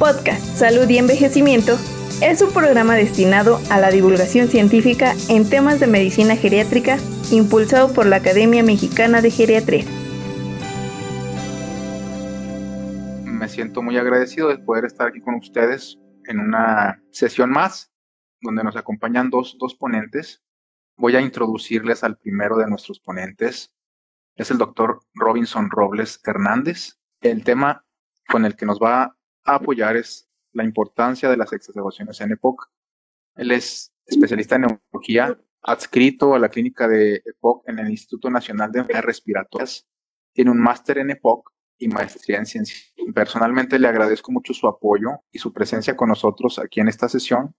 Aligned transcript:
Podcast 0.00 0.42
Salud 0.56 0.88
y 0.88 0.96
Envejecimiento 0.96 1.74
es 2.22 2.40
un 2.40 2.54
programa 2.54 2.94
destinado 2.94 3.60
a 3.70 3.78
la 3.78 3.90
divulgación 3.90 4.48
científica 4.48 5.12
en 5.28 5.46
temas 5.48 5.78
de 5.78 5.88
medicina 5.88 6.36
geriátrica 6.36 6.96
impulsado 7.30 7.92
por 7.92 8.06
la 8.06 8.16
Academia 8.16 8.62
Mexicana 8.62 9.20
de 9.20 9.30
Geriatría. 9.30 9.84
Me 13.26 13.46
siento 13.50 13.82
muy 13.82 13.98
agradecido 13.98 14.48
de 14.48 14.56
poder 14.56 14.86
estar 14.86 15.06
aquí 15.06 15.20
con 15.20 15.34
ustedes 15.34 15.98
en 16.24 16.40
una 16.40 17.02
sesión 17.10 17.50
más 17.50 17.92
donde 18.40 18.64
nos 18.64 18.76
acompañan 18.76 19.28
dos, 19.28 19.58
dos 19.60 19.74
ponentes. 19.74 20.42
Voy 20.96 21.14
a 21.14 21.20
introducirles 21.20 22.02
al 22.04 22.16
primero 22.16 22.56
de 22.56 22.70
nuestros 22.70 23.00
ponentes. 23.00 23.70
Es 24.34 24.50
el 24.50 24.56
doctor 24.56 25.02
Robinson 25.12 25.68
Robles 25.68 26.20
Hernández. 26.24 26.98
El 27.20 27.44
tema 27.44 27.84
con 28.26 28.46
el 28.46 28.56
que 28.56 28.64
nos 28.64 28.80
va 28.80 29.14
a 29.52 29.56
apoyar 29.56 29.96
es 29.96 30.28
la 30.52 30.64
importancia 30.64 31.28
de 31.28 31.36
las 31.36 31.52
exacerbaciones 31.52 32.20
en 32.20 32.32
EPOC. 32.32 32.70
Él 33.36 33.52
es 33.52 33.92
especialista 34.06 34.56
en 34.56 34.62
neurología, 34.62 35.38
adscrito 35.62 36.34
a 36.34 36.38
la 36.38 36.48
clínica 36.48 36.88
de 36.88 37.22
EPOC 37.24 37.68
en 37.68 37.78
el 37.78 37.90
Instituto 37.90 38.30
Nacional 38.30 38.72
de 38.72 38.80
Enfermedades 38.80 39.06
Respiratorias. 39.06 39.86
Tiene 40.32 40.50
un 40.50 40.60
máster 40.60 40.98
en 40.98 41.10
EPOC 41.10 41.50
y 41.78 41.88
maestría 41.88 42.38
en 42.38 42.46
ciencia. 42.46 42.76
Personalmente 43.14 43.78
le 43.78 43.88
agradezco 43.88 44.32
mucho 44.32 44.52
su 44.52 44.68
apoyo 44.68 45.10
y 45.32 45.38
su 45.38 45.52
presencia 45.52 45.96
con 45.96 46.08
nosotros 46.08 46.58
aquí 46.58 46.80
en 46.80 46.88
esta 46.88 47.08
sesión. 47.08 47.54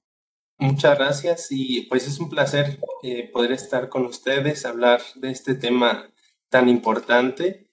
Muchas 0.59 0.97
gracias 0.97 1.47
y 1.49 1.87
pues 1.89 2.07
es 2.07 2.19
un 2.19 2.29
placer 2.29 2.79
eh, 3.01 3.29
poder 3.31 3.51
estar 3.51 3.89
con 3.89 4.05
ustedes, 4.05 4.65
hablar 4.65 5.01
de 5.15 5.31
este 5.31 5.55
tema 5.55 6.11
tan 6.49 6.69
importante 6.69 7.70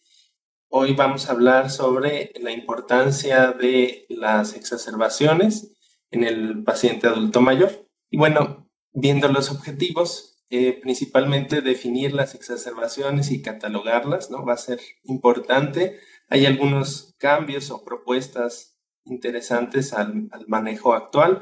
Hoy 0.71 0.93
vamos 0.93 1.29
a 1.29 1.33
hablar 1.33 1.71
sobre 1.71 2.31
la 2.41 2.53
importancia 2.53 3.53
de 3.53 4.05
las 4.11 4.55
exacerbaciones 4.55 5.73
en 6.11 6.25
el 6.25 6.63
paciente 6.63 7.07
adulto 7.07 7.41
mayor. 7.41 7.89
Y 8.11 8.19
bueno, 8.19 8.69
viendo 8.93 9.29
los 9.29 9.51
objetivos, 9.51 10.45
eh, 10.51 10.79
principalmente 10.83 11.63
definir 11.63 12.13
las 12.13 12.35
exacerbaciones 12.35 13.31
y 13.31 13.41
catalogarlas, 13.41 14.31
¿no? 14.31 14.45
Va 14.45 14.53
a 14.53 14.59
ser 14.59 14.79
importante. 15.05 16.01
Hay 16.29 16.45
algunos 16.45 17.15
cambios 17.19 17.71
o 17.71 17.83
propuestas 17.83 18.79
interesantes 19.07 19.95
al, 19.95 20.29
manejo 20.49 20.93
actual. 20.93 21.41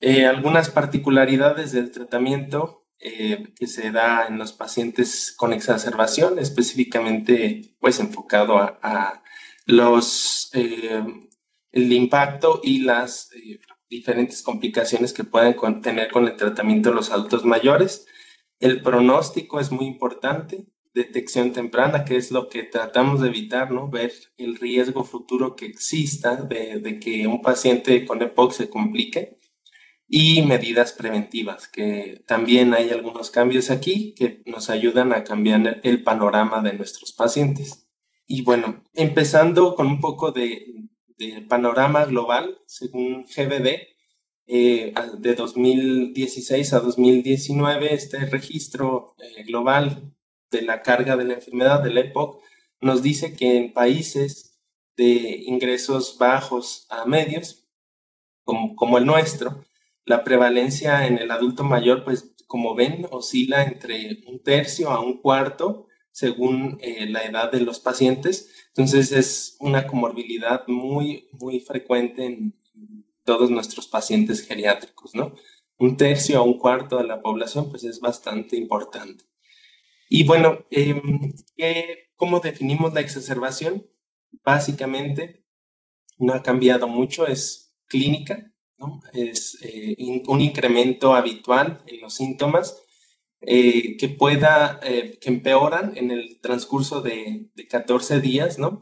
Eh, 0.00 0.26
algunas 0.26 0.68
particularidades 0.68 1.70
del 1.70 1.92
tratamiento 1.92 2.87
eh, 3.00 3.52
que 3.54 3.68
se 3.68 3.92
da 3.92 4.26
en 4.26 4.38
los 4.38 4.52
pacientes 4.52 5.32
con 5.36 5.52
exacerbación, 5.52 6.40
específicamente 6.40 7.76
pues 7.78 8.00
enfocado 8.00 8.58
a, 8.58 9.22
los, 9.66 10.50
eh, 10.54 11.04
el 11.70 11.92
impacto 11.92 12.60
y 12.64 12.80
las 12.80 13.30
eh, 13.34 13.60
diferentes 13.88 14.42
complicaciones 14.42 15.12
que 15.12 15.22
pueden 15.22 15.54
tener 15.80 16.10
con 16.10 16.26
el 16.26 16.34
tratamiento 16.34 16.88
de 16.88 16.96
los 16.96 17.12
adultos 17.12 17.44
mayores. 17.44 18.06
El 18.58 18.82
pronóstico 18.82 19.60
es 19.60 19.70
muy 19.70 19.86
importante, 19.86 20.66
detección 20.92 21.52
temprana, 21.52 22.04
que 22.04 22.16
es 22.16 22.32
lo 22.32 22.48
que 22.48 22.64
tratamos 22.64 23.20
de 23.20 23.28
evitar, 23.28 23.70
¿no? 23.70 23.88
Ver 23.88 24.12
el 24.38 24.56
riesgo 24.56 25.04
futuro 25.04 25.54
que 25.54 25.66
exista 25.66 26.34
de, 26.34 26.80
de 26.80 26.98
que 26.98 27.28
un 27.28 27.42
paciente 27.42 28.04
con 28.04 28.20
EPOC 28.20 28.52
se 28.52 28.68
complique 28.68 29.37
y 30.08 30.42
medidas 30.42 30.92
preventivas, 30.92 31.68
que 31.68 32.24
también 32.26 32.72
hay 32.72 32.90
algunos 32.90 33.30
cambios 33.30 33.70
aquí 33.70 34.14
que 34.14 34.42
nos 34.46 34.70
ayudan 34.70 35.12
a 35.12 35.22
cambiar 35.22 35.80
el 35.84 36.02
panorama 36.02 36.62
de 36.62 36.72
nuestros 36.72 37.12
pacientes. 37.12 37.86
Y 38.26 38.42
bueno, 38.42 38.82
empezando 38.94 39.74
con 39.74 39.86
un 39.86 40.00
poco 40.00 40.32
de, 40.32 40.88
panorama 41.48 42.04
global, 42.06 42.58
según 42.66 43.24
GBD, 43.24 43.88
eh, 44.46 44.94
de 45.18 45.34
2016 45.34 46.72
a 46.72 46.80
2019, 46.80 47.92
este 47.92 48.18
registro 48.26 49.14
eh, 49.18 49.42
global 49.42 50.14
de 50.50 50.62
la 50.62 50.82
carga 50.82 51.16
de 51.16 51.24
la 51.24 51.34
enfermedad 51.34 51.82
del 51.82 51.98
EPOC 51.98 52.40
nos 52.80 53.02
dice 53.02 53.34
que 53.34 53.56
en 53.56 53.72
países 53.72 54.58
de 54.96 55.42
ingresos 55.44 56.16
bajos 56.18 56.86
a 56.88 57.04
medios, 57.04 57.68
como, 58.44 58.74
como 58.76 58.96
el 58.98 59.04
nuestro, 59.04 59.64
la 60.08 60.24
prevalencia 60.24 61.06
en 61.06 61.18
el 61.18 61.30
adulto 61.30 61.64
mayor, 61.64 62.02
pues 62.02 62.34
como 62.46 62.74
ven, 62.74 63.06
oscila 63.10 63.62
entre 63.62 64.22
un 64.26 64.42
tercio 64.42 64.90
a 64.90 65.00
un 65.00 65.20
cuarto 65.20 65.86
según 66.10 66.78
eh, 66.80 67.06
la 67.08 67.24
edad 67.24 67.52
de 67.52 67.60
los 67.60 67.78
pacientes. 67.78 68.50
Entonces 68.68 69.12
es 69.12 69.56
una 69.60 69.86
comorbilidad 69.86 70.66
muy, 70.66 71.28
muy 71.32 71.60
frecuente 71.60 72.24
en 72.24 72.58
todos 73.24 73.50
nuestros 73.50 73.86
pacientes 73.86 74.40
geriátricos, 74.40 75.14
¿no? 75.14 75.34
Un 75.76 75.96
tercio 75.98 76.38
a 76.38 76.42
un 76.42 76.58
cuarto 76.58 76.96
de 76.96 77.04
la 77.04 77.20
población, 77.20 77.68
pues 77.70 77.84
es 77.84 78.00
bastante 78.00 78.56
importante. 78.56 79.24
Y 80.08 80.24
bueno, 80.24 80.64
em, 80.70 81.34
¿cómo 82.16 82.40
definimos 82.40 82.94
la 82.94 83.00
exacerbación? 83.00 83.86
Básicamente, 84.42 85.44
no 86.16 86.32
ha 86.32 86.42
cambiado 86.42 86.88
mucho, 86.88 87.26
es 87.26 87.76
clínica, 87.86 88.52
es 89.12 89.58
eh, 89.62 89.96
un 90.26 90.40
incremento 90.40 91.14
habitual 91.14 91.82
en 91.86 92.00
los 92.00 92.14
síntomas 92.14 92.82
eh, 93.40 93.96
que 93.96 94.08
pueda, 94.08 94.80
eh, 94.82 95.18
que 95.20 95.28
empeoran 95.28 95.96
en 95.96 96.10
el 96.10 96.40
transcurso 96.40 97.00
de, 97.00 97.48
de, 97.54 97.66
14 97.68 98.20
días, 98.20 98.58
¿no? 98.58 98.80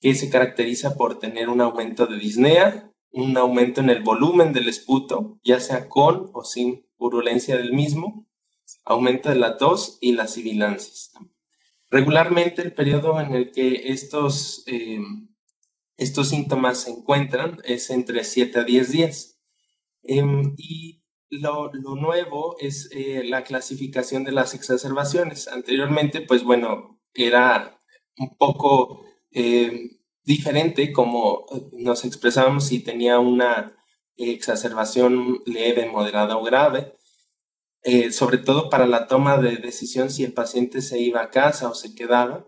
Que 0.00 0.14
se 0.14 0.30
caracteriza 0.30 0.96
por 0.96 1.18
tener 1.18 1.48
un 1.48 1.60
aumento 1.60 2.06
de 2.06 2.18
disnea, 2.18 2.92
un 3.10 3.36
aumento 3.36 3.80
en 3.80 3.90
el 3.90 4.02
volumen 4.02 4.52
del 4.52 4.68
esputo, 4.68 5.38
ya 5.44 5.60
sea 5.60 5.88
con 5.88 6.30
o 6.32 6.44
sin 6.44 6.86
purulencia 6.96 7.56
del 7.56 7.72
mismo, 7.72 8.26
aumento 8.84 9.28
de 9.28 9.36
la 9.36 9.56
tos 9.56 9.98
y 10.00 10.12
las 10.12 10.34
sibilancias. 10.34 11.12
Regularmente 11.90 12.62
el 12.62 12.74
periodo 12.74 13.20
en 13.20 13.34
el 13.34 13.52
que 13.52 13.92
estos 13.92 14.64
estos 15.96 16.28
síntomas 16.30 16.78
se 16.82 16.90
encuentran 16.90 17.58
es 17.64 17.90
entre 17.90 18.24
7 18.24 18.60
a 18.60 18.64
10 18.64 18.90
días. 18.90 19.40
Em, 20.02 20.54
y 20.58 21.02
lo, 21.30 21.70
nuevo 21.72 22.56
es 22.60 22.88
eh, 22.92 23.22
la 23.24 23.44
clasificación 23.44 24.24
de 24.24 24.32
las 24.32 24.54
exacerbaciones. 24.54 25.48
Anteriormente, 25.48 26.20
pues 26.20 26.42
bueno, 26.44 27.00
era 27.14 27.80
un 28.18 28.36
poco 28.36 29.04
eh, 29.30 29.98
diferente 30.24 30.92
como 30.92 31.46
eh, 31.52 31.62
nos 31.72 32.04
expresábamos 32.04 32.66
si 32.66 32.80
tenía 32.80 33.18
una 33.18 33.76
exacerbación 34.16 35.42
leve, 35.46 35.86
moderada 35.90 36.36
o 36.36 36.44
grave. 36.44 36.96
sobre 38.12 38.38
todo 38.38 38.70
para 38.70 38.86
la 38.86 39.06
toma 39.08 39.38
de 39.38 39.56
decisión 39.56 40.10
si 40.10 40.24
el 40.24 40.32
paciente 40.32 40.80
se 40.82 41.00
iba 41.00 41.22
a 41.22 41.30
casa 41.30 41.68
o 41.68 41.74
se 41.74 41.94
quedaba 41.94 42.46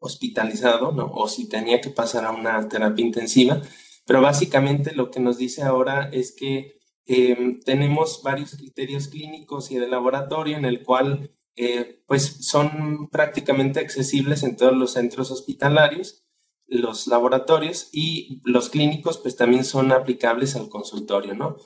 hospitalizado, 0.00 0.92
¿no? 0.92 1.12
O 1.14 1.28
si 1.28 1.48
tenía 1.48 1.80
que 1.80 1.90
pasar 1.90 2.24
a 2.24 2.32
una 2.32 2.68
terapia 2.68 3.04
intensiva. 3.04 3.62
Pero 4.06 4.22
básicamente 4.22 4.94
lo 4.94 5.10
que 5.10 5.20
nos 5.20 5.38
dice 5.38 5.62
ahora 5.62 6.08
es 6.12 6.34
que 6.34 6.80
em, 7.06 7.60
tenemos 7.60 8.22
varios 8.22 8.56
criterios 8.56 9.08
clínicos 9.08 9.70
y 9.70 9.76
de 9.76 9.88
laboratorio 9.88 10.56
en 10.56 10.64
el 10.64 10.82
cual 10.82 11.30
eh, 11.56 12.02
pues 12.06 12.46
son 12.46 13.08
prácticamente 13.10 13.80
accesibles 13.80 14.42
en 14.42 14.56
todos 14.56 14.74
los 14.74 14.92
centros 14.92 15.30
hospitalarios, 15.30 16.24
los 16.66 17.06
laboratorios 17.06 17.88
y 17.92 18.40
los 18.44 18.70
clínicos 18.70 19.18
pues 19.18 19.36
también 19.36 19.64
son 19.64 19.92
aplicables 19.92 20.56
al 20.56 20.68
consultorio, 20.68 21.34
¿no? 21.34 21.56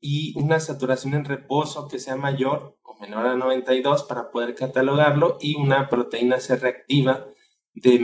Y 0.00 0.38
una 0.38 0.60
saturación 0.60 1.14
en 1.14 1.24
reposo 1.24 1.88
que 1.88 1.98
sea 1.98 2.16
mayor 2.16 2.78
o 2.82 2.96
menor 3.00 3.26
a 3.26 3.36
92 3.36 4.04
para 4.04 4.30
poder 4.30 4.54
catalogarlo 4.54 5.38
y 5.40 5.56
una 5.56 5.88
proteína 5.88 6.40
C 6.40 6.56
reactiva 6.56 7.26
de, 7.80 7.98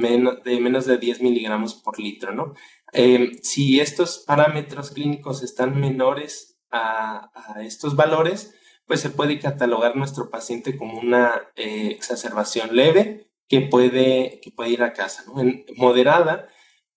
de 0.45 0.61
menos 0.61 0.87
de 0.87 0.99
10 0.99 1.21
miligramos 1.23 1.75
por 1.75 1.99
litro, 1.99 2.33
¿no? 2.33 2.55
Em, 2.93 3.39
si 3.43 3.81
estos 3.81 4.19
parámetros 4.27 4.91
clínicos 4.91 5.43
están 5.43 5.79
menores 5.79 6.59
a, 6.71 7.31
estos 7.63 7.97
valores, 7.97 8.55
pues 8.87 9.01
se 9.01 9.11
puede 9.11 9.39
catalogar 9.39 9.97
nuestro 9.97 10.31
paciente 10.31 10.77
como 10.77 10.99
una 11.01 11.49
eh, 11.57 11.89
exacerbación 11.91 12.77
leve 12.77 13.31
que 13.49 13.61
puede, 13.63 14.41
que 14.43 14.51
puede 14.51 14.71
ir 14.71 14.83
a 14.83 14.93
casa, 14.93 15.25
¿no? 15.27 15.41
En 15.41 15.65
moderada, 15.77 16.49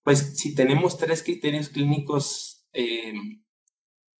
pues 0.02 0.38
si 0.38 0.54
tenemos 0.54 0.98
tres 0.98 1.22
criterios 1.22 1.68
clínicos 1.68 2.66
em, 2.72 3.42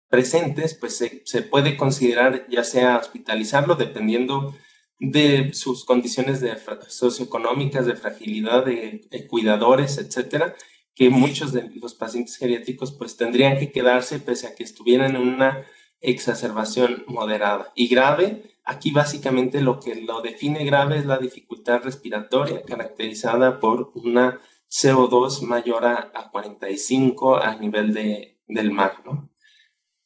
presentes, 0.08 0.74
pues 0.74 0.96
se, 0.96 1.42
puede 1.42 1.76
considerar 1.76 2.46
ya 2.48 2.64
sea 2.64 2.98
hospitalizarlo 2.98 3.76
dependiendo 3.76 4.54
de 5.00 5.54
sus 5.54 5.84
condiciones 5.86 6.44
socioeconómicas, 6.88 7.86
de 7.86 7.96
fragilidad, 7.96 8.66
de, 8.66 9.26
cuidadores, 9.28 9.96
etcétera, 9.98 10.54
que 10.94 11.08
muchos 11.08 11.52
de 11.52 11.70
los 11.80 11.94
pacientes 11.94 12.36
geriátricos 12.36 12.92
pues 12.92 13.16
tendrían 13.16 13.58
que 13.58 13.72
quedarse 13.72 14.20
pese 14.20 14.46
a 14.46 14.54
que 14.54 14.62
estuvieran 14.62 15.16
en 15.16 15.22
una 15.22 15.66
exacerbación 16.00 17.04
moderada 17.08 17.72
y 17.74 17.88
grave. 17.88 18.42
Aquí 18.64 18.90
básicamente 18.90 19.62
lo 19.62 19.80
que 19.80 19.94
lo 19.94 20.20
define 20.20 20.64
grave 20.64 20.98
es 20.98 21.06
la 21.06 21.18
dificultad 21.18 21.82
respiratoria 21.82 22.62
caracterizada 22.62 23.58
por 23.58 23.92
una 23.94 24.38
CO2 24.70 25.42
mayor 25.42 25.86
a, 25.86 26.12
45 26.30 27.36
a 27.38 27.56
nivel 27.56 27.94
de, 27.94 28.38
del 28.46 28.70
mar, 28.70 28.98
¿no? 29.06 29.30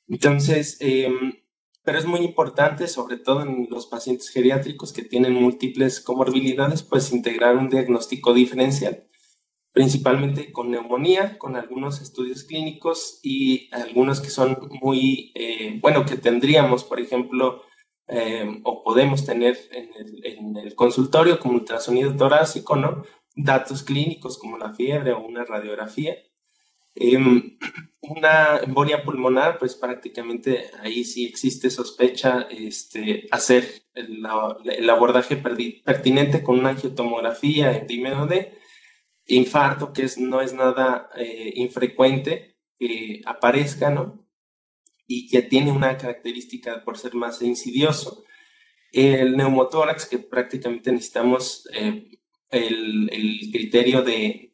Entonces, 0.06 0.76
em, 0.80 1.43
pero 1.84 1.98
es 1.98 2.06
muy 2.06 2.20
importante, 2.20 2.88
sobre 2.88 3.18
todo 3.18 3.42
en 3.42 3.68
los 3.70 3.86
pacientes 3.86 4.30
geriátricos 4.30 4.92
que 4.92 5.02
tienen 5.02 5.34
múltiples 5.34 6.00
comorbilidades, 6.00 6.82
pues 6.82 7.12
integrar 7.12 7.56
un 7.56 7.68
diagnóstico 7.68 8.32
diferencial, 8.32 9.06
principalmente 9.72 10.50
con 10.50 10.70
neumonía, 10.70 11.36
con 11.36 11.56
algunos 11.56 12.00
estudios 12.00 12.44
clínicos 12.44 13.20
y 13.22 13.68
algunos 13.72 14.22
que 14.22 14.30
son 14.30 14.56
muy, 14.80 15.32
eh, 15.34 15.78
bueno, 15.82 16.06
que 16.06 16.16
tendríamos, 16.16 16.84
por 16.84 17.00
ejemplo, 17.00 17.62
eh, 18.08 18.60
o 18.64 18.82
podemos 18.82 19.26
tener 19.26 19.58
en 19.72 20.56
el, 20.56 20.74
consultorio 20.74 21.38
como 21.38 21.54
ultrasonido 21.54 22.14
torácico, 22.16 22.76
¿no? 22.76 23.02
Datos 23.36 23.82
clínicos 23.82 24.38
como 24.38 24.58
la 24.58 24.72
fiebre 24.72 25.12
o 25.12 25.20
una 25.20 25.44
radiografía. 25.44 26.16
Em, 26.94 27.58
una 28.00 28.58
embolia 28.58 29.02
pulmonar, 29.04 29.58
pues 29.58 29.74
prácticamente 29.74 30.70
ahí 30.80 31.04
sí 31.04 31.24
existe 31.26 31.70
sospecha 31.70 32.46
este, 32.50 33.26
hacer 33.30 33.82
el, 33.94 34.22
el 34.64 34.90
abordaje 34.90 35.36
pertinente 35.36 36.42
con 36.42 36.58
una 36.58 36.70
angiotomografía 36.70 37.74
epímeno 37.74 38.26
de 38.26 38.58
infarto, 39.26 39.92
que 39.92 40.02
es, 40.04 40.18
no 40.18 40.40
es 40.40 40.52
nada 40.52 41.08
eh, 41.16 41.52
infrecuente 41.56 42.58
que 42.78 43.22
aparezca, 43.24 43.90
¿no? 43.90 44.26
Y 45.06 45.28
que 45.28 45.42
tiene 45.42 45.72
una 45.72 45.96
característica 45.96 46.84
por 46.84 46.98
ser 46.98 47.14
más 47.14 47.42
insidioso. 47.42 48.24
El 48.92 49.36
neumotórax, 49.36 50.06
que 50.06 50.18
prácticamente 50.18 50.92
necesitamos 50.92 51.68
eh, 51.72 52.10
el, 52.54 53.50
criterio 53.52 54.02
de, 54.02 54.50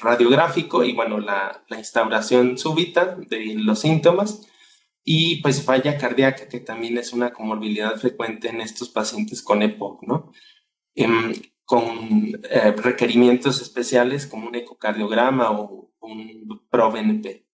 radiográfico 0.00 0.84
y 0.84 0.92
bueno, 0.92 1.18
la, 1.18 1.64
instauración 1.76 2.58
súbita 2.58 3.16
de 3.16 3.54
los 3.56 3.80
síntomas 3.80 4.46
y 5.04 5.42
pues 5.42 5.62
falla 5.62 5.98
cardíaca, 5.98 6.48
que 6.48 6.60
también 6.60 6.98
es 6.98 7.12
una 7.12 7.32
comorbilidad 7.32 7.96
frecuente 7.96 8.48
en 8.48 8.60
estos 8.60 8.88
pacientes 8.88 9.42
con 9.42 9.62
EPOC, 9.62 10.02
¿no? 10.04 10.32
Em, 10.94 11.32
con 11.64 12.40
eh, 12.50 12.72
requerimientos 12.72 13.60
especiales 13.60 14.26
como 14.26 14.48
un 14.48 14.54
ecocardiograma 14.54 15.50
o 15.50 15.92
un 16.00 16.66
ProBNP. 16.70 17.46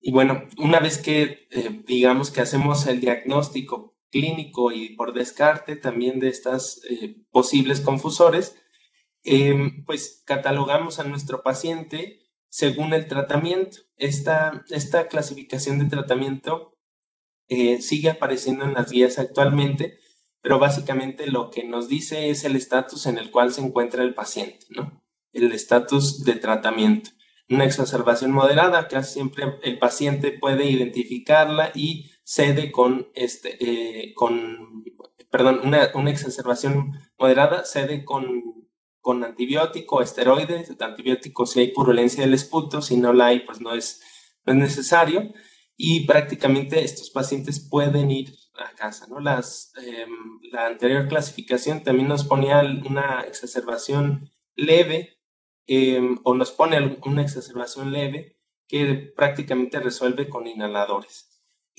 Y 0.00 0.12
bueno, 0.12 0.44
una 0.58 0.80
vez 0.80 0.98
que 0.98 1.46
eh, 1.50 1.82
digamos 1.86 2.30
que 2.30 2.40
hacemos 2.40 2.86
el 2.86 3.00
diagnóstico 3.00 3.96
clínico 4.10 4.72
y 4.72 4.94
por 4.96 5.12
descarte 5.12 5.76
también 5.76 6.20
de 6.20 6.28
estas 6.28 6.82
eh, 6.88 7.16
posibles 7.30 7.80
confusores, 7.80 8.56
em, 9.22 9.84
pues 9.84 10.22
catalogamos 10.26 10.98
a 10.98 11.04
nuestro 11.04 11.42
paciente 11.42 12.20
según 12.48 12.92
el 12.92 13.06
tratamiento. 13.06 13.78
Esta, 13.96 14.64
esta 14.70 15.08
clasificación 15.08 15.78
de 15.78 15.86
tratamiento 15.86 16.76
eh, 17.48 17.80
sigue 17.80 18.10
apareciendo 18.10 18.64
en 18.64 18.74
las 18.74 18.90
guías 18.90 19.18
actualmente, 19.18 19.98
pero 20.42 20.58
básicamente 20.58 21.26
lo 21.26 21.50
que 21.50 21.64
nos 21.64 21.88
dice 21.88 22.30
es 22.30 22.44
el 22.44 22.56
estatus 22.56 23.06
en 23.06 23.18
el 23.18 23.30
cual 23.30 23.52
se 23.52 23.60
encuentra 23.60 24.02
el 24.02 24.14
paciente, 24.14 24.66
¿no? 24.70 25.02
El 25.32 25.52
estatus 25.52 26.24
de 26.24 26.34
tratamiento. 26.34 27.10
Una 27.48 27.64
exacerbación 27.64 28.30
moderada, 28.30 28.86
casi 28.86 29.14
siempre 29.14 29.44
el 29.62 29.78
paciente 29.78 30.30
puede 30.30 30.66
identificarla 30.66 31.72
y 31.74 32.10
cede 32.30 32.70
con, 32.70 33.08
este, 33.14 33.56
eh, 33.60 34.14
con 34.14 34.84
perdón, 35.32 35.62
una, 35.64 35.90
una, 35.94 36.12
exacerbación 36.12 36.92
moderada 37.18 37.64
cede 37.64 38.04
con, 38.04 38.24
con 39.00 39.24
antibiótico, 39.24 40.00
esteroides, 40.00 40.70
antibiótico 40.80 41.44
si 41.44 41.58
hay 41.58 41.72
purulencia 41.72 42.22
del 42.22 42.34
esputo, 42.34 42.82
si 42.82 42.96
no 42.98 43.12
la 43.12 43.26
hay, 43.26 43.40
pues 43.40 43.60
no 43.60 43.74
es, 43.74 44.00
no 44.46 44.52
es 44.52 44.58
necesario. 44.60 45.32
Y 45.76 46.06
prácticamente 46.06 46.84
estos 46.84 47.10
pacientes 47.10 47.58
pueden 47.68 48.12
ir 48.12 48.32
a 48.54 48.76
casa, 48.76 49.08
¿no? 49.08 49.18
Las, 49.18 49.72
em, 49.82 50.38
la 50.52 50.66
anterior 50.66 51.08
clasificación 51.08 51.82
también 51.82 52.06
nos 52.06 52.22
ponía 52.24 52.60
una 52.88 53.22
exacerbación 53.22 54.30
leve 54.54 55.18
em, 55.66 56.20
o 56.22 56.34
nos 56.34 56.52
pone 56.52 56.96
una 57.04 57.22
exacerbación 57.22 57.90
leve 57.90 58.36
que 58.68 59.12
prácticamente 59.16 59.80
resuelve 59.80 60.28
con 60.28 60.46
inhaladores 60.46 61.29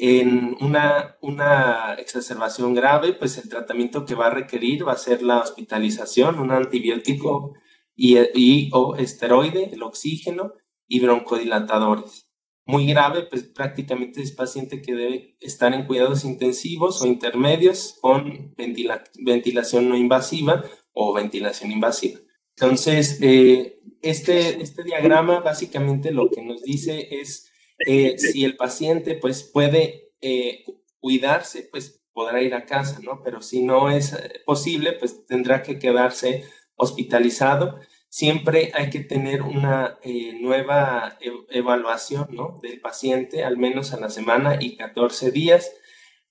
en 0.03 0.57
una, 0.61 1.15
una 1.21 1.93
exacerbación 1.99 2.73
grave, 2.73 3.13
pues 3.13 3.37
el 3.37 3.47
tratamiento 3.47 4.03
que 4.03 4.15
va 4.15 4.27
a 4.27 4.31
requerir 4.31 4.87
va 4.87 4.93
a 4.93 4.97
ser 4.97 5.21
la 5.21 5.37
hospitalización, 5.37 6.39
un 6.39 6.49
antibiótico 6.49 7.53
y, 7.95 8.17
y 8.33 8.71
o 8.73 8.95
esteroide, 8.95 9.69
el 9.71 9.83
oxígeno 9.83 10.53
y 10.87 11.01
broncodilatadores. 11.01 12.27
Muy 12.65 12.87
grave, 12.87 13.27
pues 13.29 13.43
prácticamente 13.43 14.23
es 14.23 14.31
paciente 14.31 14.81
que 14.81 14.95
debe 14.95 15.37
estar 15.39 15.71
en 15.71 15.85
cuidados 15.85 16.25
intensivos 16.25 16.99
o 17.03 17.05
intermedios 17.05 17.99
con 18.01 18.55
ventilación 18.55 19.87
no 19.87 19.95
invasiva 19.95 20.63
o 20.93 21.13
ventilación 21.13 21.71
invasiva. 21.71 22.19
Entonces, 22.55 23.19
eh, 23.21 23.79
este, 24.01 24.63
este 24.63 24.83
diagrama 24.83 25.41
básicamente 25.41 26.11
lo 26.11 26.31
que 26.31 26.41
nos 26.41 26.63
dice 26.63 27.07
es 27.11 27.50
eh, 27.85 28.17
si 28.17 28.43
el 28.45 28.55
paciente 28.55 29.15
pues 29.15 29.43
puede 29.43 30.11
eh, 30.21 30.65
cuidarse, 30.99 31.67
pues 31.71 32.03
podrá 32.13 32.41
ir 32.41 32.53
a 32.53 32.65
casa, 32.65 32.99
¿no? 33.01 33.21
Pero 33.23 33.41
si 33.41 33.63
no 33.63 33.89
es 33.89 34.13
eh, 34.13 34.41
posible, 34.45 34.93
pues 34.93 35.25
tendrá 35.25 35.63
que 35.63 35.79
quedarse 35.79 36.45
hospitalizado. 36.75 37.79
Siempre 38.09 38.71
hay 38.75 38.89
que 38.89 38.99
tener 38.99 39.41
una 39.41 39.97
nueva 40.41 41.17
e, 41.21 41.31
evaluación, 41.57 42.27
¿no? 42.31 42.59
Del 42.61 42.81
paciente, 42.81 43.43
al 43.43 43.57
menos 43.57 43.93
a 43.93 43.99
la 43.99 44.09
semana 44.09 44.57
y 44.59 44.75
14 44.75 45.31
días. 45.31 45.71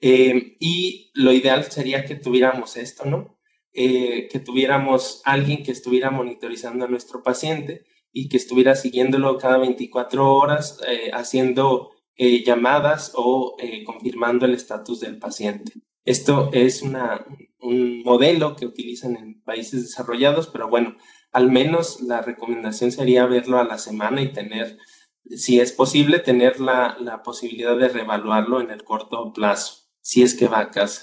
y 0.03 1.11
lo 1.14 1.32
ideal 1.32 1.64
sería 1.70 2.05
que 2.05 2.14
tuviéramos 2.14 2.76
esto, 2.76 3.05
¿no? 3.05 3.38
que 3.73 4.43
tuviéramos 4.44 5.23
alguien 5.25 5.62
que 5.62 5.73
estuviera 5.73 6.11
monitorizando 6.11 6.85
a 6.85 6.88
nuestro 6.88 7.23
paciente 7.23 7.85
y 8.12 8.29
que 8.29 8.37
estuviera 8.37 8.75
siguiéndolo 8.75 9.39
cada 9.39 9.59
24 9.59 10.35
horas, 10.35 10.81
eh, 10.87 11.11
haciendo 11.12 11.91
eh, 12.17 12.45
llamadas 12.45 13.12
o 13.15 13.57
eh, 13.59 13.85
confirmando 13.85 14.47
el 14.47 14.55
estatus 14.55 15.01
del 15.01 15.19
paciente. 15.19 15.73
Esto 16.05 16.51
es 16.53 16.83
una, 16.83 17.25
un 17.61 18.03
modelo 18.03 18.57
que 18.57 18.67
utilizan 18.67 19.17
en 19.17 19.43
países 19.43 19.83
desarrollados, 19.83 20.49
pero 20.49 20.69
bueno, 20.69 20.97
al 21.33 21.51
menos 21.51 22.01
la 22.01 22.23
recomendación 22.23 22.91
sería 22.91 23.27
verlo 23.27 23.59
a 23.59 23.65
la 23.65 23.79
semana 23.79 24.23
y 24.23 24.33
tener, 24.33 24.79
si 25.25 25.61
es 25.61 25.73
posible, 25.73 26.19
tener 26.19 26.61
la, 26.61 26.96
la 27.01 27.23
posibilidad 27.23 27.77
de 27.77 27.89
reevaluarlo 27.89 28.61
en 28.61 28.70
el 28.70 28.82
corto 28.82 29.32
plazo, 29.32 29.89
si 30.01 30.23
es 30.23 30.34
que 30.34 30.49
va 30.49 30.61
a 30.61 30.70
casa. 30.70 31.03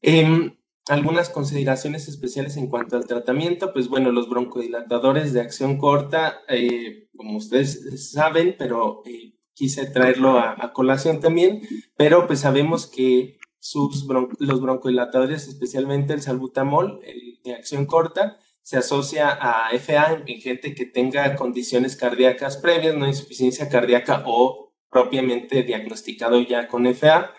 Em, 0.00 0.56
algunas 0.88 1.30
consideraciones 1.30 2.08
especiales 2.08 2.56
en 2.56 2.68
cuanto 2.68 2.96
al 2.96 3.06
tratamiento, 3.06 3.72
pues 3.72 3.88
bueno, 3.88 4.12
los 4.12 4.28
broncodilatadores 4.28 5.32
de 5.32 5.40
acción 5.40 5.78
corta, 5.78 6.42
eh, 6.48 7.08
como 7.16 7.38
ustedes 7.38 8.10
saben, 8.10 8.54
pero 8.58 9.02
eh, 9.06 9.34
quise 9.54 9.86
traerlo 9.86 10.38
a, 10.38 10.72
colación 10.72 11.20
también, 11.20 11.62
pero 11.96 12.26
pues 12.26 12.40
sabemos 12.40 12.86
que 12.86 13.38
sus 13.58 14.06
los 14.38 14.60
broncodilatadores, 14.60 15.48
especialmente 15.48 16.12
el 16.12 16.20
salbutamol, 16.20 17.00
el 17.04 17.40
de 17.44 17.54
acción 17.54 17.86
corta, 17.86 18.38
se 18.62 18.76
asocia 18.76 19.30
a 19.30 19.70
FA 19.78 20.22
en 20.26 20.40
gente 20.40 20.74
que 20.74 20.84
tenga 20.86 21.34
condiciones 21.36 21.96
cardíacas 21.96 22.56
previas, 22.58 22.94
no 22.94 23.06
insuficiencia 23.06 23.68
cardíaca 23.68 24.22
o 24.26 24.74
propiamente 24.90 25.62
diagnosticado 25.62 26.40
ya 26.42 26.68
con 26.68 26.86
FA 26.94 27.32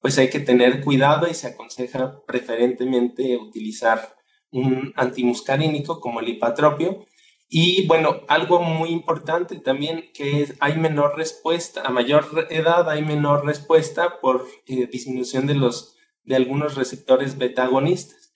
pues 0.00 0.18
hay 0.18 0.30
que 0.30 0.40
tener 0.40 0.82
cuidado 0.82 1.28
y 1.28 1.34
se 1.34 1.48
aconseja 1.48 2.22
preferentemente 2.26 3.36
utilizar 3.36 4.16
un 4.50 4.92
antimuscarínico 4.96 6.00
como 6.00 6.20
el 6.20 6.28
hipatropio. 6.28 7.06
Y 7.48 7.86
bueno, 7.86 8.20
algo 8.28 8.62
muy 8.62 8.90
importante 8.90 9.58
también 9.58 10.10
que 10.14 10.42
es, 10.42 10.54
hay 10.60 10.78
menor 10.78 11.16
respuesta, 11.16 11.82
a 11.82 11.90
mayor 11.90 12.46
edad 12.50 12.88
hay 12.88 13.02
menor 13.02 13.44
respuesta 13.44 14.20
por 14.20 14.46
eh, 14.66 14.86
disminución 14.86 15.46
de, 15.46 15.54
los, 15.54 15.96
de 16.22 16.36
algunos 16.36 16.76
receptores 16.76 17.38
beta-agonistas 17.38 18.32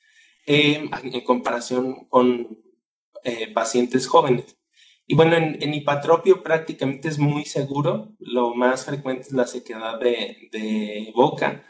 eh, 0.46 0.90
en 1.02 1.20
comparación 1.22 2.06
con 2.08 2.58
eh, 3.22 3.52
pacientes 3.52 4.06
jóvenes. 4.06 4.56
Y 5.06 5.14
bueno, 5.14 5.36
en, 5.36 5.74
hipatropio 5.74 6.42
prácticamente 6.42 7.08
es 7.08 7.18
muy 7.18 7.44
seguro, 7.44 8.14
lo 8.18 8.54
más 8.54 8.86
frecuente 8.86 9.22
es 9.22 9.32
la 9.32 9.46
sequedad 9.46 10.00
de, 10.00 10.48
de 10.50 11.12
boca, 11.14 11.64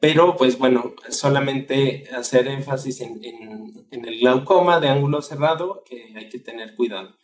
pero 0.00 0.36
pues 0.36 0.58
bueno, 0.58 0.94
solamente 1.08 2.04
hacer 2.14 2.46
énfasis 2.48 3.00
en, 3.00 3.24
en, 3.24 4.04
el 4.04 4.18
glaucoma 4.20 4.80
de 4.80 4.88
ángulo 4.88 5.22
cerrado, 5.22 5.82
que 5.88 6.12
hay 6.14 6.28
que 6.28 6.38
tener 6.38 6.76
cuidado. 6.76 7.16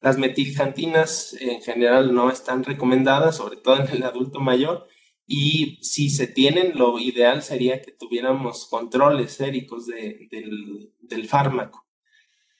Las 0.00 0.18
metiljantinas 0.18 1.34
en 1.40 1.62
general 1.62 2.14
no 2.14 2.30
están 2.30 2.62
recomendadas, 2.62 3.36
sobre 3.36 3.56
todo 3.56 3.80
en 3.80 3.88
el 3.88 4.04
adulto 4.04 4.38
mayor, 4.38 4.86
y 5.26 5.78
si 5.82 6.10
se 6.10 6.28
tienen, 6.28 6.78
lo 6.78 7.00
ideal 7.00 7.42
sería 7.42 7.82
que 7.82 7.90
tuviéramos 7.90 8.66
controles 8.66 9.32
séricos 9.32 9.86
de, 9.86 10.28
del, 10.30 10.92
del 11.00 11.28
fármaco. 11.28 11.87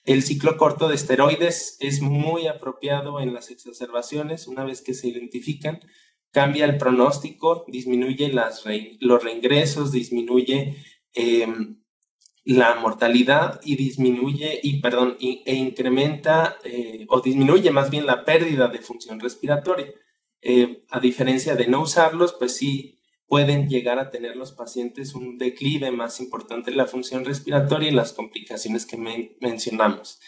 El 0.09 0.23
ciclo 0.23 0.57
corto 0.57 0.87
de 0.87 0.95
esteroides 0.95 1.77
es 1.79 2.01
muy 2.01 2.47
apropiado 2.47 3.19
en 3.19 3.31
las 3.31 3.51
exacerbaciones 3.51 4.47
una 4.47 4.63
vez 4.63 4.81
que 4.81 4.95
se 4.95 5.07
identifican. 5.07 5.81
Cambia 6.31 6.65
el 6.65 6.79
pronóstico, 6.79 7.63
disminuye 7.67 8.33
los 9.01 9.23
reingresos, 9.23 9.91
disminuye 9.91 10.77
em, 11.13 11.83
la 12.43 12.73
mortalidad 12.73 13.61
y 13.63 13.75
disminuye 13.75 14.59
y 14.63 14.81
perdón 14.81 15.15
e 15.19 15.53
incrementa 15.53 16.57
eh, 16.63 17.05
o 17.07 17.21
disminuye 17.21 17.69
más 17.69 17.91
bien 17.91 18.07
la 18.07 18.25
pérdida 18.25 18.67
de 18.67 18.79
función 18.79 19.19
respiratoria. 19.19 19.93
Eh, 20.41 20.85
a 20.89 20.99
diferencia 20.99 21.55
de 21.55 21.67
no 21.67 21.83
usarlos, 21.83 22.33
pues 22.33 22.55
sí 22.55 22.98
pueden 23.29 23.69
llegar 23.69 23.99
a 23.99 24.09
tener 24.09 24.35
los 24.35 24.51
pacientes 24.51 25.13
un 25.13 25.37
declive 25.37 25.91
más 25.91 26.19
importante 26.19 26.71
en 26.71 26.77
la 26.77 26.87
función 26.87 27.23
respiratoria 27.23 27.89
y 27.89 27.93
las 27.93 28.11
complicaciones 28.11 28.87
que 28.87 28.97
mencionamos. 29.39 30.19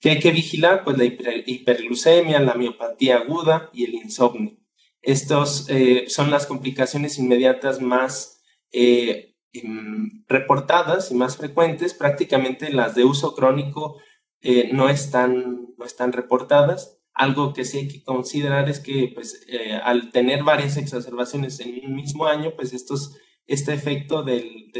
¿Qué 0.00 0.10
hay 0.10 0.18
que 0.18 0.30
vigilar? 0.30 0.82
Pues 0.82 0.96
la 0.96 1.04
hiperglucemia, 1.04 2.40
la 2.40 2.54
miopatía 2.54 3.18
aguda 3.18 3.70
y 3.74 3.84
el 3.84 3.94
insomnio. 3.94 4.56
Estos 5.02 5.68
eh, 5.68 6.06
son 6.08 6.30
las 6.30 6.46
complicaciones 6.46 7.18
inmediatas 7.18 7.80
más 7.80 8.42
eh, 8.72 9.36
em, 9.52 10.24
reportadas 10.26 11.10
y 11.10 11.14
más 11.14 11.36
frecuentes. 11.36 11.92
Prácticamente 11.92 12.72
las 12.72 12.94
de 12.94 13.04
uso 13.04 13.34
crónico 13.34 14.00
eh, 14.40 14.70
no, 14.72 14.88
están, 14.88 15.74
no 15.76 15.84
están 15.84 16.12
reportadas 16.12 16.95
algo 17.16 17.54
que 17.54 17.64
sí 17.64 17.78
hay 17.78 17.88
que 17.88 18.04
considerar 18.04 18.68
es 18.68 18.78
que 18.78 19.10
pues, 19.14 19.42
eh, 19.48 19.72
al 19.72 20.10
tener 20.12 20.44
varias 20.44 20.76
exacerbaciones 20.76 21.58
en 21.60 21.80
un 21.86 21.94
mismo 21.96 22.26
año, 22.26 22.52
pues 22.54 22.74
estos, 22.74 23.16
este 23.46 23.72
efecto 23.72 24.22
del, 24.22 24.70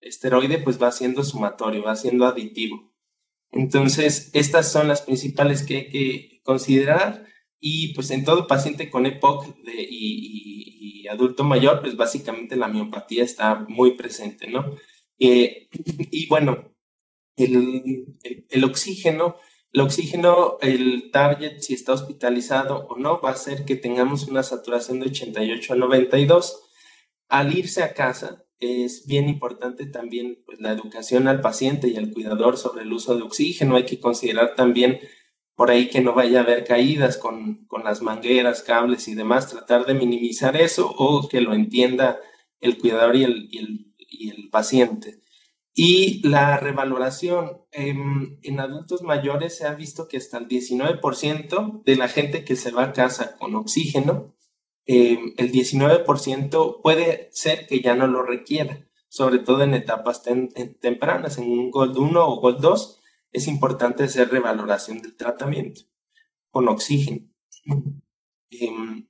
esteroide 0.00 0.58
pues 0.58 0.80
va 0.80 0.92
siendo 0.92 1.24
sumatorio, 1.24 1.82
va 1.82 1.96
siendo 1.96 2.24
aditivo. 2.26 2.92
Entonces, 3.50 4.30
estas 4.32 4.70
son 4.70 4.88
las 4.88 5.02
principales 5.02 5.64
que 5.64 5.76
hay 5.76 5.88
que 5.88 6.40
considerar 6.44 7.24
y 7.60 7.94
pues 7.94 8.10
en 8.10 8.24
todo 8.24 8.46
paciente 8.46 8.88
con 8.88 9.06
EPOC 9.06 9.56
y, 9.66 11.06
adulto 11.08 11.44
mayor, 11.44 11.82
pues 11.82 11.96
básicamente 11.96 12.56
la 12.56 12.68
miopatía 12.68 13.22
está 13.22 13.66
muy 13.68 13.96
presente, 13.96 14.46
¿no? 14.46 14.76
Eh, 15.18 15.68
y 16.10 16.26
bueno, 16.26 16.72
el, 17.36 18.06
el 18.48 18.64
oxígeno 18.64 19.36
el 19.72 19.80
oxígeno, 19.80 20.58
el 20.60 21.10
target, 21.10 21.60
si 21.60 21.72
está 21.72 21.92
hospitalizado 21.92 22.86
o 22.88 22.98
no, 22.98 23.20
va 23.20 23.30
a 23.30 23.36
ser 23.36 23.64
que 23.64 23.76
tengamos 23.76 24.28
una 24.28 24.42
saturación 24.42 25.00
de 25.00 25.06
88 25.06 25.72
a 25.72 25.76
92. 25.76 26.62
Al 27.28 27.56
irse 27.56 27.82
a 27.82 27.94
casa, 27.94 28.44
es 28.60 29.06
bien 29.06 29.28
importante 29.28 29.86
también 29.86 30.42
pues, 30.44 30.60
la 30.60 30.72
educación 30.72 31.26
al 31.26 31.40
paciente 31.40 31.88
y 31.88 31.96
al 31.96 32.12
cuidador 32.12 32.58
sobre 32.58 32.82
el 32.82 32.92
uso 32.92 33.16
de 33.16 33.22
oxígeno. 33.22 33.76
Hay 33.76 33.86
que 33.86 33.98
considerar 33.98 34.54
también 34.54 35.00
por 35.54 35.70
ahí 35.70 35.88
que 35.88 36.02
no 36.02 36.12
vaya 36.12 36.40
a 36.40 36.42
haber 36.42 36.64
caídas 36.64 37.16
con, 37.16 37.64
con 37.66 37.82
las 37.82 38.02
mangueras, 38.02 38.62
cables 38.62 39.08
y 39.08 39.14
demás, 39.14 39.48
tratar 39.48 39.86
de 39.86 39.94
minimizar 39.94 40.56
eso 40.56 40.94
o 40.98 41.28
que 41.28 41.40
lo 41.40 41.54
entienda 41.54 42.20
el 42.60 42.78
cuidador 42.78 43.16
y 43.16 43.24
el, 43.24 43.48
y 43.50 43.58
el, 43.58 43.94
y 43.96 44.28
el 44.30 44.50
paciente. 44.50 45.21
Y 45.74 46.26
la 46.28 46.58
revaloración 46.58 47.62
em, 47.70 48.38
en, 48.42 48.60
adultos 48.60 49.02
mayores 49.02 49.56
se 49.56 49.66
ha 49.66 49.74
visto 49.74 50.06
que 50.06 50.18
hasta 50.18 50.36
el 50.38 50.48
19% 50.48 51.82
de 51.84 51.96
la 51.96 52.08
gente 52.08 52.44
que 52.44 52.56
se 52.56 52.72
va 52.72 52.84
a 52.84 52.92
casa 52.92 53.36
con 53.38 53.54
oxígeno, 53.54 54.34
em, 54.84 55.34
el 55.38 55.50
19% 55.50 56.80
puede 56.82 57.30
ser 57.32 57.66
que 57.66 57.80
ya 57.80 57.94
no 57.94 58.06
lo 58.06 58.22
requiera, 58.22 58.86
sobre 59.08 59.38
todo 59.38 59.62
en 59.62 59.74
etapas 59.74 60.22
tempranas, 60.80 61.38
en 61.38 61.50
un 61.50 61.70
Gold 61.70 61.96
1 61.96 62.26
o 62.26 62.40
Gold 62.40 62.60
2, 62.60 63.00
es 63.32 63.48
importante 63.48 64.04
hacer 64.04 64.30
revaloración 64.30 65.00
del 65.00 65.16
tratamiento 65.16 65.82
con 66.50 66.68
oxígeno. 66.68 67.28
Em, 68.50 69.08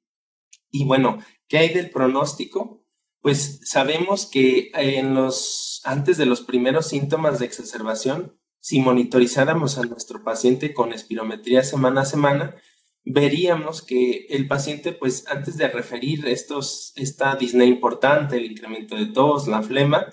y 0.70 0.84
bueno, 0.84 1.18
¿qué 1.48 1.58
hay 1.58 1.74
del 1.74 1.90
pronóstico? 1.90 2.84
Pues 3.20 3.60
sabemos 3.64 4.26
que 4.26 4.70
en 4.74 5.14
los, 5.14 5.71
antes 5.84 6.16
de 6.16 6.26
los 6.26 6.40
primeros 6.42 6.88
síntomas 6.88 7.38
de 7.38 7.46
exacerbación, 7.46 8.38
si 8.60 8.80
monitorizáramos 8.80 9.78
a 9.78 9.82
nuestro 9.82 10.22
paciente 10.22 10.72
con 10.72 10.92
espirometría 10.92 11.64
semana 11.64 12.02
a 12.02 12.06
semana, 12.06 12.56
veríamos 13.04 13.82
que 13.82 14.26
el 14.30 14.46
paciente, 14.46 14.92
pues 14.92 15.26
antes 15.28 15.56
de 15.56 15.68
referir 15.68 16.26
estos, 16.28 16.92
esta 16.96 17.34
disney 17.34 17.68
importante, 17.68 18.36
el 18.36 18.44
incremento 18.44 18.94
de 18.96 19.06
tos, 19.06 19.48
la 19.48 19.62
flema, 19.62 20.06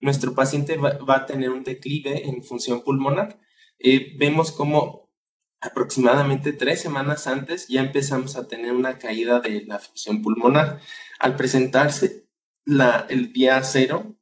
nuestro 0.00 0.34
paciente 0.34 0.76
va, 0.76 0.98
a 1.08 1.26
tener 1.26 1.50
un 1.50 1.64
declive 1.64 2.28
en 2.28 2.44
función 2.44 2.82
pulmonar. 2.82 3.40
Eh, 3.78 4.14
vemos 4.18 4.52
como 4.52 5.10
aproximadamente 5.60 6.52
tres 6.52 6.80
semanas 6.80 7.26
antes 7.26 7.66
ya 7.68 7.80
empezamos 7.80 8.36
a 8.36 8.46
tener 8.46 8.72
una 8.72 8.98
caída 8.98 9.40
de 9.40 9.64
la 9.66 9.78
función 9.78 10.22
pulmonar. 10.22 10.80
Al 11.18 11.34
presentarse 11.34 12.28
la, 12.64 13.06
el 13.08 13.32
día 13.32 13.62
cero 13.64 14.16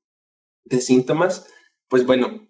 de 0.64 0.80
síntomas, 0.80 1.46
pues 1.88 2.06
bueno, 2.06 2.48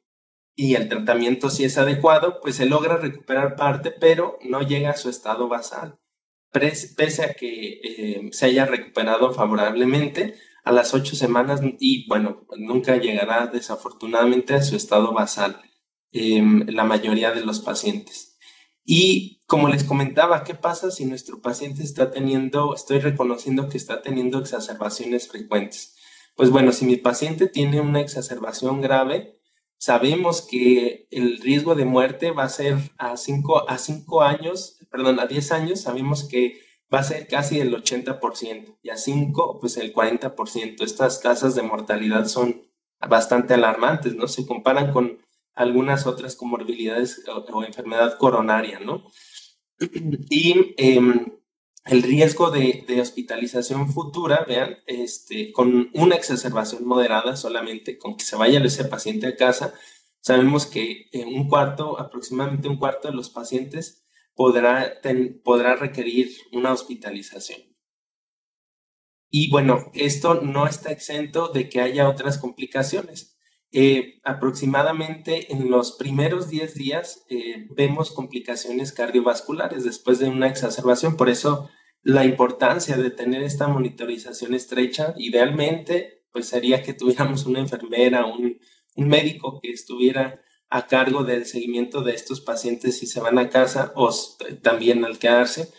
y 0.57 0.75
el 0.75 0.89
tratamiento 0.89 1.51
si 1.51 1.65
es 1.65 1.79
adecuado, 1.79 2.41
pues 2.41 2.57
se 2.57 2.67
logra 2.67 2.97
recuperar 2.97 3.57
parte, 3.57 3.91
pero 3.91 4.39
no 4.43 4.63
llega 4.63 4.91
a 4.91 4.97
su 4.97 5.11
estado 5.11 5.49
basal. 5.49 5.99
Pese 6.51 7.25
a 7.25 7.35
que 7.35 7.81
eh, 7.83 8.29
se 8.31 8.47
haya 8.47 8.65
recuperado 8.65 9.33
favorablemente 9.33 10.35
a 10.63 10.71
las 10.71 10.95
ocho 10.95 11.17
semanas 11.17 11.61
y 11.81 12.07
bueno, 12.09 12.47
nunca 12.57 12.97
llegará 12.97 13.49
desafortunadamente 13.49 14.55
a 14.55 14.63
su 14.63 14.77
estado 14.77 15.13
basal 15.13 15.61
em, 16.13 16.67
la 16.69 16.85
mayoría 16.85 17.33
de 17.33 17.45
los 17.45 17.61
pacientes. 17.61 18.39
Y 18.85 19.43
como 19.47 19.69
les 19.69 19.83
comentaba, 19.83 20.45
¿qué 20.45 20.55
pasa 20.55 20.91
si 20.91 21.07
nuestro 21.07 21.41
paciente 21.41 21.83
está 21.83 22.11
teniendo, 22.11 22.75
estoy 22.75 23.01
reconociendo 23.01 23.69
que 23.69 23.77
está 23.77 24.03
teniendo 24.03 24.39
exacerbaciones 24.39 25.29
frecuentes? 25.29 25.94
Pues 26.35 26.51
bueno, 26.51 26.73
si 26.73 26.85
mi 26.85 26.97
paciente 26.97 27.47
tiene 27.47 27.81
una 27.81 28.01
exacerbación 28.01 28.81
grave, 28.81 29.41
sabemos 29.79 30.43
que 30.43 31.07
el 31.11 31.39
riesgo 31.41 31.75
de 31.75 31.85
muerte 31.85 32.31
va 32.33 32.45
a 32.45 32.49
ser 32.49 32.77
a 32.99 33.17
5 33.17 33.69
a 33.69 33.79
cinco 33.79 34.23
años, 34.23 34.79
perdón, 34.91 35.21
a 35.21 35.27
10 35.27 35.53
años, 35.53 35.81
sabemos 35.81 36.25
que 36.25 36.61
va 36.93 37.01
a 37.01 37.05
ser 37.05 37.29
casi 37.29 37.61
el 37.61 37.75
80% 37.75 38.79
y 38.83 38.91
a 38.91 38.97
5, 38.97 39.59
pues 39.61 39.77
el 39.77 39.93
40%. 39.93 40.83
Estas 40.83 41.21
tasas 41.21 41.55
de 41.55 41.63
mortalidad 41.63 42.27
son 42.27 42.63
bastante 43.09 43.55
alarmantes, 43.55 44.15
¿no? 44.15 44.29
Se 44.29 44.47
comparan 44.47 44.93
con 44.93 45.19
algunas 45.55 46.07
otras 46.07 46.37
comorbilidades 46.37 47.23
o, 47.29 47.65
enfermedad 47.65 48.19
coronaria, 48.19 48.81
¿no? 48.81 49.05
Y 50.31 50.75
em, 50.77 51.33
el 51.85 52.03
riesgo 52.03 52.51
de, 52.51 52.85
hospitalización 53.01 53.93
futura, 53.93 54.45
vean, 54.49 54.79
este, 54.87 55.53
con 55.53 55.91
una 55.95 56.17
exacerbación 56.17 56.87
moderada 56.87 57.37
solamente, 57.37 57.99
con 57.99 58.17
que 58.17 58.25
se 58.25 58.37
vaya 58.37 58.61
ese 58.61 58.85
paciente 58.85 59.27
a 59.27 59.37
casa, 59.37 59.75
sabemos 60.21 60.67
que 60.67 61.09
en 61.13 61.29
un 61.29 61.49
cuarto, 61.49 62.01
aproximadamente 62.01 62.69
un 62.69 62.79
cuarto 62.79 63.09
de 63.09 63.15
los 63.15 63.29
pacientes 63.29 64.07
podrá, 64.35 64.95
podrá 65.45 65.77
requerir 65.77 66.31
una 66.53 66.73
hospitalización. 66.73 67.61
Y 69.31 69.51
bueno, 69.51 69.91
esto 69.95 70.41
no 70.41 70.67
está 70.67 70.93
exento 70.93 71.49
de 71.49 71.69
que 71.69 71.81
haya 71.81 72.09
otras 72.09 72.39
complicaciones. 72.39 73.34
Eh, 73.77 74.21
aproximadamente 74.23 75.53
en 75.53 75.69
los 75.69 75.97
primeros 75.97 76.49
10 76.49 76.75
días 76.75 77.25
eh, 77.29 77.67
vemos 77.71 78.13
complicaciones 78.13 78.93
cardiovasculares 78.93 79.83
después 79.83 80.21
de 80.21 80.29
una 80.29 80.47
exacerbación. 80.47 81.17
Por 81.17 81.29
eso 81.29 81.69
la 82.05 82.25
importancia 82.25 82.97
de 82.97 83.11
tener 83.11 83.43
esta 83.43 83.67
monitorización 83.67 84.55
estrecha, 84.55 85.13
idealmente, 85.17 86.23
pues 86.31 86.47
sería 86.47 86.85
que 86.85 86.95
tuviéramos 86.95 87.47
una 87.47 87.59
enfermera, 87.59 88.27
un, 88.27 88.61
un 88.95 89.09
médico 89.09 89.59
que 89.61 89.73
estuviera 89.73 90.41
a 90.71 90.87
cargo 90.87 91.25
del 91.25 91.45
seguimiento 91.45 92.03
de 92.03 92.15
estos 92.15 92.41
pacientes 92.41 92.99
si 92.99 93.09
se 93.09 93.19
van 93.19 93.41
a 93.41 93.49
casa 93.49 93.93
o 93.97 94.09
también 94.63 95.05
al 95.05 95.19
quedarse 95.19 95.73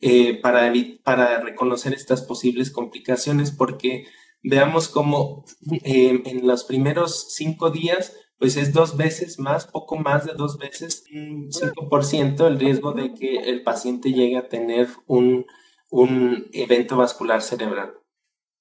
eh, 0.00 0.40
para, 0.40 0.72
para 1.04 1.38
reconocer 1.40 1.92
estas 1.92 2.22
posibles 2.22 2.70
complicaciones 2.70 3.50
porque 3.50 4.06
veamos 4.42 4.88
cómo 4.88 5.44
eh, 5.84 6.22
en 6.24 6.46
los 6.46 6.64
primeros 6.64 7.32
cinco 7.34 7.70
días, 7.70 8.14
pues 8.38 8.56
es 8.56 8.72
dos 8.72 8.96
veces 8.96 9.38
más, 9.38 9.66
poco 9.66 9.96
más 9.96 10.26
de 10.26 10.34
dos 10.34 10.58
veces, 10.58 11.04
un 11.12 11.50
5% 11.50 12.46
el 12.46 12.58
riesgo 12.58 12.92
de 12.92 13.14
que 13.14 13.36
el 13.36 13.62
paciente 13.62 14.12
llegue 14.12 14.36
a 14.36 14.48
tener 14.48 14.88
un, 15.06 15.46
un 15.90 16.48
evento 16.52 16.96
vascular 16.96 17.40
cerebral. 17.42 17.94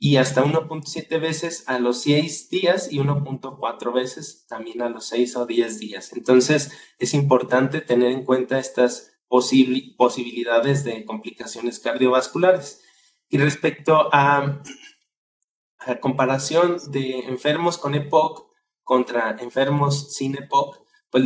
Y 0.03 0.17
hasta 0.17 0.43
1.7 0.43 1.19
veces 1.19 1.63
a 1.67 1.77
los 1.77 2.01
6 2.01 2.49
días 2.49 2.91
y 2.91 2.97
1.4 2.97 3.93
veces 3.93 4.45
también 4.47 4.81
a 4.81 4.89
los 4.89 5.05
6 5.05 5.35
o 5.35 5.45
10 5.45 5.79
días. 5.79 6.13
Entonces 6.13 6.71
es 6.97 7.13
importante 7.13 7.81
tener 7.81 8.11
en 8.11 8.23
cuenta 8.23 8.57
estas 8.57 9.11
posibilidades 9.27 10.83
de 10.83 11.05
complicaciones 11.05 11.79
cardiovasculares. 11.79 12.81
Y 13.29 13.37
respecto 13.37 14.09
a 14.11 14.61
comparación 15.99 16.77
de 16.91 17.19
enfermos 17.21 17.77
con 17.77 17.95
EPOC 17.95 18.47
contra 18.83 19.37
enfermos 19.39 20.13
sin 20.13 20.35
EPOC, 20.35 20.81
pues 21.09 21.23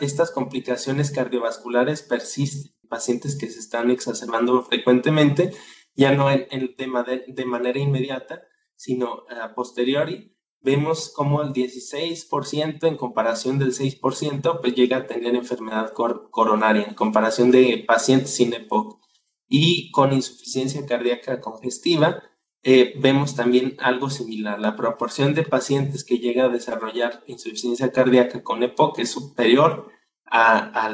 estas 0.00 0.30
complicaciones 0.30 1.10
cardiovasculares 1.10 2.02
persisten. 2.02 2.72
Pacientes 2.88 3.38
que 3.38 3.48
se 3.48 3.60
están 3.60 3.88
exacerbando 3.92 4.64
frecuentemente, 4.64 5.52
ya 5.94 6.12
no 6.12 6.28
en, 6.28 6.48
de, 6.76 7.44
manera 7.46 7.78
inmediata, 7.78 8.42
sino 8.74 9.22
a 9.28 9.54
posteriori, 9.54 10.36
vemos 10.60 11.12
como 11.14 11.40
el 11.42 11.52
16% 11.52 12.88
en 12.88 12.96
comparación 12.96 13.60
del 13.60 13.72
6%, 13.72 14.60
pues 14.60 14.74
llega 14.74 14.96
a 14.96 15.06
tener 15.06 15.36
enfermedad 15.36 15.92
coronaria, 15.92 16.82
en 16.82 16.94
comparación 16.94 17.52
de 17.52 17.84
pacientes 17.86 18.34
sin 18.34 18.52
EPOC. 18.54 18.98
Y 19.46 19.92
con 19.92 20.12
insuficiencia 20.12 20.84
cardíaca 20.84 21.40
congestiva, 21.40 22.24
eh, 22.62 22.94
vemos 22.98 23.34
también 23.36 23.76
algo 23.78 24.10
similar. 24.10 24.60
La 24.60 24.76
proporción 24.76 25.34
de 25.34 25.44
pacientes 25.44 26.04
que 26.04 26.18
llega 26.18 26.44
a 26.44 26.48
desarrollar 26.48 27.22
insuficiencia 27.26 27.90
cardíaca 27.92 28.42
con 28.42 28.62
EPOC 28.62 28.98
es 28.98 29.10
superior 29.10 29.90
a, 30.26 30.92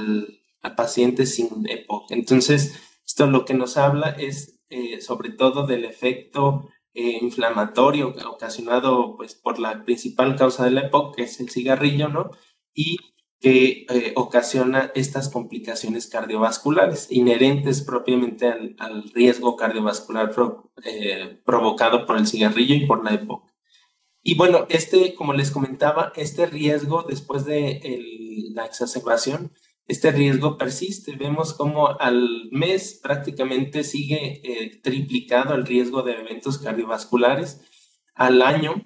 pacientes 0.76 1.34
sin 1.34 1.68
EPOC. 1.68 2.10
Entonces, 2.12 2.80
esto 3.04 3.26
lo 3.26 3.44
que 3.44 3.54
nos 3.54 3.76
habla 3.76 4.10
es 4.10 4.60
eh, 4.68 5.00
sobre 5.00 5.30
todo 5.30 5.66
del 5.66 5.84
efecto 5.84 6.68
eh, 6.92 7.18
inflamatorio 7.20 8.14
ocasionado 8.30 9.16
pues, 9.16 9.34
por 9.34 9.58
la 9.58 9.84
principal 9.84 10.34
causa 10.36 10.64
de 10.64 10.72
la 10.72 10.82
EPOC, 10.82 11.16
que 11.16 11.22
es 11.24 11.40
el 11.40 11.50
cigarrillo, 11.50 12.08
¿no? 12.08 12.30
Y 12.74 12.96
que 13.40 13.86
eh, 13.88 14.12
ocasiona 14.16 14.90
estas 14.94 15.28
complicaciones 15.28 16.06
cardiovasculares 16.06 17.08
inherentes 17.10 17.82
propiamente 17.82 18.48
al, 18.78 19.10
riesgo 19.14 19.56
cardiovascular 19.56 20.34
eh, 20.84 21.40
provocado 21.44 22.06
por 22.06 22.16
el 22.16 22.26
cigarrillo 22.26 22.74
y 22.74 22.86
por 22.86 23.04
la 23.04 23.14
EPOC. 23.14 23.50
Y 24.22 24.34
bueno, 24.36 24.66
este, 24.68 25.14
como 25.14 25.34
les 25.34 25.50
comentaba, 25.50 26.12
este 26.16 26.46
riesgo 26.46 27.04
después 27.04 27.44
de 27.44 28.00
la 28.54 28.64
exacerbación 28.64 29.52
este 29.88 30.10
riesgo 30.10 30.58
persiste. 30.58 31.14
Vemos 31.16 31.54
como 31.54 31.88
al 32.00 32.48
mes 32.50 32.98
prácticamente 33.02 33.84
sigue 33.84 34.40
eh, 34.44 34.80
triplicado 34.82 35.54
el 35.54 35.64
riesgo 35.64 36.02
de 36.02 36.12
eventos 36.12 36.58
cardiovasculares. 36.58 37.60
Al 38.14 38.42
año, 38.42 38.82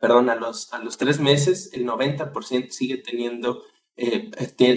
perdón, 0.00 0.30
a 0.30 0.34
los, 0.34 0.72
a 0.72 0.78
los 0.78 0.96
tres 0.96 1.20
meses, 1.20 1.70
el 1.72 1.86
90% 1.86 2.70
sigue 2.70 2.96
teniendo, 2.96 3.62
eh, 3.96 4.30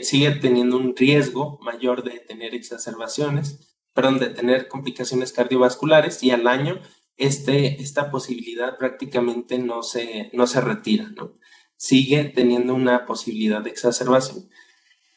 sigue 0.03 0.31
teniendo 0.31 0.77
un 0.77 0.95
riesgo 0.95 1.57
mayor 1.61 2.03
de 2.03 2.19
tener 2.19 2.53
exacerbaciones, 2.53 3.77
perdón, 3.93 4.19
de 4.19 4.29
tener 4.29 4.67
complicaciones 4.67 5.31
cardiovasculares 5.31 6.21
y 6.23 6.31
al 6.31 6.47
año 6.47 6.81
este, 7.17 7.81
esta 7.81 8.11
posibilidad 8.11 8.77
prácticamente 8.77 9.57
no 9.57 9.81
se, 9.81 10.29
no 10.33 10.45
se 10.45 10.61
retira, 10.61 11.09
¿no? 11.15 11.33
Sigue 11.77 12.25
teniendo 12.25 12.75
una 12.75 13.05
posibilidad 13.05 13.61
de 13.61 13.69
exacerbación 13.69 14.49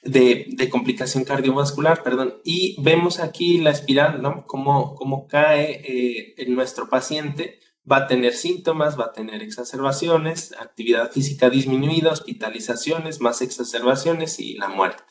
de, 0.07 0.69
complicación 0.71 1.25
cardiovascular, 1.25 2.03
perdón. 2.03 2.41
Y 2.45 2.81
vemos 2.83 3.21
aquí 3.21 3.59
la 3.59 3.71
espiral, 3.71 4.23
¿no? 4.23 4.45
Cómo, 4.47 4.95
cómo 4.95 5.27
cae 5.27 5.83
eh, 5.85 6.35
en 6.39 6.55
nuestro 6.55 6.89
paciente, 6.89 7.59
va 7.91 7.99
a 7.99 8.07
tener 8.07 8.35
síntomas, 8.35 8.99
va 8.99 9.07
a 9.07 9.13
tener 9.13 9.43
exacerbaciones, 9.43 10.53
actividad 10.59 11.13
física 11.13 11.51
disminuida, 11.51 12.11
hospitalizaciones, 12.11 13.21
más 13.21 13.43
exacerbaciones 13.43 14.41
y 14.41 14.55
la 14.55 14.69
muerte, 14.69 15.05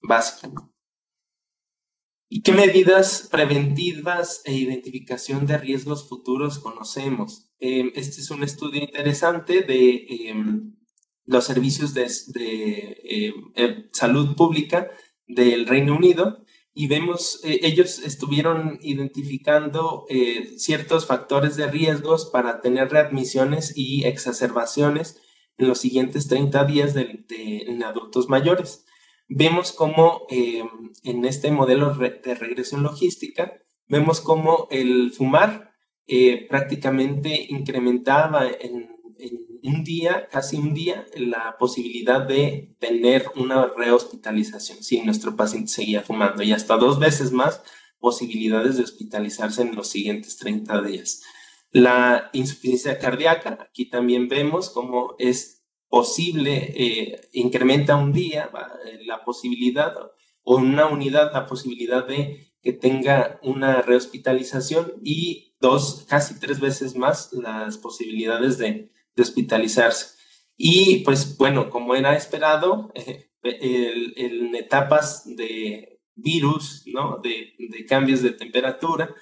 básicamente. 0.00 0.70
¿Y 2.32 2.42
qué 2.42 2.52
medidas 2.52 3.28
preventivas 3.28 4.42
e 4.44 4.54
identificación 4.54 5.46
de 5.46 5.58
riesgos 5.58 6.08
futuros 6.08 6.60
conocemos? 6.60 7.50
Eh, 7.58 7.90
este 7.96 8.20
es 8.20 8.30
un 8.30 8.44
estudio 8.44 8.80
interesante 8.80 9.62
de 9.62 10.06
em, 10.08 10.76
los 11.24 11.44
servicios 11.44 11.92
de, 11.92 12.04
eh, 12.04 13.34
eh, 13.56 13.88
salud 13.92 14.36
pública 14.36 14.90
del 15.26 15.66
Reino 15.66 15.96
Unido 15.96 16.44
y 16.72 16.86
vemos, 16.88 17.40
eh, 17.44 17.60
ellos 17.62 17.98
estuvieron 17.98 18.78
identificando 18.82 20.06
ciertos 20.56 21.06
factores 21.06 21.56
de 21.56 21.66
riesgos 21.66 22.30
para 22.32 22.60
tener 22.60 22.90
readmisiones 22.90 23.72
y 23.76 24.04
exacerbaciones 24.04 25.20
en 25.58 25.68
los 25.68 25.78
siguientes 25.78 26.28
30 26.28 26.64
días 26.64 26.94
de, 26.94 27.24
en 27.28 27.82
adultos 27.82 28.28
mayores. 28.28 28.86
Vemos 29.28 29.72
cómo 29.72 30.26
en 30.30 31.24
este 31.24 31.50
modelo 31.50 31.94
de 31.94 32.34
regresión 32.34 32.82
logística, 32.82 33.52
vemos 33.86 34.20
cómo 34.20 34.66
el 34.70 35.12
fumar 35.12 35.72
prácticamente 36.48 37.46
incrementaba 37.48 38.48
en 38.48 38.90
un 39.62 39.84
día, 39.84 40.28
casi 40.30 40.56
un 40.56 40.74
día, 40.74 41.06
la 41.16 41.56
posibilidad 41.58 42.20
de 42.20 42.74
tener 42.78 43.26
una 43.36 43.66
rehospitalización 43.66 44.82
si 44.82 45.00
nuestro 45.02 45.36
paciente 45.36 45.68
seguía 45.68 46.02
fumando 46.02 46.42
y 46.42 46.52
hasta 46.52 46.76
dos 46.76 46.98
veces 46.98 47.32
más 47.32 47.62
posibilidades 47.98 48.76
de 48.76 48.84
hospitalizarse 48.84 49.62
en 49.62 49.74
los 49.74 49.88
siguientes 49.88 50.36
30 50.38 50.82
días. 50.82 51.22
La 51.70 52.30
insuficiencia 52.32 52.98
cardíaca, 52.98 53.58
aquí 53.60 53.88
también 53.88 54.28
vemos 54.28 54.70
cómo 54.70 55.14
es 55.18 55.64
posible, 55.88 56.72
eh, 56.76 57.20
incrementa 57.32 57.96
un 57.96 58.12
día 58.12 58.50
la 59.04 59.24
posibilidad 59.24 59.94
o 60.42 60.56
una 60.56 60.86
unidad 60.86 61.32
la 61.32 61.46
posibilidad 61.46 62.06
de 62.06 62.50
que 62.62 62.72
tenga 62.72 63.40
una 63.42 63.82
rehospitalización 63.82 64.92
y 65.02 65.54
dos, 65.60 66.06
casi 66.08 66.38
tres 66.38 66.60
veces 66.60 66.96
más 66.96 67.32
las 67.32 67.78
posibilidades 67.78 68.58
de 68.58 68.90
hospitalizarse. 69.22 70.18
Y 70.56 71.00
pues 71.04 71.36
bueno, 71.36 71.70
como 71.70 71.94
era 71.94 72.16
esperado, 72.16 72.92
en 73.42 74.54
etapas 74.54 75.24
de 75.24 76.00
virus, 76.14 76.84
¿no? 76.86 77.18
De, 77.22 77.54
cambios 77.88 78.22
de 78.22 78.32
temperatura, 78.32 79.14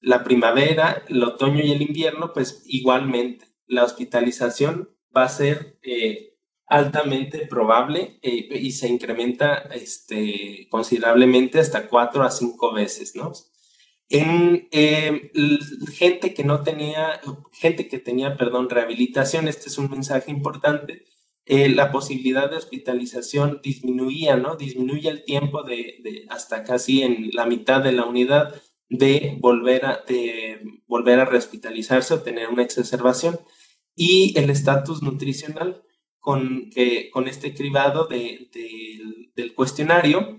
la 0.00 0.24
primavera, 0.24 1.04
el 1.08 1.22
otoño 1.22 1.64
y 1.64 1.72
el 1.72 1.82
invierno, 1.82 2.32
pues 2.32 2.62
igualmente 2.66 3.46
la 3.66 3.84
hospitalización 3.84 4.90
va 5.16 5.24
a 5.24 5.28
ser 5.28 5.78
eh, 5.82 6.36
altamente 6.66 7.46
probable 7.46 8.18
eh, 8.22 8.48
y 8.58 8.72
se 8.72 8.88
incrementa 8.88 9.54
este, 9.74 10.68
considerablemente 10.70 11.58
hasta 11.58 11.88
cuatro 11.88 12.22
a 12.22 12.30
cinco 12.30 12.72
veces, 12.72 13.14
¿no? 13.14 13.32
En 14.14 14.68
em, 14.72 15.30
gente 15.90 16.34
que 16.34 16.44
no 16.44 16.62
tenía, 16.62 17.18
gente 17.52 17.88
que 17.88 17.98
tenía, 17.98 18.36
perdón, 18.36 18.68
rehabilitación, 18.68 19.48
este 19.48 19.70
es 19.70 19.78
un 19.78 19.90
mensaje 19.90 20.30
importante, 20.30 21.06
eh, 21.46 21.70
la 21.70 21.90
posibilidad 21.90 22.50
de 22.50 22.58
hospitalización 22.58 23.60
disminuía, 23.62 24.36
¿no? 24.36 24.56
Disminuye 24.56 25.08
el 25.08 25.24
tiempo 25.24 25.62
de, 25.62 26.26
hasta 26.28 26.62
casi 26.62 27.02
en 27.02 27.30
la 27.32 27.46
mitad 27.46 27.82
de 27.82 27.92
la 27.92 28.04
unidad 28.04 28.54
de 28.90 29.38
volver 29.40 29.86
a, 29.86 30.02
de 30.06 30.60
volver 30.86 31.18
a 31.18 31.24
rehospitalizarse 31.24 32.12
o 32.12 32.22
tener 32.22 32.48
una 32.50 32.64
exacerbación. 32.64 33.40
Y 33.96 34.38
el 34.38 34.50
estatus 34.50 35.02
nutricional 35.02 35.82
con, 36.18 36.70
con 37.12 37.28
este 37.28 37.54
cribado 37.54 38.06
de, 38.06 38.50
del 39.34 39.54
cuestionario 39.54 40.36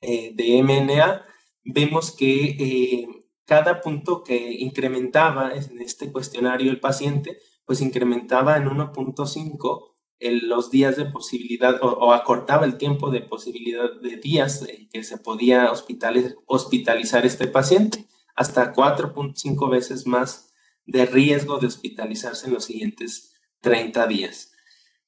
eh, 0.00 0.32
de 0.34 0.62
MNA 0.64 1.27
vemos 1.68 2.12
que 2.12 2.56
eh, 2.58 3.08
cada 3.44 3.80
punto 3.80 4.24
que 4.24 4.54
incrementaba 4.58 5.54
en 5.54 5.80
este 5.80 6.10
cuestionario 6.10 6.70
el 6.70 6.80
paciente, 6.80 7.38
pues 7.64 7.80
incrementaba 7.80 8.56
en 8.56 8.64
1.5 8.64 9.94
los 10.20 10.70
días 10.70 10.96
de 10.96 11.04
posibilidad 11.04 11.78
o, 11.80 12.12
acortaba 12.12 12.66
el 12.66 12.76
tiempo 12.76 13.10
de 13.10 13.20
posibilidad 13.20 13.88
de 14.00 14.16
días 14.16 14.66
que 14.92 15.04
se 15.04 15.18
podía 15.18 15.70
hospitalizar 15.70 17.24
este 17.24 17.46
paciente, 17.46 18.06
hasta 18.34 18.72
4.5 18.72 19.70
veces 19.70 20.06
más 20.06 20.52
de 20.86 21.06
riesgo 21.06 21.58
de 21.58 21.66
hospitalizarse 21.66 22.48
en 22.48 22.54
los 22.54 22.64
siguientes 22.64 23.34
30 23.60 24.06
días. 24.06 24.52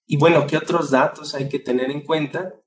Y 0.07 0.17
bueno, 0.17 0.47
¿qué 0.47 0.57
otros 0.57 0.91
datos 0.91 1.35
hay 1.35 1.49
que 1.49 1.59
tener 1.59 1.91
en 1.91 2.03
cuenta? 2.03 2.60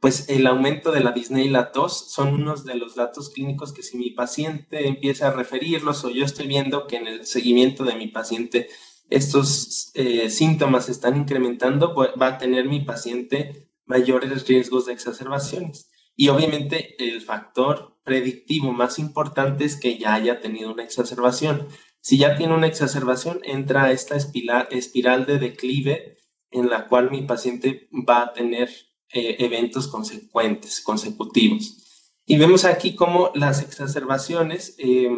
Pues 0.00 0.28
el 0.28 0.46
aumento 0.46 0.92
de 0.92 1.00
la 1.00 1.12
disney 1.12 1.46
y 1.46 1.50
la 1.50 1.72
tos 1.72 2.10
son 2.10 2.34
unos 2.34 2.64
de 2.64 2.74
los 2.74 2.94
datos 2.94 3.30
clínicos 3.30 3.72
que 3.72 3.82
si 3.82 3.96
mi 3.96 4.10
paciente 4.10 4.86
empieza 4.86 5.28
a 5.28 5.32
referirlos 5.32 6.04
o 6.04 6.10
yo 6.10 6.24
estoy 6.24 6.46
viendo 6.46 6.86
que 6.86 6.96
en 6.96 7.06
el 7.06 7.26
seguimiento 7.26 7.84
de 7.84 7.96
mi 7.96 8.08
paciente 8.08 8.68
estos 9.08 9.92
eh, 9.94 10.30
síntomas 10.30 10.88
están 10.88 11.16
incrementando, 11.16 11.94
va 11.94 12.26
a 12.26 12.38
tener 12.38 12.66
mi 12.66 12.80
paciente 12.80 13.70
mayores 13.86 14.46
riesgos 14.46 14.86
de 14.86 14.92
exacerbaciones. 14.92 15.90
Y 16.16 16.28
obviamente 16.28 16.96
el 16.98 17.20
factor 17.20 17.98
predictivo 18.02 18.72
más 18.72 18.98
importante 18.98 19.64
es 19.64 19.76
que 19.76 19.98
ya 19.98 20.14
haya 20.14 20.40
tenido 20.40 20.72
una 20.72 20.82
exacerbación. 20.82 21.68
Si 22.00 22.18
ya 22.18 22.36
tiene 22.36 22.54
una 22.54 22.66
exacerbación, 22.66 23.40
entra 23.44 23.92
esta 23.92 24.16
espiral 24.16 25.26
de 25.26 25.38
declive 25.38 26.18
en 26.50 26.70
la 26.70 26.86
cual 26.88 27.10
mi 27.10 27.22
paciente 27.22 27.88
va 27.92 28.22
a 28.22 28.32
tener 28.32 28.70
eh, 29.12 29.36
eventos 29.38 29.88
consecuentes, 29.88 30.80
consecutivos. 30.80 32.12
Y 32.24 32.36
vemos 32.38 32.64
aquí 32.64 32.94
cómo 32.94 33.30
las 33.34 33.62
exacerbaciones 33.62 34.74
eh, 34.78 35.08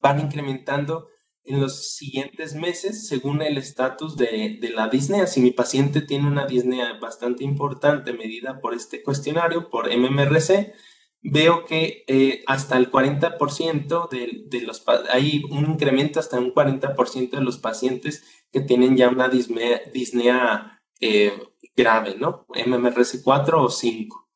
van 0.00 0.20
incrementando 0.20 1.08
en 1.44 1.60
los 1.60 1.96
siguientes 1.96 2.54
meses 2.54 3.08
según 3.08 3.42
el 3.42 3.58
estatus 3.58 4.16
de, 4.16 4.58
de, 4.60 4.70
la 4.70 4.88
disnea. 4.88 5.26
Si 5.26 5.40
mi 5.40 5.50
paciente 5.50 6.00
tiene 6.00 6.28
una 6.28 6.46
disnea 6.46 6.98
bastante 7.00 7.42
importante 7.42 8.12
medida 8.12 8.60
por 8.60 8.74
este 8.74 9.02
cuestionario, 9.02 9.68
por 9.68 9.88
MMRC, 9.94 10.72
veo 11.22 11.64
que 11.64 12.04
eh, 12.08 12.42
hasta 12.46 12.76
el 12.76 12.90
40% 12.90 14.08
de, 14.08 14.44
de, 14.46 14.60
los, 14.62 14.84
hay 15.10 15.42
un 15.50 15.70
incremento 15.70 16.20
hasta 16.20 16.38
un 16.38 16.52
40% 16.52 17.30
de 17.30 17.40
los 17.40 17.58
pacientes 17.58 18.24
que 18.50 18.60
tienen 18.60 18.96
ya 18.96 19.08
una 19.08 19.28
disnea, 19.28 19.80
disnea 19.92 20.82
eh, 21.00 21.32
grave, 21.76 22.16
¿no? 22.18 22.46
MMRC 22.54 23.22
4 23.22 23.62
o 23.62 23.70
5. 23.70 24.30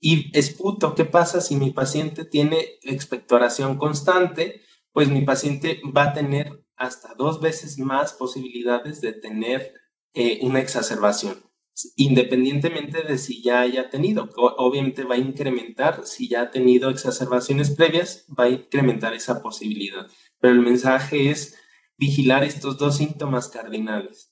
Y 0.00 0.36
esputo, 0.36 0.94
¿qué 0.94 1.04
pasa 1.04 1.40
si 1.40 1.56
mi 1.56 1.70
paciente 1.70 2.24
tiene 2.24 2.78
expectoración 2.82 3.76
constante? 3.76 4.62
Pues 4.92 5.08
mi 5.08 5.22
paciente 5.22 5.80
va 5.96 6.04
a 6.04 6.12
tener 6.14 6.64
hasta 6.76 7.14
dos 7.14 7.40
veces 7.40 7.78
más 7.78 8.14
posibilidades 8.14 9.00
de 9.00 9.12
tener 9.12 9.74
eh, 10.14 10.38
una 10.42 10.60
exacerbación 10.60 11.50
independientemente 11.96 13.02
de 13.02 13.18
si 13.18 13.42
ya 13.42 13.60
haya 13.60 13.90
tenido. 13.90 14.28
Obviamente 14.36 15.04
va 15.04 15.14
a 15.14 15.18
incrementar, 15.18 16.06
si 16.06 16.28
ya 16.28 16.42
ha 16.42 16.50
tenido 16.50 16.90
exacerbaciones 16.90 17.70
previas, 17.70 18.26
va 18.38 18.44
a 18.44 18.50
incrementar 18.50 19.14
esa 19.14 19.42
posibilidad. 19.42 20.06
Pero 20.40 20.54
el 20.54 20.60
mensaje 20.60 21.30
es 21.30 21.56
vigilar 21.96 22.44
estos 22.44 22.78
dos 22.78 22.96
síntomas 22.96 23.48
cardinales. 23.48 24.29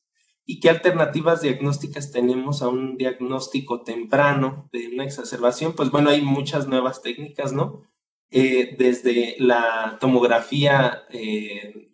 ¿Y 0.50 0.60
qué 0.60 0.70
alternativas 0.70 1.42
diagnósticas 1.42 2.10
tenemos 2.10 2.62
a 2.62 2.68
un 2.68 2.96
diagnóstico 2.96 3.82
temprano 3.82 4.70
de 4.72 4.88
una 4.88 5.04
exacerbación? 5.04 5.74
Pues 5.74 5.90
bueno, 5.90 6.08
hay 6.08 6.22
muchas 6.22 6.66
nuevas 6.66 7.02
técnicas, 7.02 7.52
¿no? 7.52 7.82
Eh, 8.30 8.74
desde 8.78 9.36
la 9.40 9.98
tomografía 10.00 11.02
eh, 11.10 11.90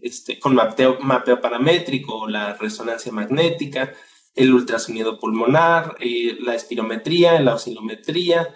este, 0.00 0.38
con 0.38 0.54
mapeo, 0.54 1.00
mapeo 1.00 1.40
paramétrico, 1.40 2.28
la 2.28 2.54
resonancia 2.54 3.10
magnética, 3.10 3.92
el 4.36 4.54
ultrasonido 4.54 5.18
pulmonar, 5.18 5.96
eh, 5.98 6.38
la 6.40 6.54
espirometría, 6.54 7.40
la 7.40 7.56
oscilometría, 7.56 8.48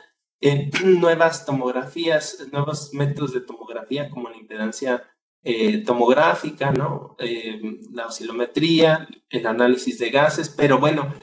nuevas 0.85 1.47
tomografías, 1.47 2.47
nuevos 2.53 2.95
métodos 2.95 3.33
de 3.33 3.41
tomografía 3.41 4.09
como 4.09 4.31
la 4.31 4.37
impedancia 4.37 5.03
eh, 5.49 5.79
tomográfica, 5.79 6.73
¿no? 6.73 7.17
la 7.93 8.07
oscilometría, 8.07 9.09
el 9.31 9.47
análisis 9.47 9.99
de 9.99 10.11
gases, 10.11 10.49
pero 10.49 10.79
bueno, 10.79 11.15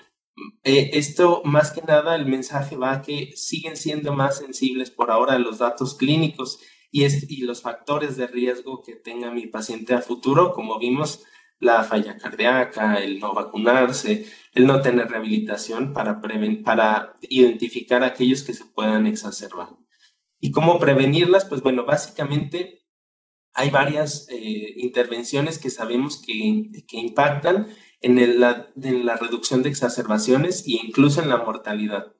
esto 0.63 1.41
más 1.43 1.71
que 1.71 1.81
nada 1.81 2.15
el 2.15 2.25
mensaje 2.25 2.77
va 2.77 2.93
a 2.93 3.01
que 3.01 3.33
siguen 3.35 3.75
siendo 3.75 4.13
más 4.13 4.37
sensibles 4.37 4.91
por 4.91 5.11
ahora 5.11 5.33
a 5.33 5.39
los 5.39 5.59
datos 5.59 5.95
clínicos 5.95 6.59
y, 6.89 7.03
es, 7.03 7.29
y 7.29 7.41
los 7.41 7.61
factores 7.61 8.15
de 8.15 8.27
riesgo 8.27 8.81
que 8.81 8.95
tenga 8.95 9.29
mi 9.31 9.47
paciente 9.47 9.93
a 9.93 10.01
futuro, 10.01 10.53
como 10.53 10.79
vimos, 10.79 11.23
la 11.59 11.83
falla 11.83 12.17
cardíaca, 12.17 12.95
el 12.95 13.19
no 13.19 13.33
vacunarse, 13.33 14.25
el 14.53 14.67
no 14.67 14.81
tener 14.81 15.09
rehabilitación 15.09 15.91
para, 15.91 16.21
para 16.63 17.17
identificar 17.21 18.03
aquellos 18.03 18.43
que 18.43 18.53
se 18.53 18.65
puedan 18.65 19.07
exacerbar. 19.07 19.69
¿Y 20.39 20.51
cómo 20.51 20.77
prevenirlas? 20.77 21.45
Pues 21.45 21.61
bueno, 21.61 21.83
básicamente 21.83 22.82
hay 23.53 23.69
varias 23.69 24.27
eh, 24.29 24.73
intervenciones 24.77 25.59
que 25.59 25.69
sabemos 25.69 26.21
que, 26.25 26.69
que 26.87 26.97
impactan 26.97 27.67
en, 28.01 28.39
la, 28.39 28.69
en 28.81 29.05
la 29.05 29.15
reducción 29.17 29.63
de 29.63 29.69
exacerbaciones 29.69 30.65
e 30.67 30.71
incluso 30.83 31.21
en 31.21 31.29
la 31.29 31.37
mortalidad 31.37 32.13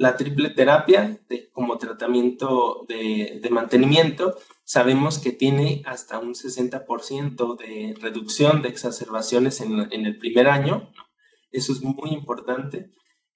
la 0.00 0.16
triple 0.16 0.48
terapia 0.48 1.20
como 1.52 1.76
tratamiento 1.76 2.86
de, 2.88 3.46
mantenimiento, 3.50 4.34
sabemos 4.64 5.18
que 5.18 5.30
tiene 5.30 5.82
hasta 5.84 6.18
un 6.18 6.32
60% 6.32 7.58
de 7.58 7.94
reducción 8.00 8.62
de 8.62 8.70
exacerbaciones 8.70 9.60
en, 9.60 10.06
el 10.06 10.16
primer 10.16 10.48
año. 10.48 10.90
Eso 11.52 11.74
es 11.74 11.82
muy 11.82 12.12
importante. 12.12 12.92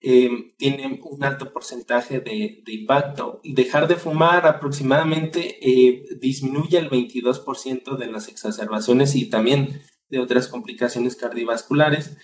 Eh, 0.07 0.55
tiene 0.59 1.01
un 1.03 1.25
alto 1.25 1.51
porcentaje 1.51 2.21
de, 2.21 2.62
impacto. 2.67 3.40
Dejar 3.43 3.88
de 3.88 3.97
fumar 3.97 4.47
aproximadamente 4.47 5.59
eh, 5.62 6.05
disminuye 6.21 6.77
el 6.77 6.90
22% 6.90 7.97
de 7.97 8.07
las 8.09 8.29
exacerbaciones 8.29 9.14
y 9.14 9.31
también 9.31 9.81
de 10.11 10.19
otras 10.19 10.49
complicaciones 10.49 11.17
cardiovasculares 11.17 12.19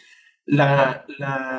la, 0.45 1.07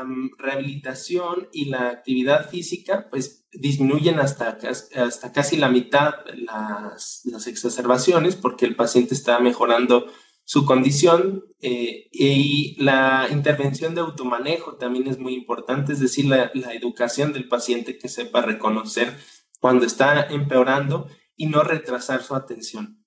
mm, 0.05 0.37
rehabilitación 0.37 1.47
y 1.51 1.65
la 1.65 1.89
actividad 1.89 2.49
física 2.49 3.07
pues 3.09 3.47
disminuyen 3.51 4.19
hasta, 4.19 4.59
hasta 4.95 5.31
casi 5.31 5.57
la 5.57 5.69
mitad 5.69 6.13
las, 6.35 7.21
las 7.25 7.47
exacerbaciones 7.47 8.35
porque 8.35 8.65
el 8.65 8.75
paciente 8.75 9.15
está 9.15 9.39
mejorando 9.39 10.05
su 10.51 10.65
condición 10.65 11.45
eh, 11.61 12.09
y 12.11 12.75
la 12.77 13.29
intervención 13.31 13.95
de 13.95 14.01
automanejo 14.01 14.75
también 14.75 15.07
es 15.07 15.17
muy 15.17 15.33
importante, 15.33 15.93
es 15.93 16.01
decir, 16.01 16.25
la, 16.25 16.51
la 16.53 16.73
educación 16.73 17.31
del 17.31 17.47
paciente 17.47 17.97
que 17.97 18.09
sepa 18.09 18.41
reconocer 18.41 19.17
cuando 19.61 19.85
está 19.85 20.23
empeorando 20.23 21.07
y 21.37 21.45
no 21.45 21.63
retrasar 21.63 22.21
su 22.21 22.35
atención. 22.35 23.01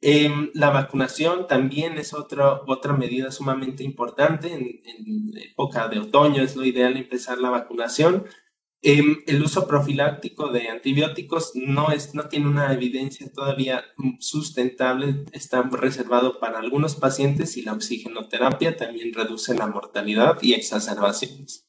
Em, 0.00 0.50
la 0.54 0.70
vacunación 0.70 1.46
también 1.46 1.98
es 1.98 2.14
otra, 2.14 2.62
otra 2.66 2.94
medida 2.94 3.30
sumamente 3.30 3.84
importante. 3.84 4.54
En, 4.54 5.36
época 5.36 5.88
de 5.88 5.98
otoño 5.98 6.42
es 6.42 6.56
lo 6.56 6.64
ideal 6.64 6.96
empezar 6.96 7.36
la 7.36 7.50
vacunación. 7.50 8.24
Em, 8.82 9.18
el 9.26 9.42
uso 9.42 9.66
profiláctico 9.66 10.50
de 10.50 10.68
antibióticos 10.68 11.52
no, 11.54 11.90
es, 11.90 12.14
no 12.14 12.28
tiene 12.28 12.46
una 12.46 12.72
evidencia 12.72 13.30
todavía 13.32 13.84
sustentable, 14.20 15.24
está 15.32 15.62
reservado 15.62 16.38
para 16.38 16.58
algunos 16.58 16.94
pacientes 16.94 17.56
y 17.56 17.62
la 17.62 17.72
oxigenoterapia 17.72 18.76
también 18.76 19.12
reduce 19.12 19.54
la 19.54 19.66
mortalidad 19.66 20.38
y 20.42 20.52
exacerbaciones. 20.52 21.66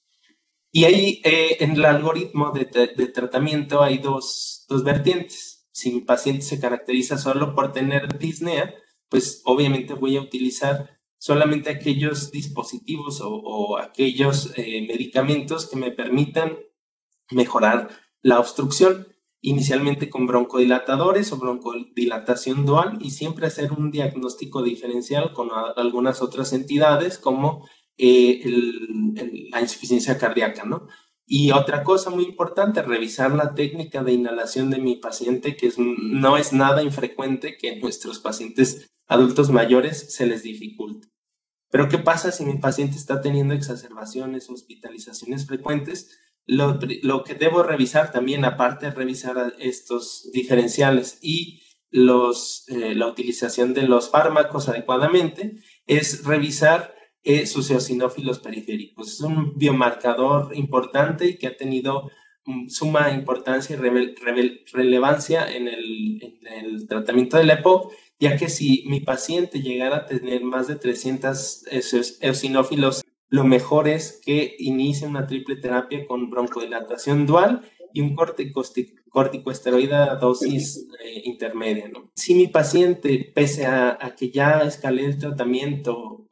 Y 0.71 0.83
ahí 0.83 1.21
eh, 1.23 1.57
en 1.61 1.71
el 1.71 1.85
algoritmo 1.85 2.51
de, 2.51 2.65
de 2.65 3.07
tratamiento 3.07 3.81
hay 3.81 3.97
dos, 3.97 4.65
dos 4.69 4.83
vertientes 4.83 5.57
si 5.77 5.91
mi 5.91 6.01
paciente 6.01 6.41
se 6.41 6.59
caracteriza 6.59 7.19
solo 7.19 7.53
por 7.53 7.71
tener 7.71 8.17
disnea, 8.17 8.73
pues 9.09 9.43
obviamente 9.45 9.93
voy 9.93 10.17
a 10.17 10.21
utilizar 10.21 10.97
solamente 11.19 11.69
aquellos 11.69 12.31
dispositivos 12.31 13.21
o, 13.23 13.77
aquellos 13.77 14.53
eh, 14.57 14.83
medicamentos 14.87 15.69
que 15.69 15.75
me 15.75 15.91
permitan 15.91 16.57
mejorar 17.31 17.89
la 18.21 18.39
obstrucción, 18.39 19.07
inicialmente 19.41 20.09
con 20.09 20.25
broncodilatadores 20.25 21.31
o 21.31 21.37
broncodilatación 21.37 22.65
dual 22.65 22.97
y 23.01 23.11
siempre 23.11 23.47
hacer 23.47 23.71
un 23.71 23.91
diagnóstico 23.91 24.63
diferencial 24.63 25.33
con 25.33 25.49
algunas 25.75 26.21
otras 26.21 26.53
entidades 26.53 27.17
como 27.17 27.67
eh, 27.97 28.41
la 29.51 29.61
insuficiencia 29.61 30.17
cardíaca, 30.17 30.65
¿no? 30.65 30.87
Y 31.29 31.51
otra 31.51 31.83
cosa 31.83 32.09
muy 32.09 32.23
importante, 32.23 32.81
revisar 32.81 33.33
la 33.33 33.53
técnica 33.53 34.01
de 34.01 34.13
inhalación 34.13 34.69
de 34.69 34.79
mi 34.79 34.95
paciente, 34.95 35.57
que 35.57 35.71
no 35.77 36.37
es 36.37 36.53
nada 36.53 36.81
infrecuente 36.81 37.57
que 37.57 37.79
nuestros 37.81 38.19
pacientes 38.19 38.87
adultos 39.07 39.49
mayores 39.49 40.13
se 40.13 40.25
les 40.25 40.43
dificulte. 40.43 41.09
Pero 41.69 41.89
¿qué 41.89 41.97
pasa 41.97 42.31
si 42.31 42.45
mi 42.45 42.57
paciente 42.59 42.95
está 42.95 43.19
teniendo 43.19 43.53
exacerbaciones, 43.53 44.49
hospitalizaciones 44.49 45.45
frecuentes? 45.45 46.17
Lo, 46.47 46.79
que 47.25 47.35
debo 47.35 47.61
revisar 47.61 48.11
también, 48.11 48.45
aparte 48.45 48.87
de 48.87 48.91
revisar 48.93 49.53
estos 49.59 50.29
diferenciales 50.31 51.19
y 51.21 51.61
los, 51.91 52.63
eh, 52.69 52.95
la 52.95 53.07
utilización 53.07 53.73
de 53.73 53.83
los 53.83 54.09
fármacos 54.09 54.69
adecuadamente, 54.69 55.57
es 55.85 56.23
revisar 56.23 56.95
eh, 57.23 57.45
sus 57.45 57.69
eosinófilos 57.69 58.39
periféricos. 58.39 59.15
Es 59.15 59.19
un 59.19 59.57
biomarcador 59.57 60.55
importante 60.55 61.27
y 61.27 61.37
que 61.37 61.47
ha 61.47 61.57
tenido 61.57 62.09
mm, 62.45 62.69
suma 62.69 63.11
importancia 63.11 63.75
y 63.75 63.79
relevancia 64.71 65.53
en 65.53 65.67
el, 65.67 66.87
tratamiento 66.87 67.35
de 67.35 67.43
la 67.43 67.55
EPOC, 67.55 67.91
ya 68.17 68.37
que 68.37 68.47
si 68.47 68.85
mi 68.87 69.01
paciente 69.01 69.61
llegara 69.61 69.97
a 69.97 70.05
tener 70.05 70.41
más 70.43 70.69
de 70.69 70.77
300 70.77 71.65
eosinófilos, 72.21 73.03
lo 73.29 73.43
mejor 73.43 73.87
es 73.87 74.21
que 74.23 74.55
inicie 74.59 75.07
una 75.07 75.27
triple 75.27 75.57
terapia 75.57 76.05
con 76.07 76.29
broncodilatación 76.29 77.25
dual 77.25 77.61
y 77.93 78.01
un 78.01 78.15
corticoesteroide 78.15 79.95
a 79.95 80.15
dosis 80.15 80.87
eh, 81.03 81.21
intermedia. 81.25 81.91
Si 82.15 82.35
mi 82.35 82.47
paciente, 82.47 83.31
pese 83.33 83.65
a, 83.65 84.15
que 84.17 84.29
ya 84.29 84.61
escalé 84.61 85.05
el 85.05 85.17
tratamiento 85.17 86.27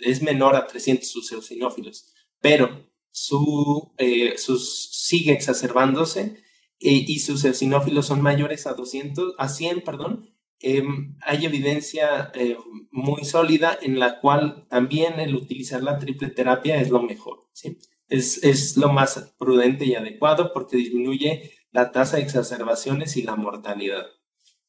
es 0.00 0.22
menor 0.22 0.56
a 0.56 0.66
300 0.66 1.08
sus 1.08 1.32
eosinófilos, 1.32 2.12
pero 2.40 2.90
su, 3.10 3.92
eh, 3.98 4.36
sus, 4.36 4.90
sigue 4.92 5.32
exacerbándose 5.32 6.42
eh, 6.80 7.04
y 7.06 7.18
sus 7.20 7.44
eosinófilos 7.44 8.06
son 8.06 8.20
mayores 8.20 8.66
a 8.66 8.74
200, 8.74 9.34
a 9.38 9.48
100, 9.48 9.82
perdón, 9.82 10.35
em, 10.60 11.16
hay 11.22 11.44
evidencia 11.46 12.30
eh, 12.34 12.56
muy 12.90 13.24
sólida 13.24 13.78
en 13.80 13.98
la 13.98 14.20
cual 14.20 14.66
también 14.68 15.20
el 15.20 15.34
utilizar 15.34 15.82
la 15.82 15.98
triple 15.98 16.30
terapia 16.30 16.80
es 16.80 16.90
lo 16.90 17.02
mejor, 17.02 17.48
¿sí? 17.52 17.78
Es, 18.08 18.42
es 18.44 18.76
lo 18.76 18.88
más 18.92 19.34
prudente 19.38 19.84
y 19.84 19.94
adecuado 19.94 20.52
porque 20.52 20.76
disminuye 20.76 21.52
la 21.72 21.90
tasa 21.92 22.16
de 22.16 22.22
exacerbaciones 22.22 23.16
y 23.16 23.22
la 23.22 23.36
mortalidad. 23.36 24.06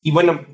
Y 0.02 0.12
bueno, 0.12 0.45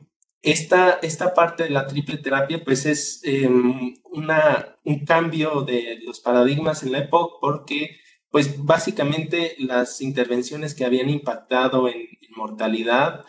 Esta, 0.46 1.00
esta 1.02 1.34
parte 1.34 1.64
de 1.64 1.70
la 1.70 1.88
triple 1.88 2.18
terapia 2.18 2.62
pues 2.66 2.86
es 2.86 3.22
em, 3.24 3.94
una, 4.04 4.78
un 4.84 5.06
cambio 5.06 5.62
de 5.62 6.00
los 6.06 6.20
paradigmas 6.20 6.84
en 6.84 6.92
la 6.92 7.00
época 7.00 7.36
porque 7.40 7.98
pues 8.30 8.58
básicamente 8.66 9.56
las 9.58 10.02
intervenciones 10.02 10.76
que 10.76 10.84
habían 10.86 11.10
impactado 11.10 11.88
en, 11.88 12.10
mortalidad 12.36 13.24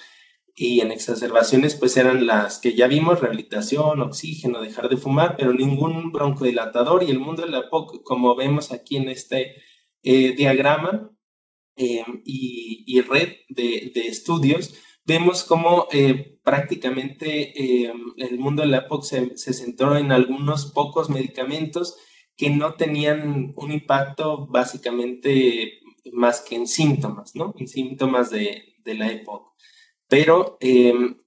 y 0.56 0.80
en 0.80 0.92
exacerbaciones 0.92 1.74
pues 1.74 1.96
eran 1.96 2.26
las 2.26 2.58
que 2.58 2.74
ya 2.74 2.86
vimos, 2.86 3.20
rehabilitación, 3.20 4.00
oxígeno, 4.00 4.60
dejar 4.60 4.88
de 4.88 4.96
fumar, 4.96 5.36
pero 5.36 5.52
ningún 5.52 6.12
broncodilatador 6.12 7.02
y 7.02 7.10
el 7.10 7.18
mundo 7.18 7.42
de 7.42 7.50
la 7.50 7.58
EPOC, 7.60 8.02
como 8.04 8.36
vemos 8.36 8.70
aquí 8.70 8.96
en 8.96 9.08
este 9.08 9.56
eh, 10.02 10.32
diagrama 10.36 11.10
em, 11.76 12.22
y, 12.24 13.00
red 13.02 13.30
de, 13.48 13.92
estudios, 13.94 14.74
vemos 15.04 15.44
cómo 15.44 15.88
eh, 15.92 16.38
prácticamente 16.44 17.84
em, 17.86 18.14
el 18.18 18.38
mundo 18.38 18.62
de 18.62 18.68
la 18.68 18.78
EPOC 18.78 19.04
se, 19.04 19.36
se 19.36 19.52
centró 19.54 19.96
en 19.96 20.12
algunos 20.12 20.66
pocos 20.66 21.10
medicamentos 21.10 21.96
que 22.36 22.50
no 22.50 22.74
tenían 22.74 23.52
un 23.56 23.72
impacto 23.72 24.46
básicamente 24.46 25.80
más 26.12 26.40
que 26.40 26.56
en 26.56 26.66
síntomas, 26.66 27.34
¿no? 27.34 27.54
En 27.58 27.68
síntomas 27.68 28.30
de, 28.30 28.76
de 28.84 28.94
la 28.94 29.10
época. 29.10 29.54
Pero 30.08 30.58
em, 30.60 31.18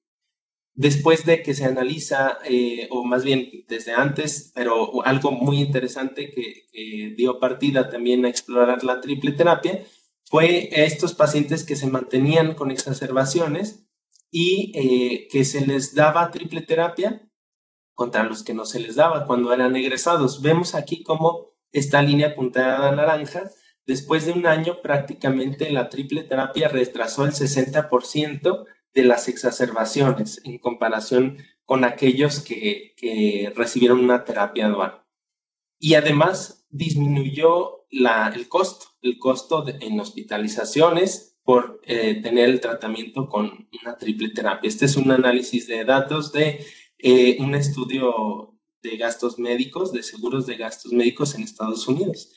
después 0.74 1.26
de 1.26 1.42
que 1.44 1.54
se 1.54 1.66
analiza, 1.66 2.38
eh, 2.46 2.88
o 2.92 3.04
más 3.04 3.24
bien 3.24 3.50
desde 3.68 3.94
antes, 3.94 4.52
pero 4.56 5.04
algo 5.06 5.32
muy 5.32 5.60
interesante 5.60 6.32
que, 6.32 6.66
dio 7.18 7.40
partida 7.40 7.90
también 7.90 8.26
a 8.26 8.30
explorar 8.30 8.84
la 8.84 9.02
triple 9.02 9.32
terapia, 9.32 9.84
fue 10.26 10.70
estos 10.72 11.16
pacientes 11.16 11.64
que 11.64 11.76
se 11.76 11.88
mantenían 11.88 12.54
con 12.54 12.70
exacerbaciones 12.70 13.88
y 14.30 14.72
eh, 14.76 15.28
que 15.32 15.44
se 15.44 15.66
les 15.66 15.96
daba 15.96 16.30
triple 16.32 16.62
terapia 16.62 17.28
contra 17.96 18.24
los 18.24 18.44
que 18.44 18.54
no 18.54 18.66
se 18.66 18.80
les 18.80 18.96
daba 18.96 19.26
cuando 19.26 19.52
eran 19.52 19.76
egresados. 19.76 20.44
Vemos 20.44 20.76
aquí 20.76 21.02
cómo 21.02 21.48
esta 21.72 22.02
línea 22.04 22.36
puntada 22.36 22.92
naranja, 22.92 23.50
después 23.88 24.26
de 24.26 24.34
un 24.34 24.46
año 24.46 24.82
prácticamente 24.82 25.72
la 25.72 25.90
triple 25.90 26.24
terapia 26.24 26.68
retrasó 26.68 27.26
el 27.26 27.32
60% 27.32 28.66
de 28.94 29.04
las 29.04 29.28
exacerbaciones 29.28 30.42
en 30.44 30.60
comparación 30.60 31.38
con 31.66 31.84
aquellos 31.84 32.40
que, 32.42 32.94
recibieron 33.56 34.00
una 34.00 34.24
terapia 34.24 34.68
dual. 34.70 35.04
Y 35.80 35.96
además 35.96 36.66
disminuyó 36.70 37.86
el 37.90 38.48
costo, 38.48 38.88
el 39.02 39.18
costo 39.18 39.66
en 39.68 40.00
hospitalizaciones 40.00 41.38
por 41.44 41.80
eh, 41.86 42.22
tener 42.22 42.50
el 42.50 42.60
tratamiento 42.60 43.30
con 43.30 43.70
una 43.82 43.98
triple 43.98 44.30
terapia. 44.30 44.68
Este 44.68 44.86
es 44.86 44.98
un 44.98 45.12
análisis 45.12 45.68
de 45.68 45.86
datos 45.86 46.32
de 46.34 46.66
eh, 46.98 47.38
un 47.40 47.56
estudio 47.56 48.58
de 48.82 48.98
gastos 48.98 49.40
médicos, 49.40 49.94
de 49.94 50.04
seguros 50.04 50.46
de 50.46 50.58
gastos 50.58 50.92
médicos 50.92 51.36
en 51.36 51.44
Estados 51.44 51.88
Unidos. 51.88 52.34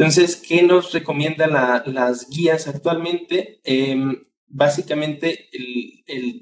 Entonces, 0.00 0.36
¿qué 0.36 0.62
nos 0.62 0.94
recomiendan 0.94 1.52
las 1.52 2.30
guías 2.30 2.68
actualmente? 2.68 3.60
Em, 3.64 4.24
básicamente, 4.46 5.50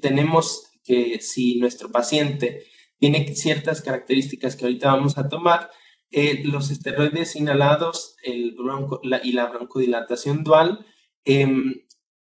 tenemos 0.01 0.71
que 0.85 1.19
si 1.19 1.59
nuestro 1.59 1.91
paciente 1.91 2.63
tiene 2.99 3.35
ciertas 3.35 3.81
características 3.81 4.55
que 4.55 4.63
ahorita 4.63 4.93
vamos 4.93 5.17
a 5.17 5.27
tomar, 5.27 5.71
eh, 6.09 6.41
los 6.45 6.71
esteroides 6.71 7.35
inhalados 7.35 8.15
el 8.23 8.55
bronco, 8.55 9.01
y 9.23 9.33
la 9.33 9.47
broncodilatación 9.47 10.45
dual 10.45 10.85
em, 11.25 11.81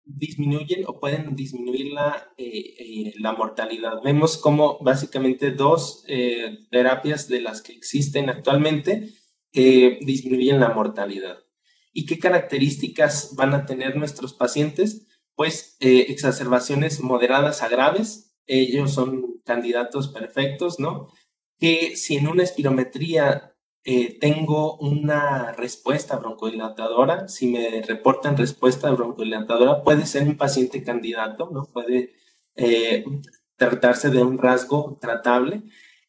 disminuyen 0.07 0.85
o 0.87 0.99
pueden 0.99 1.37
disminuir 1.37 1.93
la, 1.93 2.33
eh, 2.39 2.75
eh, 2.79 3.13
la 3.19 3.35
mortalidad. 3.35 4.01
Vemos 4.03 4.39
como 4.39 4.79
básicamente 4.81 5.51
dos 5.51 6.05
eh, 6.09 6.61
terapias 6.71 7.29
de 7.29 7.43
las 7.43 7.61
que 7.61 7.75
existen 7.75 8.31
actualmente 8.31 9.11
disminuyen 9.53 10.61
la 10.61 10.71
mortalidad. 10.71 11.39
¿Y 11.93 12.07
qué 12.07 12.19
características 12.19 13.35
van 13.37 13.55
a 13.55 13.67
tener 13.67 13.97
nuestros 13.97 14.35
pacientes? 14.35 15.07
Pues 15.35 15.77
exacerbaciones 15.81 17.01
moderadas 17.01 17.63
a 17.63 17.69
graves, 17.69 18.29
ellos 18.47 18.93
son 18.93 19.41
candidatos 19.45 20.09
perfectos, 20.09 20.81
¿no? 20.81 21.09
Que 21.59 21.97
si 21.97 22.17
en 22.17 22.29
una 22.29 22.43
espirometría 22.43 23.55
eh, 23.85 24.19
tengo 24.21 24.77
una 24.79 25.53
respuesta 25.53 26.17
broncodilatadora, 26.17 27.29
si 27.29 27.47
me 27.47 27.81
reportan 27.83 28.37
respuesta 28.37 28.91
broncodilatadora, 28.91 29.83
puede 29.83 30.05
ser 30.07 30.25
un 30.25 30.37
paciente 30.37 30.83
candidato, 30.83 31.49
¿no? 31.53 31.65
Puede 31.73 32.13
eh, 32.57 33.05
tratarse 33.57 34.11
de 34.11 34.23
un 34.23 34.37
rasgo 34.37 34.99
tratable, 35.01 35.63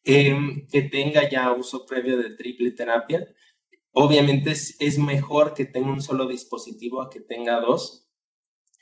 em, 0.04 0.66
que 0.68 0.82
tenga 0.82 1.28
ya 1.28 1.52
uso 1.52 1.86
previo 1.86 2.16
de 2.18 2.30
triple 2.30 2.70
terapia. 2.72 3.26
Obviamente 3.92 4.52
es, 4.52 4.76
es, 4.80 4.98
mejor 4.98 5.54
que 5.54 5.64
tenga 5.64 5.90
un 5.90 6.02
solo 6.02 6.26
dispositivo 6.26 7.02
a 7.02 7.10
que 7.10 7.20
tenga 7.20 7.60
dos. 7.60 8.08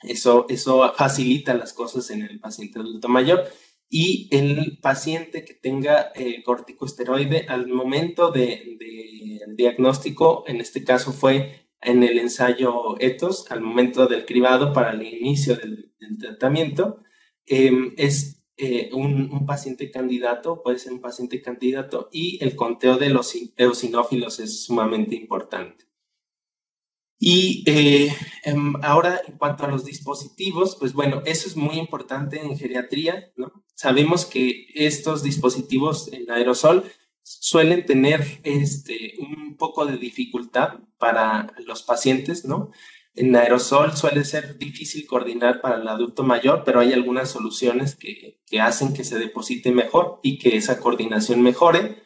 Eso, 0.03 0.45
eso 0.49 0.93
facilita 0.95 1.53
las 1.53 1.73
cosas 1.73 2.09
en 2.11 2.21
el 2.21 2.39
paciente 2.39 2.79
adulto 2.79 3.09
mayor 3.09 3.45
y 3.89 4.29
el 4.31 4.77
paciente 4.81 5.43
que 5.43 5.55
tenga 5.55 6.11
eh, 6.13 6.43
corticosteroide 6.43 7.47
al 7.49 7.67
momento 7.67 8.29
del 8.29 8.77
de, 8.77 9.41
diagnóstico, 9.55 10.43
en 10.47 10.61
este 10.61 10.83
caso 10.83 11.11
fue 11.11 11.67
en 11.81 12.03
el 12.03 12.19
ensayo 12.19 12.99
ETOS, 12.99 13.49
al 13.51 13.61
momento 13.61 14.05
del 14.05 14.25
cribado 14.25 14.73
para 14.73 14.91
el 14.91 15.01
inicio 15.01 15.55
del, 15.55 15.87
tratamiento, 16.19 17.03
em, 17.45 17.93
es 17.97 18.38
eh, 18.61 18.89
un, 18.93 19.45
paciente 19.45 19.89
candidato, 19.89 20.61
puede 20.61 20.79
ser 20.79 20.91
un 20.91 20.99
paciente 20.99 21.41
candidato 21.41 22.09
y 22.11 22.43
el 22.43 22.55
conteo 22.57 22.97
de 22.97 23.09
los 23.09 23.33
eosinófilos 23.55 24.39
es 24.39 24.63
sumamente 24.65 25.15
importante. 25.15 25.85
Y 27.17 27.63
eh, 27.67 28.13
em, 28.43 28.73
ahora, 28.83 29.21
en 29.25 29.37
cuanto 29.37 29.63
a 29.63 29.69
los 29.69 29.85
dispositivos, 29.85 30.75
pues 30.75 30.91
bueno, 30.91 31.21
eso 31.25 31.47
es 31.47 31.55
muy 31.55 31.77
importante 31.77 32.41
en 32.41 32.57
geriatría, 32.57 33.31
¿no? 33.37 33.63
Sabemos 33.75 34.25
que 34.25 34.67
estos 34.73 35.23
dispositivos 35.23 36.11
en 36.11 36.29
aerosol 36.29 36.83
suelen 37.23 37.85
tener 37.85 38.41
este, 38.43 39.13
un 39.19 39.55
poco 39.55 39.85
de 39.85 39.97
dificultad 39.97 40.79
para 40.97 41.53
los 41.65 41.83
pacientes, 41.83 42.43
¿no? 42.43 42.71
En 43.19 43.35
aerosol 43.35 43.97
suele 43.97 44.23
ser 44.23 44.57
difícil 44.57 45.05
coordinar 45.05 45.59
para 45.59 45.75
el 45.75 45.87
adulto 45.89 46.23
mayor, 46.23 46.63
pero 46.63 46.79
hay 46.79 46.93
algunas 46.93 47.29
soluciones 47.29 47.97
que, 47.97 48.39
que 48.47 48.61
hacen 48.61 48.93
que 48.93 49.03
se 49.03 49.19
deposite 49.19 49.73
mejor 49.73 50.21
y 50.23 50.39
que 50.39 50.55
esa 50.55 50.79
coordinación 50.79 51.41
mejore. 51.41 52.01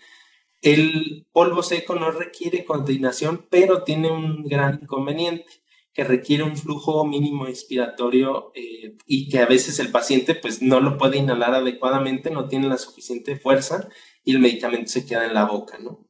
El 0.64 1.28
polvo 1.32 1.62
seco 1.62 1.94
no 1.94 2.10
requiere 2.10 2.66
coordinación, 2.66 3.46
pero 3.52 3.84
tiene 3.84 4.10
un 4.10 4.44
gran 4.46 4.80
inconveniente 4.82 5.46
que 5.94 6.04
requiere 6.04 6.42
un 6.42 6.58
flujo 6.58 7.06
mínimo 7.06 7.46
expiratorio 7.46 8.52
eh, 8.56 8.98
y 9.06 9.30
que 9.30 9.38
a 9.38 9.46
veces 9.46 9.78
el 9.78 9.92
paciente 9.92 10.34
pues 10.34 10.64
no 10.64 10.80
lo 10.80 10.98
puede 10.98 11.20
inhalar 11.20 11.54
adecuadamente, 11.54 12.32
no 12.32 12.48
tiene 12.48 12.68
la 12.70 12.80
suficiente 12.80 13.36
fuerza 13.36 13.88
y 14.24 14.32
el 14.32 14.40
medicamento 14.40 14.90
se 14.90 15.06
queda 15.06 15.28
en 15.28 15.36
la 15.36 15.46
boca, 15.46 15.78
¿no? 15.78 16.08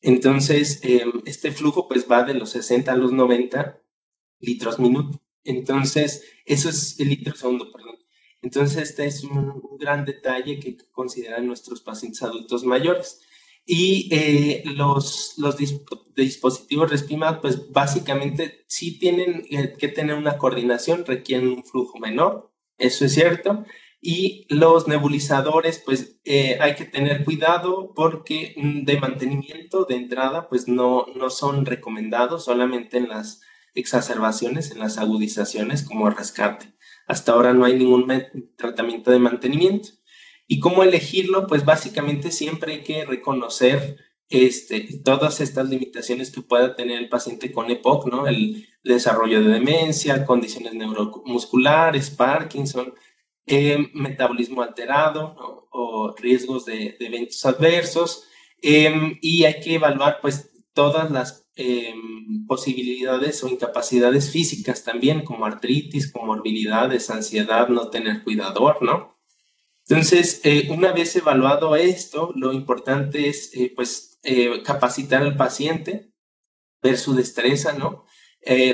Entonces, 0.00 0.80
em, 0.82 1.22
este 1.26 1.52
flujo 1.52 1.86
pues 1.86 2.10
va 2.10 2.24
de 2.24 2.34
los 2.34 2.50
60 2.50 2.90
a 2.90 2.96
los 2.96 3.12
90 3.12 3.81
litros 4.42 4.78
minuto. 4.78 5.20
Entonces, 5.44 6.24
eso 6.44 6.68
es 6.68 7.00
el 7.00 7.08
litro 7.08 7.34
segundo, 7.34 7.72
perdón. 7.72 7.96
Entonces, 8.42 8.90
este 8.90 9.06
es 9.06 9.24
un, 9.24 9.38
un 9.38 9.78
gran 9.78 10.04
detalle 10.04 10.60
que 10.60 10.76
consideran 10.90 11.46
nuestros 11.46 11.80
pacientes 11.80 12.22
adultos 12.22 12.64
mayores. 12.64 13.20
Y 13.64 14.08
eh, 14.12 14.62
los, 14.64 15.34
los 15.38 15.56
dispositivos 15.56 16.90
Respimab, 16.90 17.40
pues 17.40 17.70
básicamente 17.70 18.64
sí 18.66 18.98
tienen 18.98 19.46
eh, 19.50 19.74
que 19.78 19.88
tener 19.88 20.16
una 20.16 20.36
coordinación, 20.36 21.06
requieren 21.06 21.48
un 21.48 21.64
flujo 21.64 21.98
menor, 21.98 22.52
eso 22.78 23.04
es 23.04 23.14
cierto. 23.14 23.64
Y 24.00 24.46
los 24.48 24.88
nebulizadores, 24.88 25.78
pues 25.78 26.18
eh, 26.24 26.58
hay 26.60 26.74
que 26.74 26.86
tener 26.86 27.24
cuidado 27.24 27.92
porque 27.94 28.54
mm, 28.56 28.84
de 28.84 28.98
mantenimiento 28.98 29.84
de 29.84 29.94
entrada, 29.94 30.48
pues 30.48 30.66
no, 30.66 31.06
no 31.14 31.30
son 31.30 31.64
recomendados 31.64 32.44
solamente 32.46 32.98
en 32.98 33.08
las 33.08 33.42
exacerbaciones, 33.74 34.70
en 34.70 34.78
las 34.78 34.98
agudizaciones 34.98 35.82
como 35.82 36.10
rescate. 36.10 36.74
Hasta 37.06 37.32
ahora 37.32 37.52
no 37.52 37.64
hay 37.64 37.78
ningún 37.78 38.06
tratamiento 38.56 39.10
de 39.10 39.18
mantenimiento. 39.18 39.90
¿Y 40.46 40.60
cómo 40.60 40.82
elegirlo? 40.82 41.46
Pues 41.46 41.64
básicamente 41.64 42.30
siempre 42.30 42.74
hay 42.74 42.82
que 42.82 43.04
reconocer 43.04 43.96
este, 44.28 44.80
todas 45.04 45.40
estas 45.40 45.68
limitaciones 45.68 46.30
que 46.30 46.40
pueda 46.40 46.74
tener 46.74 46.98
el 46.98 47.08
paciente 47.08 47.52
con 47.52 47.70
EPOC, 47.70 48.06
¿no? 48.06 48.26
El 48.26 48.66
desarrollo 48.82 49.42
de 49.42 49.48
demencia, 49.52 50.24
condiciones 50.24 50.74
neuromusculares, 50.74 52.10
Parkinson, 52.10 52.94
eh, 53.46 53.90
metabolismo 53.94 54.62
alterado 54.62 55.36
o 55.70 56.14
riesgos 56.16 56.64
de, 56.64 56.96
eventos 57.00 57.44
adversos. 57.44 58.24
Em, 58.62 59.18
y 59.20 59.44
hay 59.44 59.60
que 59.60 59.74
evaluar 59.74 60.20
pues 60.22 60.50
todas 60.72 61.10
las 61.10 61.41
em, 61.56 62.46
posibilidades 62.46 63.42
o 63.44 63.48
incapacidades 63.48 64.30
físicas 64.30 64.84
también, 64.84 65.24
como 65.24 65.46
artritis, 65.46 66.10
comorbilidades, 66.10 67.10
ansiedad, 67.10 67.68
no 67.68 67.90
tener 67.90 68.22
cuidador, 68.24 68.82
¿no? 68.82 69.12
Entonces, 69.88 70.40
eh, 70.44 70.68
una 70.70 70.92
vez 70.92 71.14
evaluado 71.16 71.76
esto, 71.76 72.32
lo 72.36 72.52
importante 72.52 73.28
es 73.28 73.50
eh, 73.54 73.72
pues 73.74 74.20
eh, 74.22 74.62
capacitar 74.64 75.22
al 75.22 75.36
paciente, 75.36 76.12
ver 76.82 76.98
su 76.98 77.14
destreza, 77.14 77.72
¿no? 77.72 78.06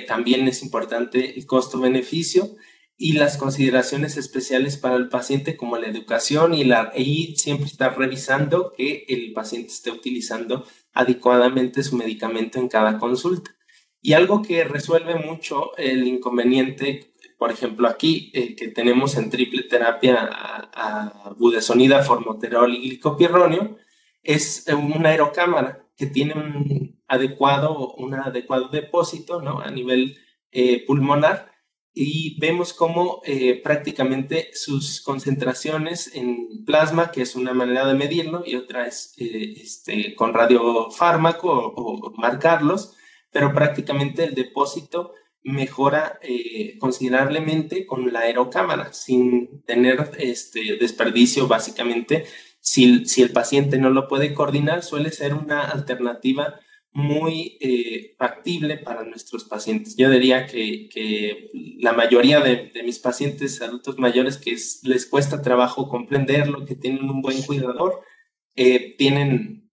también 0.06 0.48
es 0.48 0.62
importante 0.62 1.38
el 1.38 1.44
costo-beneficio 1.44 2.56
y 2.96 3.12
las 3.12 3.36
consideraciones 3.36 4.16
especiales 4.16 4.78
para 4.78 4.96
el 4.96 5.10
paciente 5.10 5.58
como 5.58 5.76
la 5.76 5.88
educación 5.88 6.54
y, 6.54 6.64
la, 6.64 6.90
y 6.96 7.36
siempre 7.36 7.66
estar 7.66 7.98
revisando 7.98 8.72
que 8.74 9.04
el 9.08 9.34
paciente 9.34 9.68
esté 9.68 9.90
utilizando 9.90 10.66
adecuadamente 10.98 11.82
su 11.82 11.96
medicamento 11.96 12.58
en 12.58 12.68
cada 12.68 12.98
consulta. 12.98 13.50
Y 14.00 14.12
algo 14.12 14.42
que 14.42 14.64
resuelve 14.64 15.14
mucho 15.16 15.76
el 15.76 16.06
inconveniente 16.06 17.08
por 17.38 17.52
ejemplo, 17.52 17.87
aquí 17.88 18.32
eh, 18.34 18.56
que 18.56 18.68
tenemos 18.68 19.16
en 19.16 19.30
triple 19.30 19.62
terapia 19.62 20.28
a, 20.28 21.34
budesonida, 21.38 22.02
formoterol 22.02 22.74
y 22.74 22.80
glicopirronio, 22.80 23.78
es 24.24 24.66
una 24.76 25.11
aerocámara 25.11 25.87
que 25.96 26.06
tiene 26.06 26.34
un 26.34 27.00
adecuado, 27.06 27.94
un 27.94 28.14
adecuado 28.14 28.68
depósito 28.68 29.40
¿no? 29.40 29.61
a 29.61 29.70
nivel 29.70 30.18
eh, 30.50 30.84
pulmonar 30.84 31.52
y 32.00 32.38
vemos 32.38 32.74
cómo 32.74 33.20
eh, 33.24 33.61
prácticamente 33.61 34.50
sus 34.52 35.00
concentraciones 35.00 36.14
en 36.14 36.64
plasma, 36.64 37.11
que 37.11 37.22
es 37.22 37.34
una 37.34 37.52
manera 37.52 37.88
de 37.88 37.94
medirlo, 37.94 38.44
y 38.46 38.54
otra 38.54 38.87
es 38.87 39.14
este, 39.16 40.14
con 40.14 40.32
radiofármaco 40.32 41.50
o, 41.50 42.06
o 42.06 42.12
marcarlos, 42.16 42.94
pero 43.32 43.52
prácticamente 43.52 44.22
el 44.22 44.37
depósito 44.37 45.12
mejora 45.42 46.20
eh, 46.22 46.78
considerablemente 46.78 47.84
con 47.84 48.12
la 48.12 48.20
aerocámara 48.20 48.92
sin 48.92 49.62
tener 49.62 50.12
este 50.18 50.76
desperdicio 50.78 51.48
básicamente. 51.48 52.26
Si, 52.61 53.06
si, 53.06 53.22
el 53.22 53.32
paciente 53.32 53.76
no 53.76 53.90
lo 53.90 54.06
puede 54.06 54.34
coordinar, 54.34 54.84
suele 54.84 55.11
ser 55.11 55.34
una 55.34 55.62
alternativa 55.62 56.61
muy 56.98 57.56
eh, 57.61 58.16
factible 58.18 58.76
para 58.76 59.04
nuestros 59.04 59.44
pacientes. 59.44 59.96
Yo 59.96 60.11
diría 60.11 60.46
que, 60.46 60.88
que 60.88 61.50
la 61.78 61.92
mayoría 61.92 62.40
de, 62.40 62.70
de, 62.74 62.82
mis 62.82 62.98
pacientes 62.98 63.62
adultos 63.62 63.98
mayores 63.98 64.37
que 64.37 64.56
les 64.82 65.06
cuesta 65.06 65.40
trabajo 65.40 65.88
comprenderlo, 65.88 66.66
que 66.66 66.74
tienen 66.74 67.08
un 67.08 67.22
buen 67.22 67.40
cuidador, 67.42 68.02
eh, 68.56 68.96
tienen 68.98 69.70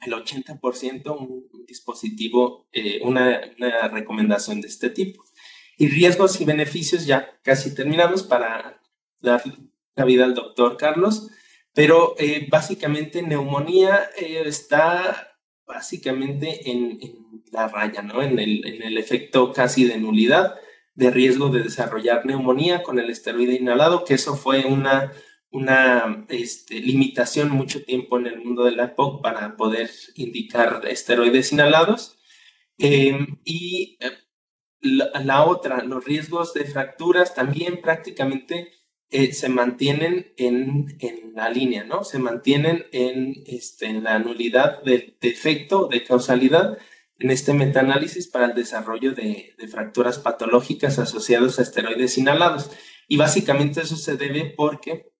el 0.00 0.12
80% 0.12 1.16
un, 1.16 1.66
dispositivo, 1.66 2.66
eh, 2.72 3.00
una, 3.02 3.40
recomendación 3.88 4.60
de 4.60 4.68
este 4.68 4.90
tipo. 4.90 5.22
Y 5.76 5.88
riesgos 5.88 6.40
y 6.40 6.44
beneficios, 6.44 7.06
ya 7.06 7.38
casi 7.42 7.74
terminamos 7.74 8.22
para 8.22 8.80
dar 9.20 9.42
la 9.94 10.04
vida 10.04 10.24
al 10.24 10.34
doctor 10.34 10.76
Carlos, 10.76 11.28
pero 11.74 12.14
eh, 12.18 12.46
básicamente 12.50 13.22
neumonía 13.22 14.10
eh, 14.18 14.42
está 14.46 15.31
básicamente 15.66 16.70
en, 16.70 16.98
la 17.50 17.68
raya, 17.68 18.02
¿no? 18.02 18.22
En 18.22 18.38
el, 18.38 18.96
efecto 18.98 19.52
casi 19.52 19.84
de 19.84 19.98
nulidad 19.98 20.54
de 20.94 21.10
riesgo 21.10 21.48
de 21.48 21.62
desarrollar 21.62 22.24
neumonía 22.24 22.82
con 22.82 22.98
el 22.98 23.10
esteroide 23.10 23.54
inhalado, 23.54 24.04
que 24.04 24.14
eso 24.14 24.36
fue 24.36 24.64
una 24.64 25.12
una 25.52 26.24
este, 26.30 26.80
limitación 26.80 27.50
mucho 27.50 27.84
tiempo 27.84 28.18
en 28.18 28.26
el 28.26 28.38
mundo 28.42 28.64
de 28.64 28.72
la 28.72 28.84
EPOC 28.84 29.22
para 29.22 29.56
poder 29.56 29.90
indicar 30.16 30.82
esteroides 30.88 31.52
inhalados. 31.52 32.18
Em, 32.78 33.38
y 33.44 33.98
eh, 34.00 34.10
la, 34.80 35.44
otra, 35.44 35.84
los 35.84 36.04
riesgos 36.04 36.54
de 36.54 36.64
fracturas 36.64 37.34
también 37.34 37.80
prácticamente 37.82 38.72
eh, 39.12 39.32
se 39.32 39.48
mantienen 39.48 40.32
en, 40.36 40.96
en, 40.98 41.32
la 41.34 41.48
línea, 41.48 41.84
¿no? 41.84 42.04
Se 42.04 42.18
mantienen 42.18 42.86
en, 42.92 43.34
este, 43.46 43.86
en 43.86 44.02
la 44.04 44.18
nulidad 44.18 44.82
del 44.82 45.16
defecto 45.20 45.88
de 45.88 46.04
causalidad 46.04 46.78
en 47.18 47.30
este 47.30 47.54
metaanálisis 47.54 48.26
para 48.26 48.46
el 48.46 48.54
desarrollo 48.54 49.12
de, 49.12 49.54
de 49.56 49.68
fracturas 49.68 50.18
patológicas 50.18 50.98
asociadas 50.98 51.58
a 51.58 51.62
esteroides 51.62 52.18
inhalados. 52.18 52.70
Y 53.06 53.16
básicamente 53.16 53.82
eso 53.82 53.96
se 53.96 54.16
debe 54.16 54.52
porque 54.56 55.12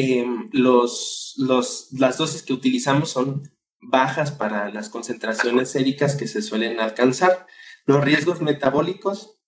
Em, 0.00 0.48
los, 0.52 1.34
los, 1.38 1.88
las 1.90 2.18
dosis 2.18 2.44
que 2.44 2.52
utilizamos 2.52 3.10
son 3.10 3.50
bajas 3.80 4.30
para 4.30 4.70
las 4.70 4.90
concentraciones 4.90 5.72
séricas 5.72 6.14
que 6.14 6.28
se 6.28 6.40
suelen 6.40 6.78
alcanzar. 6.78 7.48
Los 7.84 8.04
riesgos 8.04 8.40
metabólicos, 8.40 9.40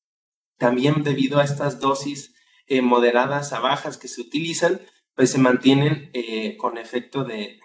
también 0.59 1.05
debido 1.05 1.39
a 1.39 1.45
estas 1.45 1.79
dosis 1.79 2.35
eh, 2.73 2.83
moderadas 2.83 3.53
a 3.53 3.59
bajas 3.59 3.97
que 3.97 4.07
se 4.07 4.21
utilizan, 4.21 4.81
pues 5.17 5.33
se 5.33 5.39
mantienen 5.39 6.09
eh, 6.13 6.57
con 6.57 6.79
efecto 6.79 7.25
de, 7.25 7.59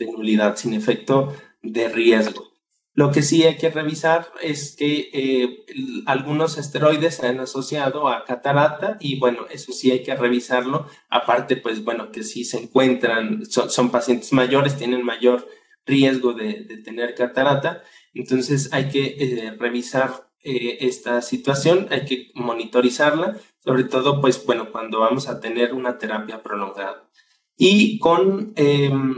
nulidad, 0.00 0.56
sin 0.56 0.74
efecto 0.74 1.32
de 1.62 1.88
riesgo. 1.88 2.50
Lo 2.94 3.12
que 3.12 3.22
sí 3.22 3.44
hay 3.44 3.56
que 3.58 3.70
revisar 3.70 4.32
es 4.42 4.74
que 4.74 5.08
eh, 5.12 5.64
algunos 6.06 6.58
esteroides 6.58 7.14
se 7.14 7.28
han 7.28 7.38
asociado 7.38 8.08
a 8.08 8.24
catarata 8.24 8.96
y 8.98 9.20
bueno, 9.20 9.46
eso 9.52 9.70
sí 9.70 9.92
hay 9.92 10.02
que 10.02 10.16
revisarlo. 10.16 10.88
Aparte, 11.10 11.56
pues 11.56 11.84
bueno, 11.84 12.10
que 12.10 12.24
si 12.24 12.44
se 12.44 12.58
encuentran, 12.58 13.46
son, 13.46 13.92
pacientes 13.92 14.32
mayores, 14.32 14.76
tienen 14.76 15.04
mayor 15.04 15.48
riesgo 15.86 16.32
de, 16.32 16.54
tener 16.84 17.14
catarata. 17.14 17.84
Entonces 18.14 18.72
hay 18.72 18.88
que 18.88 19.54
revisar 19.60 20.28
esta 20.42 21.22
situación, 21.22 21.86
hay 21.90 22.04
que 22.04 22.32
monitorizarla, 22.34 23.38
sobre 23.64 23.84
todo 23.84 24.20
pues 24.20 24.44
bueno, 24.44 24.70
cuando 24.70 25.00
vamos 25.00 25.28
a 25.28 25.40
tener 25.40 25.72
una 25.72 25.98
terapia 25.98 26.42
prolongada. 26.42 27.08
Y 27.56 27.98
con 27.98 28.52
em, 28.56 29.14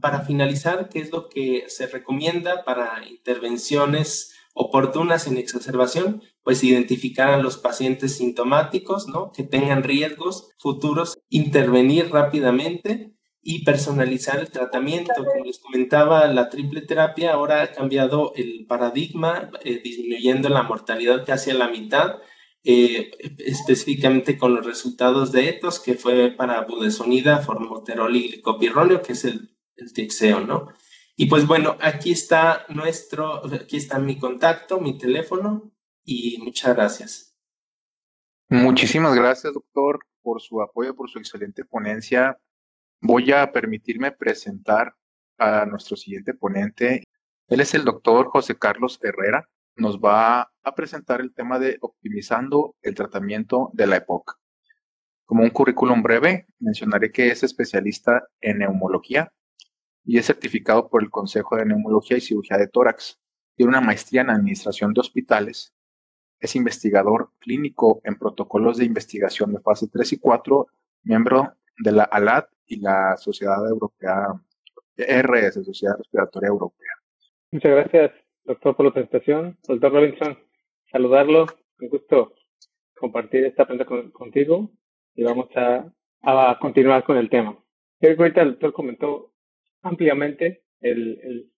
para 0.00 0.20
finalizar, 0.20 0.88
¿qué 0.88 1.00
es 1.00 1.10
lo 1.10 1.28
que 1.28 1.64
se 1.68 1.86
recomienda 1.86 2.64
para 2.64 3.04
intervenciones 3.08 4.34
oportunas 4.54 5.26
en 5.26 5.38
exacerbación? 5.38 6.22
Pues 6.42 6.62
identificar 6.62 7.30
a 7.30 7.38
los 7.38 7.58
pacientes 7.58 8.16
sintomáticos, 8.16 9.08
¿no? 9.08 9.32
Que 9.32 9.42
tengan 9.42 9.82
riesgos 9.82 10.50
futuros, 10.58 11.18
intervenir 11.28 12.10
rápidamente 12.10 13.14
y 13.42 13.64
personalizar 13.64 14.38
el 14.38 14.50
tratamiento. 14.50 15.12
Como 15.16 15.44
les 15.44 15.58
comentaba, 15.58 16.26
la 16.28 16.50
triple 16.50 16.82
terapia 16.82 17.32
ahora 17.32 17.62
ha 17.62 17.72
cambiado 17.72 18.32
el 18.36 18.66
paradigma, 18.68 19.50
eh, 19.64 19.80
disminuyendo 19.82 20.48
la 20.48 20.62
mortalidad 20.62 21.24
casi 21.26 21.50
a 21.50 21.54
la 21.54 21.68
mitad. 21.68 22.18
Eh, 22.62 23.10
específicamente 23.38 24.36
con 24.36 24.54
los 24.54 24.66
resultados 24.66 25.32
de 25.32 25.48
ETOS, 25.48 25.80
que 25.80 25.94
fue 25.94 26.30
para 26.30 26.60
budesonida, 26.62 27.38
formoterol 27.38 28.14
y 28.14 28.28
glicopirronio, 28.28 29.00
que 29.00 29.12
es 29.12 29.24
el 29.24 29.50
el 29.80 29.92
Tixeo, 29.92 30.40
¿no? 30.40 30.68
Y 31.16 31.26
pues 31.26 31.46
bueno, 31.46 31.76
aquí 31.80 32.12
está 32.12 32.64
nuestro, 32.68 33.44
aquí 33.46 33.76
está 33.76 33.98
mi 33.98 34.18
contacto, 34.18 34.80
mi 34.80 34.96
teléfono 34.96 35.70
y 36.04 36.38
muchas 36.38 36.74
gracias. 36.74 37.36
Muchísimas 38.48 39.14
gracias, 39.14 39.52
doctor, 39.52 40.00
por 40.22 40.40
su 40.40 40.62
apoyo, 40.62 40.94
por 40.94 41.10
su 41.10 41.18
excelente 41.18 41.64
ponencia. 41.64 42.38
Voy 43.00 43.32
a 43.32 43.52
permitirme 43.52 44.12
presentar 44.12 44.94
a 45.38 45.66
nuestro 45.66 45.96
siguiente 45.96 46.34
ponente. 46.34 47.04
Él 47.48 47.60
es 47.60 47.74
el 47.74 47.84
doctor 47.84 48.28
José 48.28 48.56
Carlos 48.56 48.98
Herrera. 49.02 49.48
Nos 49.76 49.98
va 49.98 50.50
a 50.62 50.74
presentar 50.74 51.20
el 51.20 51.32
tema 51.32 51.58
de 51.58 51.78
optimizando 51.80 52.76
el 52.82 52.94
tratamiento 52.94 53.70
de 53.72 53.86
la 53.86 53.96
EPOC. 53.96 54.38
Como 55.24 55.42
un 55.42 55.50
currículum 55.50 56.02
breve, 56.02 56.46
mencionaré 56.58 57.12
que 57.12 57.28
es 57.28 57.42
especialista 57.42 58.28
en 58.40 58.58
neumología, 58.58 59.32
y 60.04 60.18
es 60.18 60.26
certificado 60.26 60.88
por 60.88 61.02
el 61.02 61.10
Consejo 61.10 61.56
de 61.56 61.66
Neumología 61.66 62.16
y 62.16 62.20
Cirugía 62.20 62.56
de 62.56 62.68
Tórax. 62.68 63.18
Tiene 63.54 63.70
una 63.70 63.80
maestría 63.80 64.22
en 64.22 64.30
Administración 64.30 64.92
de 64.92 65.00
Hospitales. 65.00 65.74
Es 66.40 66.56
investigador 66.56 67.30
clínico 67.38 68.00
en 68.04 68.16
protocolos 68.18 68.78
de 68.78 68.86
investigación 68.86 69.52
de 69.52 69.60
fase 69.60 69.88
3 69.92 70.14
y 70.14 70.18
4, 70.18 70.66
miembro 71.04 71.54
de 71.78 71.92
la 71.92 72.04
ALAT 72.04 72.48
y 72.66 72.80
la 72.80 73.16
Sociedad 73.16 73.64
Europea, 73.68 74.28
RS, 74.96 75.64
Sociedad 75.64 75.96
Respiratoria 75.96 76.48
Europea. 76.48 76.92
Muchas 77.52 77.70
gracias, 77.72 78.12
doctor, 78.44 78.76
por 78.76 78.86
la 78.86 78.92
presentación. 78.92 79.58
Doctor 79.66 79.92
Robinson, 79.92 80.38
saludarlo. 80.90 81.46
Un 81.80 81.88
gusto 81.88 82.34
compartir 82.94 83.44
esta 83.44 83.66
pregunta 83.66 84.10
contigo 84.12 84.70
y 85.14 85.22
vamos 85.22 85.48
a, 85.56 85.90
a 86.22 86.58
continuar 86.60 87.04
con 87.04 87.16
el 87.16 87.30
tema. 87.30 87.58
Creo 87.98 88.16
que 88.16 88.22
ahorita 88.22 88.42
el 88.42 88.50
doctor 88.52 88.72
comentó 88.72 89.32
ampliamente 89.82 90.62
el, 90.80 91.18
el, 91.22 91.50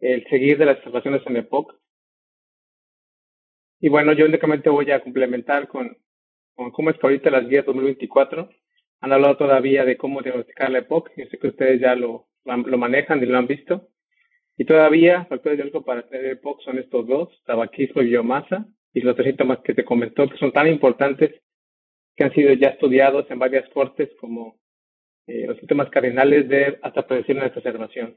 el 0.00 0.26
seguir 0.28 0.58
de 0.58 0.66
las 0.66 0.78
observaciones 0.78 1.22
en 1.26 1.36
EPOC. 1.36 1.74
Y 3.80 3.88
bueno, 3.88 4.12
yo 4.12 4.26
únicamente 4.26 4.70
voy 4.70 4.90
a 4.90 5.02
complementar 5.02 5.68
con, 5.68 5.96
con 6.54 6.70
cómo 6.70 6.90
es 6.90 6.98
que 6.98 7.06
ahorita 7.06 7.30
las 7.30 7.48
guías 7.48 7.66
2024 7.66 8.48
han 9.00 9.12
hablado 9.12 9.36
todavía 9.36 9.84
de 9.84 9.96
cómo 9.96 10.22
diagnosticar 10.22 10.70
la 10.70 10.78
EPOC. 10.78 11.10
Yo 11.16 11.26
sé 11.26 11.38
que 11.38 11.48
ustedes 11.48 11.80
ya 11.80 11.94
lo, 11.94 12.28
lo 12.44 12.78
manejan 12.78 13.22
y 13.22 13.26
lo 13.26 13.38
han 13.38 13.46
visto. 13.46 13.88
Y 14.56 14.64
todavía 14.64 15.24
factores 15.26 15.58
de 15.58 15.64
riesgo 15.64 15.84
para 15.84 16.02
tener 16.08 16.26
EPOC 16.26 16.62
son 16.62 16.78
estos 16.78 17.06
dos, 17.06 17.42
tabaquismo 17.44 18.02
y 18.02 18.06
biomasa, 18.06 18.66
y 18.92 19.00
los 19.00 19.16
tres 19.16 19.28
síntomas 19.28 19.58
que 19.60 19.74
te 19.74 19.84
comentó 19.84 20.28
que 20.28 20.38
son 20.38 20.52
tan 20.52 20.68
importantes 20.68 21.42
que 22.16 22.24
han 22.24 22.32
sido 22.32 22.52
ya 22.52 22.68
estudiados 22.68 23.28
en 23.30 23.38
varias 23.40 23.68
cortes 23.70 24.08
como 24.20 24.56
eh, 25.26 25.46
los 25.46 25.58
síntomas 25.58 25.90
cardinales 25.90 26.48
de 26.48 26.78
hasta 26.82 27.06
predecir 27.06 27.36
una 27.36 27.46
exacerbación. 27.46 28.16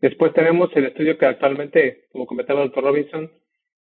Después 0.00 0.32
tenemos 0.34 0.70
el 0.76 0.86
estudio 0.86 1.16
que 1.16 1.26
actualmente, 1.26 2.06
como 2.12 2.26
comentaba 2.26 2.62
el 2.62 2.68
doctor 2.68 2.84
Robinson, 2.84 3.32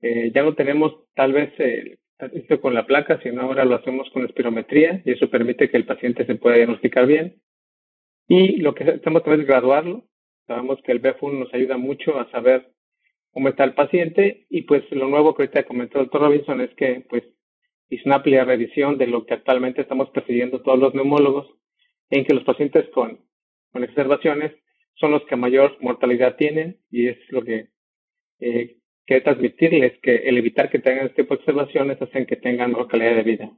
eh, 0.02 0.30
ya 0.34 0.42
no 0.42 0.54
tenemos 0.54 0.92
tal 1.14 1.32
vez 1.32 1.52
eh, 1.58 1.98
esto 2.32 2.60
con 2.60 2.74
la 2.74 2.86
placa, 2.86 3.20
sino 3.22 3.42
ahora 3.42 3.64
lo 3.64 3.76
hacemos 3.76 4.08
con 4.10 4.24
espirometría 4.24 5.02
y 5.04 5.12
eso 5.12 5.30
permite 5.30 5.70
que 5.70 5.76
el 5.76 5.86
paciente 5.86 6.26
se 6.26 6.34
pueda 6.36 6.56
diagnosticar 6.56 7.06
bien. 7.06 7.40
Y 8.28 8.58
lo 8.58 8.74
que 8.74 8.84
hacemos 8.84 9.22
también 9.22 9.42
es 9.42 9.46
graduarlo. 9.46 10.04
Sabemos 10.46 10.80
que 10.82 10.92
el 10.92 11.00
BEFUN 11.00 11.40
nos 11.40 11.52
ayuda 11.52 11.76
mucho 11.76 12.18
a 12.18 12.30
saber 12.30 12.70
cómo 13.32 13.48
está 13.48 13.64
el 13.64 13.74
paciente 13.74 14.46
y 14.48 14.62
pues 14.62 14.84
lo 14.92 15.08
nuevo 15.08 15.34
que 15.34 15.42
ahorita 15.42 15.64
comentó 15.64 15.98
el 15.98 16.06
doctor 16.06 16.22
Robinson 16.22 16.60
es 16.60 16.74
que 16.74 17.04
pues 17.08 17.24
hizo 17.90 18.04
una 18.06 18.16
amplia 18.16 18.44
revisión 18.44 18.96
de 18.98 19.06
lo 19.06 19.26
que 19.26 19.34
actualmente 19.34 19.82
estamos 19.82 20.10
persiguiendo 20.10 20.62
todos 20.62 20.78
los 20.78 20.94
neumólogos 20.94 21.46
en 22.10 22.24
que 22.24 22.34
los 22.34 22.44
pacientes 22.44 22.88
con, 22.90 23.20
con 23.72 23.84
exacerbaciones 23.84 24.52
son 24.94 25.10
los 25.10 25.24
que 25.26 25.36
mayor 25.36 25.76
mortalidad 25.80 26.36
tienen 26.36 26.80
y 26.90 27.08
es 27.08 27.18
lo 27.30 27.42
que 27.42 27.68
eh, 28.40 28.78
transmitirles 29.06 29.98
que 30.00 30.16
el 30.16 30.38
evitar 30.38 30.70
que 30.70 30.78
tengan 30.78 31.06
este 31.06 31.22
tipo 31.22 31.34
de 31.34 31.40
observaciones 31.40 32.00
hacen 32.00 32.26
que 32.26 32.36
tengan 32.36 32.70
mejor 32.70 32.88
calidad 32.88 33.16
de 33.16 33.22
vida. 33.22 33.50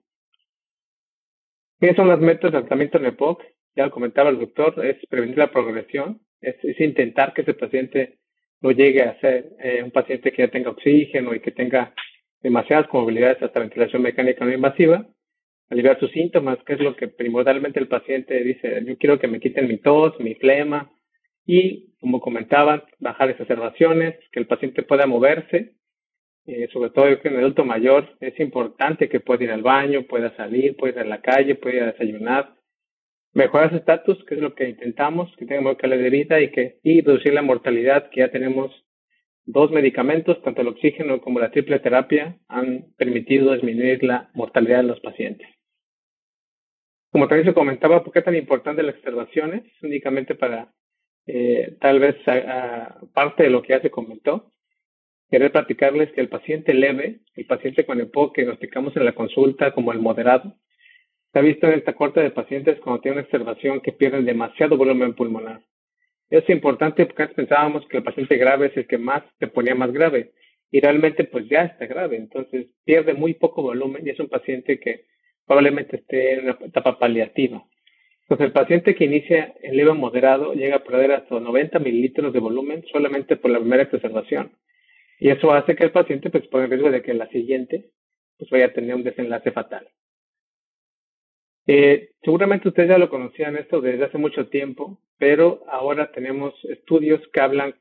¿Qué 1.80 1.94
son 1.94 2.08
las 2.08 2.18
metas 2.18 2.52
de 2.52 2.58
tratamiento 2.58 2.98
en 2.98 3.06
EPOC? 3.06 3.42
Ya 3.76 3.84
lo 3.86 3.90
comentaba 3.92 4.30
el 4.30 4.40
doctor, 4.40 4.84
es 4.84 4.96
prevenir 5.06 5.38
la 5.38 5.52
progresión, 5.52 6.20
es, 6.40 6.80
intentar 6.80 7.32
que 7.32 7.42
ese 7.42 7.54
paciente 7.54 8.18
no 8.60 8.70
llegue 8.70 9.02
a 9.02 9.18
ser 9.20 9.50
eh, 9.60 9.82
un 9.82 9.90
paciente 9.90 10.32
que 10.32 10.42
ya 10.42 10.48
tenga 10.48 10.70
oxígeno 10.70 11.34
y 11.34 11.40
que 11.40 11.52
tenga 11.52 11.94
demasiadas 12.42 12.88
comorbilidades 12.88 13.42
hasta 13.42 13.60
ventilación 13.60 14.02
mecánica 14.02 14.44
no 14.44 14.52
invasiva, 14.52 15.06
aliviar 15.70 15.98
sus 15.98 16.10
síntomas, 16.10 16.58
que 16.64 16.74
es 16.74 16.80
lo 16.80 16.96
que 16.96 17.08
primordialmente 17.08 17.78
el 17.78 17.88
paciente 17.88 18.42
dice, 18.42 18.82
yo 18.84 18.96
quiero 18.96 19.18
que 19.18 19.28
me 19.28 19.40
quiten 19.40 19.68
mi 19.68 19.78
tos, 19.78 20.18
mi 20.20 20.34
flema, 20.34 20.90
y 21.46 21.94
como 22.00 22.20
comentaban, 22.20 22.82
bajar 22.98 23.30
exacerbaciones, 23.30 24.16
que 24.32 24.40
el 24.40 24.46
paciente 24.46 24.82
pueda 24.82 25.06
moverse, 25.06 25.74
eh, 26.46 26.68
sobre 26.72 26.90
todo 26.90 27.08
en 27.08 27.18
el 27.24 27.38
adulto 27.38 27.64
mayor, 27.64 28.16
es 28.20 28.38
importante 28.40 29.08
que 29.08 29.20
pueda 29.20 29.44
ir 29.44 29.50
al 29.50 29.62
baño, 29.62 30.04
pueda 30.04 30.34
salir, 30.36 30.76
pueda 30.76 31.00
ir 31.00 31.06
a 31.06 31.08
la 31.08 31.20
calle, 31.20 31.56
pueda 31.56 31.76
ir 31.76 31.82
a 31.82 31.92
desayunar, 31.92 32.54
mejorar 33.38 33.70
su 33.70 33.76
estatus, 33.76 34.22
que 34.24 34.34
es 34.34 34.40
lo 34.40 34.54
que 34.56 34.68
intentamos, 34.68 35.34
que 35.36 35.46
tenga 35.46 35.60
mejor 35.60 35.76
calidad 35.76 36.02
de 36.02 36.10
vida 36.10 36.40
y 36.40 36.50
que 36.50 36.80
y 36.82 37.02
reducir 37.02 37.32
la 37.32 37.42
mortalidad, 37.42 38.10
que 38.10 38.20
ya 38.20 38.32
tenemos 38.32 38.84
dos 39.46 39.70
medicamentos, 39.70 40.42
tanto 40.42 40.60
el 40.60 40.68
oxígeno 40.68 41.20
como 41.20 41.38
la 41.38 41.52
triple 41.52 41.78
terapia, 41.78 42.36
han 42.48 42.86
permitido 42.96 43.54
disminuir 43.54 44.02
la 44.02 44.28
mortalidad 44.34 44.78
de 44.78 44.88
los 44.88 45.00
pacientes. 45.00 45.48
Como 47.12 47.28
también 47.28 47.46
se 47.46 47.54
comentaba, 47.54 48.02
¿por 48.02 48.12
qué 48.12 48.22
tan 48.22 48.34
importante 48.34 48.82
las 48.82 48.96
observaciones? 48.96 49.62
Únicamente 49.82 50.34
para, 50.34 50.74
eh, 51.26 51.76
tal 51.80 52.00
vez, 52.00 52.16
parte 53.14 53.44
de 53.44 53.50
lo 53.50 53.62
que 53.62 53.72
ya 53.74 53.80
se 53.80 53.90
comentó, 53.90 54.50
querer 55.30 55.52
platicarles 55.52 56.10
que 56.10 56.20
el 56.20 56.28
paciente 56.28 56.74
leve, 56.74 57.20
el 57.36 57.46
paciente 57.46 57.86
con 57.86 58.00
EPOC 58.00 58.34
que 58.34 58.42
diagnosticamos 58.42 58.96
en 58.96 59.04
la 59.04 59.14
consulta 59.14 59.72
como 59.72 59.92
el 59.92 60.00
moderado, 60.00 60.56
se 61.32 61.38
ha 61.38 61.42
visto 61.42 61.66
en 61.66 61.74
esta 61.74 61.94
corte 61.94 62.20
de 62.20 62.30
pacientes 62.30 62.78
cuando 62.80 63.00
tienen 63.02 63.18
una 63.18 63.26
observación 63.26 63.80
que 63.80 63.92
pierden 63.92 64.24
demasiado 64.24 64.76
volumen 64.76 65.14
pulmonar. 65.14 65.62
Es 66.30 66.48
importante 66.50 67.06
porque 67.06 67.22
antes 67.22 67.36
pensábamos 67.36 67.86
que 67.88 67.98
el 67.98 68.02
paciente 68.02 68.36
grave 68.36 68.66
es 68.66 68.76
el 68.76 68.86
que 68.86 68.98
más 68.98 69.22
se 69.38 69.46
ponía 69.46 69.74
más 69.74 69.92
grave 69.92 70.32
y 70.70 70.80
realmente 70.80 71.24
pues 71.24 71.48
ya 71.48 71.62
está 71.62 71.86
grave, 71.86 72.16
entonces 72.16 72.66
pierde 72.84 73.14
muy 73.14 73.34
poco 73.34 73.62
volumen 73.62 74.06
y 74.06 74.10
es 74.10 74.20
un 74.20 74.28
paciente 74.28 74.78
que 74.78 75.06
probablemente 75.46 75.96
esté 75.96 76.34
en 76.34 76.40
una 76.44 76.58
etapa 76.60 76.98
paliativa. 76.98 77.64
Entonces, 78.22 78.48
el 78.48 78.52
paciente 78.52 78.94
que 78.94 79.06
inicia 79.06 79.54
en 79.62 79.74
leve 79.74 79.94
moderado 79.94 80.52
llega 80.52 80.76
a 80.76 80.84
perder 80.84 81.12
hasta 81.12 81.40
90 81.40 81.78
mililitros 81.78 82.30
de 82.34 82.40
volumen 82.40 82.84
solamente 82.92 83.36
por 83.36 83.50
la 83.50 83.58
primera 83.58 83.84
exacerbación. 83.84 84.52
Y 85.18 85.30
eso 85.30 85.50
hace 85.50 85.74
que 85.74 85.84
el 85.84 85.92
paciente 85.92 86.28
pues, 86.28 86.46
ponga 86.48 86.64
en 86.64 86.72
riesgo 86.72 86.90
de 86.90 87.00
que 87.00 87.12
en 87.12 87.18
la 87.18 87.28
siguiente 87.28 87.86
pues, 88.36 88.50
vaya 88.50 88.66
a 88.66 88.72
tener 88.74 88.94
un 88.94 89.02
desenlace 89.02 89.50
fatal. 89.50 89.88
Eh, 91.70 92.12
seguramente 92.22 92.68
ustedes 92.68 92.88
ya 92.88 92.96
lo 92.96 93.10
conocían 93.10 93.54
esto 93.58 93.82
desde 93.82 94.06
hace 94.06 94.16
mucho 94.16 94.48
tiempo, 94.48 94.98
pero 95.18 95.64
ahora 95.68 96.10
tenemos 96.12 96.54
estudios 96.64 97.20
que 97.30 97.42
hablan 97.42 97.74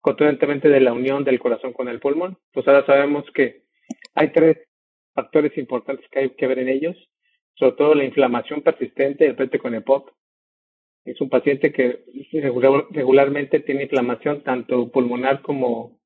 contundentemente 0.00 0.68
de 0.68 0.78
la 0.78 0.92
unión 0.92 1.24
del 1.24 1.40
corazón 1.40 1.72
con 1.72 1.88
el 1.88 1.98
pulmón. 1.98 2.38
Pues 2.52 2.68
ahora 2.68 2.86
sabemos 2.86 3.24
que 3.34 3.64
hay 4.14 4.32
tres 4.32 4.58
factores 5.12 5.58
importantes 5.58 6.08
que 6.08 6.20
hay 6.20 6.30
que 6.30 6.46
ver 6.46 6.60
en 6.60 6.68
ellos, 6.68 6.96
sobre 7.54 7.72
todo 7.72 7.94
la 7.96 8.04
inflamación 8.04 8.62
persistente 8.62 9.24
del 9.24 9.34
frente 9.34 9.58
con 9.58 9.74
EPOC. 9.74 10.12
Es 11.04 11.20
un 11.20 11.28
paciente 11.28 11.72
que 11.72 12.04
regularmente 12.92 13.58
tiene 13.58 13.82
inflamación 13.82 14.44
tanto 14.44 14.88
pulmonar 14.92 15.42
como 15.42 15.98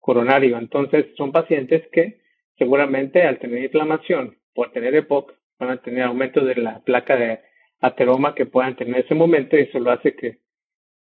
coronario. 0.00 0.58
Entonces, 0.58 1.06
son 1.16 1.32
pacientes 1.32 1.88
que 1.90 2.20
seguramente 2.58 3.22
al 3.22 3.38
tener 3.38 3.64
inflamación 3.64 4.36
por 4.52 4.70
tener 4.70 4.94
EPOC 4.94 5.39
van 5.60 5.70
a 5.70 5.82
tener 5.82 6.02
aumento 6.02 6.44
de 6.44 6.56
la 6.56 6.80
placa 6.80 7.16
de 7.16 7.38
ateroma 7.80 8.34
que 8.34 8.46
puedan 8.46 8.74
tener 8.74 8.96
en 8.96 9.04
ese 9.04 9.14
momento 9.14 9.56
y 9.56 9.60
eso 9.60 9.78
lo 9.78 9.92
hace 9.92 10.16
que 10.16 10.38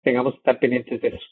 tengamos 0.02 0.34
que 0.34 0.38
estar 0.40 0.60
pendientes 0.60 1.00
de 1.02 1.10
eso. 1.10 1.26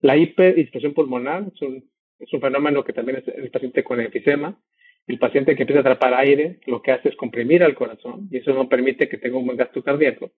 La 0.00 0.16
hiperinflamación 0.18 0.92
pulmonar 0.92 1.44
es 1.54 1.62
un, 1.62 1.90
es 2.18 2.32
un 2.32 2.40
fenómeno 2.42 2.84
que 2.84 2.92
también 2.92 3.18
es 3.18 3.28
el 3.28 3.50
paciente 3.50 3.82
con 3.82 4.00
enfisema 4.00 4.58
el 5.06 5.18
paciente 5.18 5.54
que 5.54 5.62
empieza 5.62 5.80
a 5.80 5.82
atrapar 5.82 6.14
aire 6.14 6.60
lo 6.66 6.80
que 6.80 6.92
hace 6.92 7.10
es 7.10 7.16
comprimir 7.16 7.62
al 7.62 7.74
corazón 7.74 8.28
y 8.30 8.38
eso 8.38 8.54
no 8.54 8.68
permite 8.68 9.08
que 9.08 9.18
tenga 9.18 9.36
un 9.36 9.46
buen 9.46 9.58
gasto 9.58 9.82
cardíaco. 9.82 10.30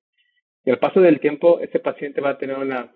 Y 0.65 0.71
al 0.71 0.79
paso 0.79 1.01
del 1.01 1.21
tiempo, 1.21 1.61
ese 1.61 1.79
paciente 1.79 2.21
va 2.21 2.31
a 2.31 2.39
tener 2.39 2.59
una, 2.59 2.93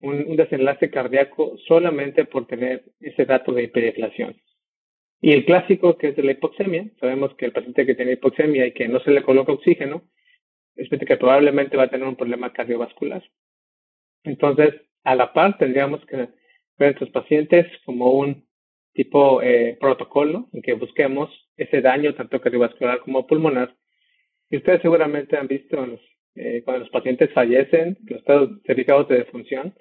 un, 0.00 0.34
desenlace 0.36 0.90
cardíaco 0.90 1.58
solamente 1.68 2.24
por 2.24 2.46
tener 2.46 2.84
ese 3.00 3.26
dato 3.26 3.52
de 3.52 3.64
hiperinflación. 3.64 4.36
Y 5.20 5.32
el 5.32 5.44
clásico, 5.44 5.98
que 5.98 6.08
es 6.08 6.16
de 6.16 6.22
la 6.22 6.32
hipoxemia, 6.32 6.90
sabemos 6.98 7.34
que 7.34 7.46
el 7.46 7.52
paciente 7.52 7.84
que 7.84 7.94
tiene 7.94 8.12
hipoxemia 8.12 8.66
y 8.66 8.72
que 8.72 8.88
no 8.88 9.00
se 9.00 9.10
le 9.10 9.22
coloca 9.22 9.52
oxígeno, 9.52 10.02
es 10.76 10.88
que 10.88 11.16
probablemente 11.16 11.76
va 11.76 11.84
a 11.84 11.90
tener 11.90 12.06
un 12.06 12.16
problema 12.16 12.52
cardiovascular. 12.52 13.22
Entonces, 14.24 14.74
a 15.04 15.14
la 15.14 15.32
par, 15.32 15.58
tendríamos 15.58 16.04
que 16.06 16.16
ver 16.16 16.28
a 16.78 16.88
estos 16.88 17.10
pacientes 17.10 17.66
como 17.84 18.12
un 18.12 18.46
tipo 18.92 19.42
eh, 19.42 19.76
protocolo 19.80 20.48
en 20.52 20.62
que 20.62 20.74
busquemos 20.74 21.30
ese 21.56 21.80
daño 21.80 22.14
tanto 22.14 22.40
cardiovascular 22.40 23.00
como 23.00 23.26
pulmonar. 23.26 23.76
Y 24.48 24.56
ustedes 24.56 24.82
seguramente 24.82 25.36
han 25.36 25.46
visto 25.46 25.76
eh, 26.34 26.62
cuando 26.64 26.80
los 26.80 26.90
pacientes 26.90 27.32
fallecen, 27.32 27.98
los 28.06 28.20
estados 28.20 28.50
certificados 28.66 29.08
de 29.08 29.18
defunción, 29.18 29.74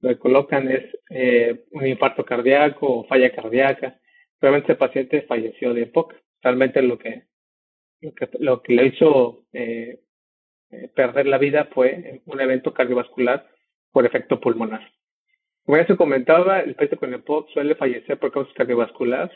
lo 0.00 0.10
que 0.10 0.18
colocan 0.18 0.70
es 0.70 0.84
eh, 1.10 1.64
un 1.70 1.86
infarto 1.86 2.24
cardíaco 2.24 2.86
o 2.86 3.04
falla 3.04 3.32
cardíaca. 3.34 3.98
Realmente 4.42 4.72
el 4.72 4.78
paciente 4.78 5.22
falleció 5.22 5.72
de 5.72 5.82
época. 5.82 6.16
Realmente 6.42 6.82
lo 6.82 6.98
que, 6.98 7.22
lo 8.00 8.12
que, 8.14 8.28
lo 8.40 8.62
que 8.62 8.74
le 8.74 8.86
hizo 8.86 9.46
perder 10.94 11.26
la 11.26 11.38
vida 11.38 11.68
fue 11.72 12.22
un 12.26 12.40
evento 12.40 12.74
cardiovascular 12.74 13.46
por 13.92 14.04
efecto 14.04 14.40
pulmonar. 14.40 14.90
Como 15.64 15.78
ya 15.78 15.86
se 15.86 15.96
comentaba, 15.96 16.60
el 16.60 16.74
paciente 16.74 16.96
con 16.96 17.14
EPOC 17.14 17.50
suele 17.50 17.76
fallecer 17.76 18.18
por 18.18 18.32
causas 18.32 18.52
cardiovasculares, 18.54 19.30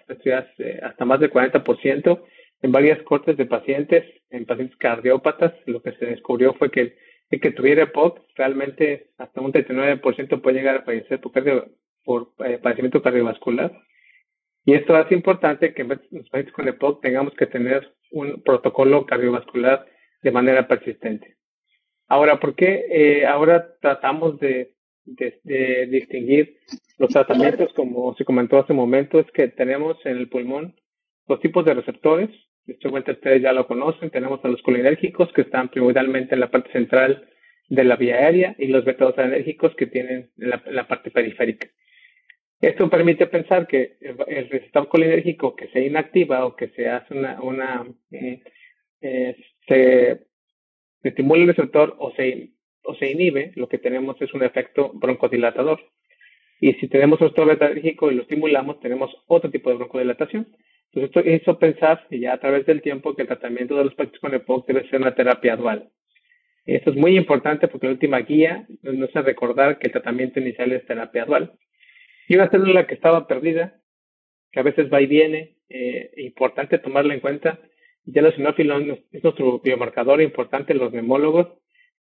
hasta 0.82 1.04
más 1.04 1.20
del 1.20 1.30
40%. 1.30 2.24
En 2.62 2.72
varias 2.72 3.00
cortes 3.02 3.36
de 3.36 3.46
pacientes, 3.46 4.04
en 4.30 4.44
pacientes 4.44 4.76
cardiópatas, 4.78 5.52
lo 5.66 5.82
que 5.82 5.92
se 5.92 6.06
descubrió 6.06 6.54
fue 6.54 6.70
que 6.70 6.96
el 7.30 7.40
que 7.40 7.50
tuviera 7.50 7.82
EPOC, 7.84 8.22
realmente 8.34 9.10
hasta 9.18 9.40
un 9.40 9.52
39% 9.52 10.40
puede 10.40 10.56
llegar 10.56 10.76
a 10.76 10.82
fallecer 10.82 11.20
por, 11.20 11.32
por 12.04 12.32
eh, 12.44 12.58
padecimiento 12.58 13.02
cardiovascular. 13.02 13.72
Y 14.66 14.74
esto 14.74 14.94
hace 14.94 15.14
importante 15.14 15.72
que 15.72 15.82
en 15.82 15.88
los 15.88 16.28
pacientes 16.28 16.52
con 16.52 16.68
EPOC 16.68 17.00
tengamos 17.00 17.34
que 17.34 17.46
tener 17.46 17.94
un 18.10 18.42
protocolo 18.42 19.06
cardiovascular 19.06 19.86
de 20.22 20.30
manera 20.30 20.68
persistente. 20.68 21.36
Ahora, 22.08 22.38
¿por 22.38 22.54
qué 22.54 22.84
eh, 22.90 23.26
ahora 23.26 23.74
tratamos 23.80 24.38
de 24.38 24.76
de, 25.06 25.86
distinguir 25.86 26.58
los 26.98 27.10
tratamientos, 27.10 27.72
como 27.74 28.14
se 28.16 28.24
comentó 28.24 28.58
hace 28.58 28.72
un 28.72 28.78
momento, 28.78 29.20
es 29.20 29.30
que 29.32 29.48
tenemos 29.48 29.96
en 30.04 30.16
el 30.16 30.28
pulmón 30.28 30.74
dos 31.26 31.40
tipos 31.40 31.64
de 31.64 31.74
receptores. 31.74 32.30
Seguramente 32.66 33.12
ustedes 33.12 33.42
ya 33.42 33.52
lo 33.52 33.66
conocen. 33.66 34.10
Tenemos 34.10 34.44
a 34.44 34.48
los 34.48 34.62
colinérgicos, 34.62 35.32
que 35.32 35.42
están 35.42 35.68
primordialmente 35.68 36.34
en 36.34 36.40
la 36.40 36.50
parte 36.50 36.72
central 36.72 37.28
de 37.68 37.84
la 37.84 37.96
vía 37.96 38.16
aérea, 38.16 38.56
y 38.58 38.66
los 38.68 38.84
beta-2 38.84 39.74
que 39.76 39.86
tienen 39.86 40.30
en 40.38 40.50
la, 40.50 40.88
parte 40.88 41.10
periférica. 41.10 41.68
Esto 42.60 42.88
permite 42.88 43.26
pensar 43.26 43.66
que 43.66 43.96
el 44.00 44.48
receptor 44.48 44.88
colinérgico 44.88 45.54
que 45.54 45.68
se 45.68 45.84
inactiva 45.84 46.46
o 46.46 46.56
que 46.56 46.68
se 46.68 46.88
hace 46.88 47.14
una, 47.14 47.40
una 47.42 47.86
eh, 48.10 48.42
eh, 49.02 49.36
se, 49.68 50.26
estimula 51.02 51.42
el 51.42 51.48
receptor 51.48 51.96
o 51.98 52.12
se 52.12 52.52
o 52.86 52.94
se 52.94 53.10
inhibe, 53.10 53.52
lo 53.56 53.68
que 53.68 53.78
tenemos 53.78 54.20
es 54.22 54.32
un 54.32 54.44
efecto 54.44 54.92
broncodilatador. 54.94 55.80
Y 56.60 56.72
si 56.74 56.88
tenemos 56.88 57.20
un 57.20 57.46
beta 57.46 57.66
alérgico 57.66 58.10
y 58.10 58.14
lo 58.14 58.22
estimulamos, 58.22 58.80
tenemos 58.80 59.10
otro 59.26 59.50
tipo 59.50 59.70
de 59.70 59.76
broncodilatación. 59.76 60.46
Entonces, 60.92 61.16
esto 61.16 61.50
hizo 61.50 61.58
pensar, 61.58 62.06
ya 62.10 62.34
a 62.34 62.40
través 62.40 62.64
del 62.64 62.80
tiempo, 62.80 63.14
que 63.14 63.22
el 63.22 63.28
tratamiento 63.28 63.76
de 63.76 63.84
los 63.84 63.94
pacientes 63.94 64.20
con 64.20 64.34
EPOC 64.34 64.66
debe 64.68 64.88
ser 64.88 65.00
una 65.00 65.14
terapia 65.14 65.56
dual. 65.56 65.90
Esto 66.64 66.90
es 66.90 66.96
muy 66.96 67.16
importante 67.16 67.68
porque 67.68 67.86
la 67.86 67.92
última 67.92 68.20
guía 68.20 68.66
nos 68.82 69.10
hace 69.10 69.22
recordar 69.22 69.78
que 69.78 69.88
el 69.88 69.92
tratamiento 69.92 70.40
inicial 70.40 70.72
es 70.72 70.86
terapia 70.86 71.24
dual. 71.24 71.52
Y 72.28 72.34
una 72.34 72.50
célula 72.50 72.86
que 72.86 72.94
estaba 72.94 73.26
perdida, 73.26 73.74
que 74.50 74.60
a 74.60 74.64
veces 74.64 74.92
va 74.92 75.00
y 75.00 75.06
viene, 75.06 75.56
eh, 75.68 76.10
importante 76.16 76.78
tomarla 76.78 77.14
en 77.14 77.20
cuenta. 77.20 77.60
Ya 78.04 78.22
los 78.22 78.34
sinófilos 78.34 78.82
es 79.12 79.22
nuestro 79.22 79.60
biomarcador 79.60 80.20
importante, 80.20 80.74
los 80.74 80.92
nemólogos. 80.92 81.48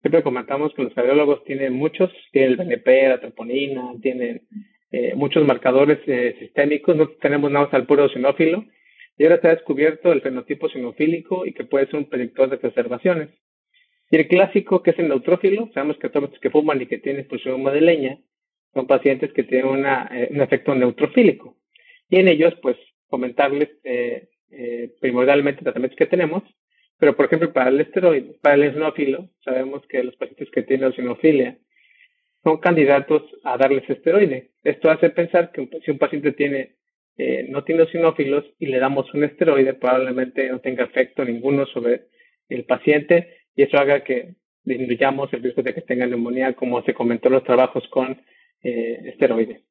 Siempre 0.02 0.24
comentamos 0.24 0.74
que 0.74 0.84
los 0.84 0.94
cardiólogos 0.94 1.44
tienen 1.46 1.74
muchos, 1.74 2.12
tienen 2.32 2.52
el 2.52 2.58
BNP, 2.58 3.08
la 3.08 3.22
troponina, 3.22 3.94
tienen 4.02 4.48
eh, 4.92 5.14
muchos 5.16 5.46
marcadores 5.46 6.00
eh, 6.08 6.36
sistémicos, 6.40 6.96
no 6.96 7.08
tenemos 7.22 7.52
nada 7.52 7.66
más 7.66 7.74
al 7.74 7.86
puro 7.86 8.10
sinófilo. 8.10 8.66
Y 9.18 9.24
ahora 9.24 9.40
se 9.40 9.48
ha 9.48 9.56
descubierto 9.56 10.12
el 10.12 10.22
fenotipo 10.22 10.70
sinofílico 10.70 11.46
y 11.46 11.54
que 11.54 11.64
puede 11.66 11.86
ser 11.86 11.96
un 11.96 12.10
predictor 12.10 12.50
de 12.50 12.58
preservaciones. 12.58 13.30
Y 14.10 14.18
el 14.18 14.28
clásico, 14.28 14.84
que 14.84 14.92
es 14.92 15.00
el 15.00 15.08
neutrófilo, 15.08 15.70
sabemos 15.74 15.98
que 15.98 16.10
todos 16.10 16.32
los 16.32 16.40
que 16.40 16.50
fuman 16.50 16.82
y 16.82 16.88
que 16.88 16.98
tienen 16.98 17.22
expulsión 17.22 17.64
madrileña 17.64 18.20
son 18.74 18.88
pacientes 18.88 19.32
que 19.34 19.44
tienen 19.44 19.68
una, 19.68 20.10
eh, 20.12 20.30
un 20.32 20.42
efecto 20.42 20.74
neutrofílico. 20.76 21.58
Y 22.10 22.18
en 22.18 22.28
ellos, 22.28 22.54
pues, 22.62 22.78
comentarles 23.08 23.70
eh, 23.84 24.30
eh, 24.52 24.92
primordialmente 25.00 25.64
tratamientos 25.64 25.98
que 25.98 26.08
tenemos, 26.08 26.44
pero 26.98 27.16
por 27.16 27.26
ejemplo, 27.26 27.52
para 27.54 27.70
el 27.70 27.82
esteroide, 27.82 28.36
para 28.42 28.56
el 28.56 28.64
eosinófilo, 28.64 29.30
sabemos 29.44 29.86
que 29.88 30.04
los 30.04 30.16
pacientes 30.16 30.50
que 30.52 30.64
tienen 30.64 30.88
eosinofilia 30.88 31.58
son 32.44 32.58
candidatos 32.58 33.24
a 33.44 33.58
darles 33.58 33.90
esteroide. 33.90 34.52
Esto 34.64 34.90
hace 34.90 35.10
pensar 35.10 35.52
que 35.52 35.68
si 35.84 35.92
un 35.92 35.98
paciente 35.98 36.32
tiene 36.34 36.76
no 37.50 37.64
tiene 37.64 37.84
eosinófilos 37.84 38.44
y 38.58 38.66
le 38.66 38.80
damos 38.80 39.14
un 39.14 39.24
esteroide, 39.24 39.76
probablemente 39.76 40.50
no 40.50 40.62
tenga 40.62 40.86
efecto 40.86 41.24
ninguno 41.24 41.68
sobre 41.68 42.06
el 42.50 42.66
paciente 42.66 43.38
y 43.56 43.62
eso 43.62 43.78
haga 43.78 44.04
que 44.04 44.34
disminuyamos 44.64 45.32
el 45.34 45.44
riesgo 45.44 45.62
de 45.62 45.76
que 45.76 45.82
tengan 45.82 46.10
neumonía, 46.10 46.54
como 46.54 46.82
se 46.84 46.94
comentó 46.96 47.28
en 47.28 47.36
los 47.36 47.44
trabajos 47.44 47.88
con 47.90 48.20
eh, 48.64 49.02
esteroides. 49.06 49.62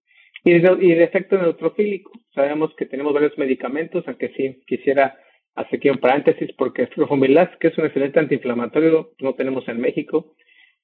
Y 0.45 0.59
de, 0.59 0.77
y 0.81 0.93
efecto 0.93 1.39
neutrofílico, 1.39 2.13
sabemos 2.35 2.75
que 2.77 2.87
tenemos 2.87 3.13
varios 3.13 3.37
medicamentos, 3.39 4.05
aunque 4.07 4.31
sí 4.37 4.63
quisiera 4.67 5.17
hacer 5.55 5.79
aquí 5.79 5.91
un 5.91 5.99
paréntesis, 5.99 6.51
porque 6.57 6.87
Frofomilaz, 6.89 7.57
que 7.59 7.69
es 7.69 7.79
un 7.79 7.87
excelente 7.87 8.19
antiinflamatorio, 8.19 9.13
no 9.21 9.35
tenemos 9.35 9.69
en 9.69 9.81
México. 9.81 10.35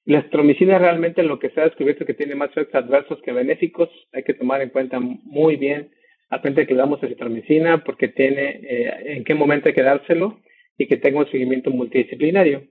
La 0.05 0.21
estromicina 0.21 0.79
realmente 0.79 1.23
lo 1.23 1.39
que 1.39 1.51
se 1.51 1.61
ha 1.61 1.65
descubierto 1.65 2.07
que 2.07 2.15
tiene 2.15 2.35
más 2.35 2.51
efectos 2.51 2.83
adversos 2.83 3.21
que 3.23 3.33
benéficos, 3.33 3.91
hay 4.13 4.23
que 4.23 4.35
tomar 4.35 4.63
en 4.63 4.71
cuenta 4.71 5.01
muy 5.01 5.57
bien 5.57 5.91
a 6.31 6.39
frente 6.41 6.67
que 6.67 6.75
le 6.75 6.81
damos 6.81 7.03
estromicina, 7.03 7.83
porque 7.85 8.09
tiene 8.09 8.61
eh, 8.63 9.17
en 9.17 9.25
qué 9.25 9.35
momento 9.35 9.69
hay 9.69 9.75
que 9.75 9.83
dárselo 9.83 10.41
y 10.77 10.87
que 10.87 10.99
tenga 10.99 11.21
un 11.21 11.31
seguimiento 11.31 11.71
multidisciplinario. 11.71 12.65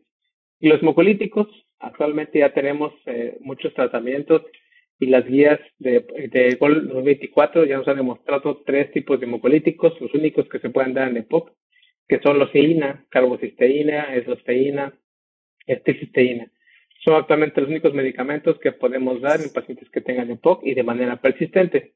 Y 0.59 0.69
los 0.69 0.81
hemocolíticos, 0.81 1.47
actualmente 1.79 2.39
ya 2.39 2.53
tenemos 2.53 2.93
eh, 3.05 3.37
muchos 3.41 3.73
tratamientos 3.73 4.43
y 4.99 5.07
las 5.07 5.25
guías 5.25 5.59
de, 5.77 6.05
de 6.31 6.55
GOL 6.55 6.87
2024 6.87 7.65
ya 7.65 7.77
nos 7.77 7.87
han 7.87 7.97
demostrado 7.97 8.63
tres 8.65 8.91
tipos 8.91 9.19
de 9.19 9.25
hemocolíticos, 9.25 9.99
los 10.01 10.13
únicos 10.13 10.47
que 10.49 10.59
se 10.59 10.69
pueden 10.69 10.93
dar 10.93 11.09
en 11.09 11.17
EPOC, 11.17 11.51
que 12.07 12.19
son 12.19 12.39
losiina, 12.39 13.05
carbocisteína, 13.09 14.15
eslosteína, 14.15 14.93
esticisteína. 15.65 16.51
Son 17.03 17.15
actualmente 17.15 17.61
los 17.61 17.69
únicos 17.69 17.93
medicamentos 17.93 18.59
que 18.59 18.71
podemos 18.71 19.21
dar 19.21 19.39
en 19.39 19.53
pacientes 19.53 19.89
que 19.89 20.01
tengan 20.01 20.31
EPOC 20.31 20.65
y 20.65 20.73
de 20.73 20.83
manera 20.83 21.21
persistente. 21.21 21.93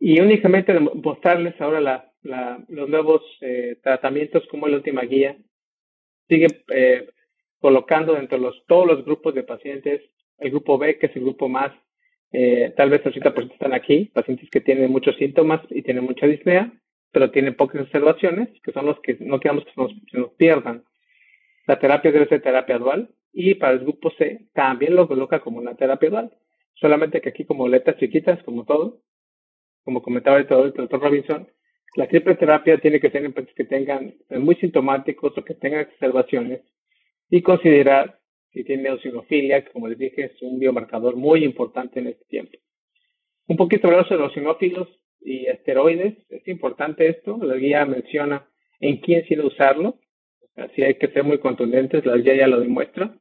Y 0.00 0.20
únicamente 0.20 0.78
mostrarles 0.78 1.58
ahora 1.60 1.80
la, 1.80 2.12
la, 2.22 2.64
los 2.68 2.88
nuevos 2.88 3.22
eh, 3.40 3.78
tratamientos 3.82 4.44
como 4.50 4.66
la 4.66 4.76
última 4.76 5.02
guía. 5.02 5.36
Sigue 6.28 6.48
eh, 6.74 7.08
colocando 7.60 8.14
dentro 8.14 8.38
de 8.38 8.44
los, 8.44 8.66
todos 8.66 8.86
los 8.86 9.04
grupos 9.04 9.34
de 9.34 9.44
pacientes, 9.44 10.02
el 10.38 10.50
grupo 10.50 10.76
B, 10.76 10.98
que 10.98 11.06
es 11.06 11.16
el 11.16 11.22
grupo 11.22 11.48
más, 11.48 11.72
eh, 12.36 12.74
tal 12.76 12.90
vez 12.90 13.00
el 13.06 13.14
80% 13.14 13.52
están 13.52 13.74
aquí, 13.74 14.06
pacientes 14.06 14.50
que 14.50 14.60
tienen 14.60 14.90
muchos 14.90 15.14
síntomas 15.16 15.60
y 15.70 15.82
tienen 15.82 16.02
mucha 16.02 16.26
disnea, 16.26 16.72
pero 17.12 17.30
tienen 17.30 17.54
pocas 17.54 17.82
observaciones, 17.82 18.48
que 18.60 18.72
son 18.72 18.86
los 18.86 18.98
que 19.02 19.16
no 19.20 19.38
queremos 19.38 19.64
que 19.64 19.70
se 19.70 20.18
nos, 20.18 20.32
pierdan. 20.32 20.82
La 21.68 21.78
terapia 21.78 22.10
debe 22.10 22.26
ser 22.26 22.42
terapia 22.42 22.76
dual 22.78 23.08
y 23.32 23.54
para 23.54 23.74
el 23.74 23.80
grupo 23.80 24.10
C 24.18 24.48
también 24.52 24.96
lo 24.96 25.06
coloca 25.06 25.38
como 25.38 25.58
una 25.58 25.76
terapia 25.76 26.10
dual, 26.10 26.32
solamente 26.74 27.20
que 27.20 27.28
aquí 27.28 27.44
como 27.44 27.68
letras 27.68 27.98
chiquitas, 27.98 28.42
como 28.42 28.64
todo, 28.64 29.00
como 29.84 30.02
comentaba 30.02 30.38
el 30.38 30.48
doctor 30.48 31.00
Robinson, 31.00 31.46
la 31.94 32.08
triple 32.08 32.34
terapia 32.34 32.78
tiene 32.78 32.98
que 32.98 33.10
ser 33.10 33.24
en 33.24 33.32
pacientes 33.32 33.54
que 33.54 33.64
tengan 33.64 34.12
muy 34.30 34.56
sintomáticos 34.56 35.38
o 35.38 35.44
que 35.44 35.54
tengan 35.54 35.86
observaciones 35.86 36.62
y 37.30 37.42
considerar 37.42 38.18
si 38.54 38.62
tiene 38.64 38.88
eosinofilia, 38.88 39.64
que 39.64 39.72
como 39.72 39.88
les 39.88 39.98
dije 39.98 40.26
es 40.26 40.42
un 40.42 40.58
biomarcador 40.58 41.16
muy 41.16 41.44
importante 41.44 41.98
en 41.98 42.06
este 42.06 42.24
tiempo. 42.26 42.56
Un 43.48 43.56
poquito 43.56 43.88
sobre 43.88 44.20
los 44.20 44.88
y 45.20 45.46
esteroides, 45.46 46.14
es 46.30 46.46
importante 46.48 47.08
esto, 47.08 47.38
la 47.42 47.56
guía 47.56 47.84
menciona 47.84 48.46
en 48.78 48.98
quién 48.98 49.26
sirve 49.26 49.46
usarlo, 49.46 49.98
así 50.54 50.82
hay 50.82 50.94
que 50.94 51.08
ser 51.08 51.24
muy 51.24 51.38
contundentes, 51.38 52.06
la 52.06 52.16
guía 52.16 52.36
ya 52.36 52.46
lo 52.46 52.60
demuestra. 52.60 53.18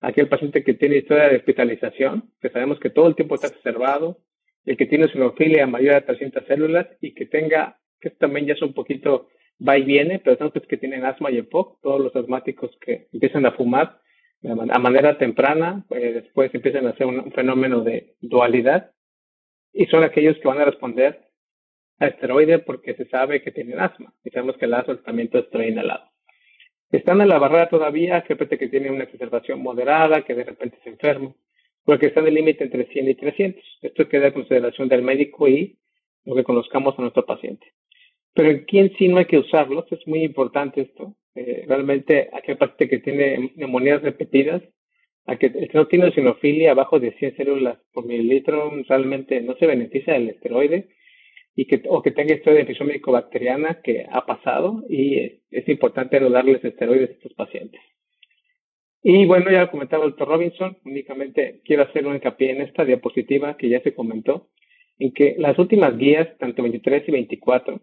Aquel 0.00 0.28
paciente 0.28 0.62
que 0.62 0.74
tiene 0.74 0.98
historia 0.98 1.28
de 1.28 1.36
hospitalización, 1.38 2.30
que 2.40 2.50
sabemos 2.50 2.78
que 2.78 2.90
todo 2.90 3.08
el 3.08 3.16
tiempo 3.16 3.34
está 3.34 3.48
observado, 3.48 4.18
el 4.64 4.76
que 4.76 4.86
tiene 4.86 5.04
eosinofilia 5.04 5.66
mayor 5.66 5.94
de 5.94 6.02
300 6.02 6.46
células 6.46 6.86
y 7.00 7.14
que 7.14 7.26
tenga, 7.26 7.80
que 8.00 8.10
también 8.10 8.46
ya 8.46 8.52
es 8.52 8.62
un 8.62 8.74
poquito 8.74 9.28
va 9.66 9.76
y 9.76 9.82
viene, 9.82 10.20
pero 10.20 10.36
son 10.36 10.52
que 10.52 10.76
tienen 10.76 11.04
asma 11.04 11.32
y 11.32 11.38
EPOC, 11.38 11.80
todos 11.80 12.00
los 12.00 12.14
asmáticos 12.14 12.70
que 12.80 13.08
empiezan 13.12 13.44
a 13.46 13.52
fumar 13.52 14.00
a 14.44 14.78
manera 14.78 15.18
temprana, 15.18 15.84
pues 15.88 16.14
después 16.14 16.54
empiezan 16.54 16.86
a 16.86 16.90
hacer 16.90 17.06
un 17.06 17.32
fenómeno 17.32 17.82
de 17.82 18.14
dualidad 18.20 18.92
y 19.72 19.86
son 19.86 20.04
aquellos 20.04 20.36
que 20.38 20.48
van 20.48 20.60
a 20.60 20.64
responder 20.64 21.20
a 21.98 22.06
esteroide 22.06 22.60
porque 22.60 22.94
se 22.94 23.06
sabe 23.08 23.42
que 23.42 23.50
tienen 23.50 23.80
asma 23.80 24.12
y 24.24 24.30
sabemos 24.30 24.56
que 24.56 24.66
el 24.66 24.74
asma 24.74 24.94
es 24.94 25.00
tratamiento 25.00 25.42
de 25.42 25.68
inhalado. 25.68 26.10
Están 26.90 27.20
en 27.20 27.28
la 27.28 27.38
barrera 27.38 27.68
todavía, 27.68 28.22
gente 28.22 28.56
que 28.56 28.68
tiene 28.68 28.90
una 28.90 29.04
exacerbación 29.04 29.60
moderada, 29.60 30.22
que 30.22 30.34
de 30.34 30.44
repente 30.44 30.78
se 30.82 30.90
enferma, 30.90 31.34
porque 31.84 32.06
está 32.06 32.20
en 32.20 32.28
el 32.28 32.34
límite 32.34 32.64
entre 32.64 32.86
100 32.86 33.08
y 33.08 33.14
300. 33.14 33.62
Esto 33.82 34.08
queda 34.08 34.28
a 34.28 34.32
consideración 34.32 34.88
del 34.88 35.02
médico 35.02 35.48
y 35.48 35.78
lo 36.24 36.34
que 36.34 36.44
conozcamos 36.44 36.98
a 36.98 37.02
nuestro 37.02 37.26
paciente. 37.26 37.66
Pero 38.32 38.50
en 38.50 38.64
quién 38.64 38.92
sí 38.96 39.08
no 39.08 39.18
hay 39.18 39.26
que 39.26 39.38
usarlos, 39.38 39.90
es 39.90 40.06
muy 40.06 40.22
importante 40.22 40.80
esto. 40.80 41.14
Eh, 41.40 41.64
realmente, 41.68 42.30
aquel 42.32 42.56
paciente 42.56 42.88
que 42.88 42.98
tiene 42.98 43.52
neumonías 43.54 44.02
repetidas, 44.02 44.60
a 45.24 45.36
que 45.36 45.52
no 45.72 45.86
tiene 45.86 46.10
sinofilia 46.10 46.72
abajo 46.72 46.98
de 46.98 47.12
100 47.12 47.36
células 47.36 47.78
por 47.92 48.06
mililitro, 48.06 48.72
realmente 48.88 49.40
no 49.40 49.54
se 49.56 49.66
beneficia 49.68 50.14
del 50.14 50.30
esteroide 50.30 50.88
y 51.54 51.66
que, 51.66 51.82
o 51.88 52.02
que 52.02 52.10
tenga 52.10 52.34
historia 52.34 52.56
de 52.56 52.62
infección 52.62 52.88
médico-bacteriana 52.88 53.80
que 53.84 54.06
ha 54.10 54.26
pasado 54.26 54.82
y 54.88 55.42
es 55.50 55.68
importante 55.68 56.18
no 56.18 56.28
darles 56.30 56.64
esteroides 56.64 57.10
a 57.10 57.12
estos 57.12 57.34
pacientes. 57.34 57.80
Y 59.04 59.24
bueno, 59.26 59.48
ya 59.52 59.60
lo 59.60 59.70
comentaba 59.70 60.04
el 60.04 60.10
doctor 60.10 60.28
Robinson, 60.28 60.78
únicamente 60.84 61.60
quiero 61.64 61.84
hacer 61.84 62.04
un 62.04 62.16
hincapié 62.16 62.50
en 62.50 62.62
esta 62.62 62.84
diapositiva 62.84 63.56
que 63.56 63.68
ya 63.68 63.80
se 63.82 63.94
comentó, 63.94 64.48
en 64.98 65.12
que 65.12 65.36
las 65.38 65.56
últimas 65.56 65.96
guías, 65.96 66.36
tanto 66.38 66.62
23 66.62 67.04
y 67.06 67.12
24, 67.12 67.80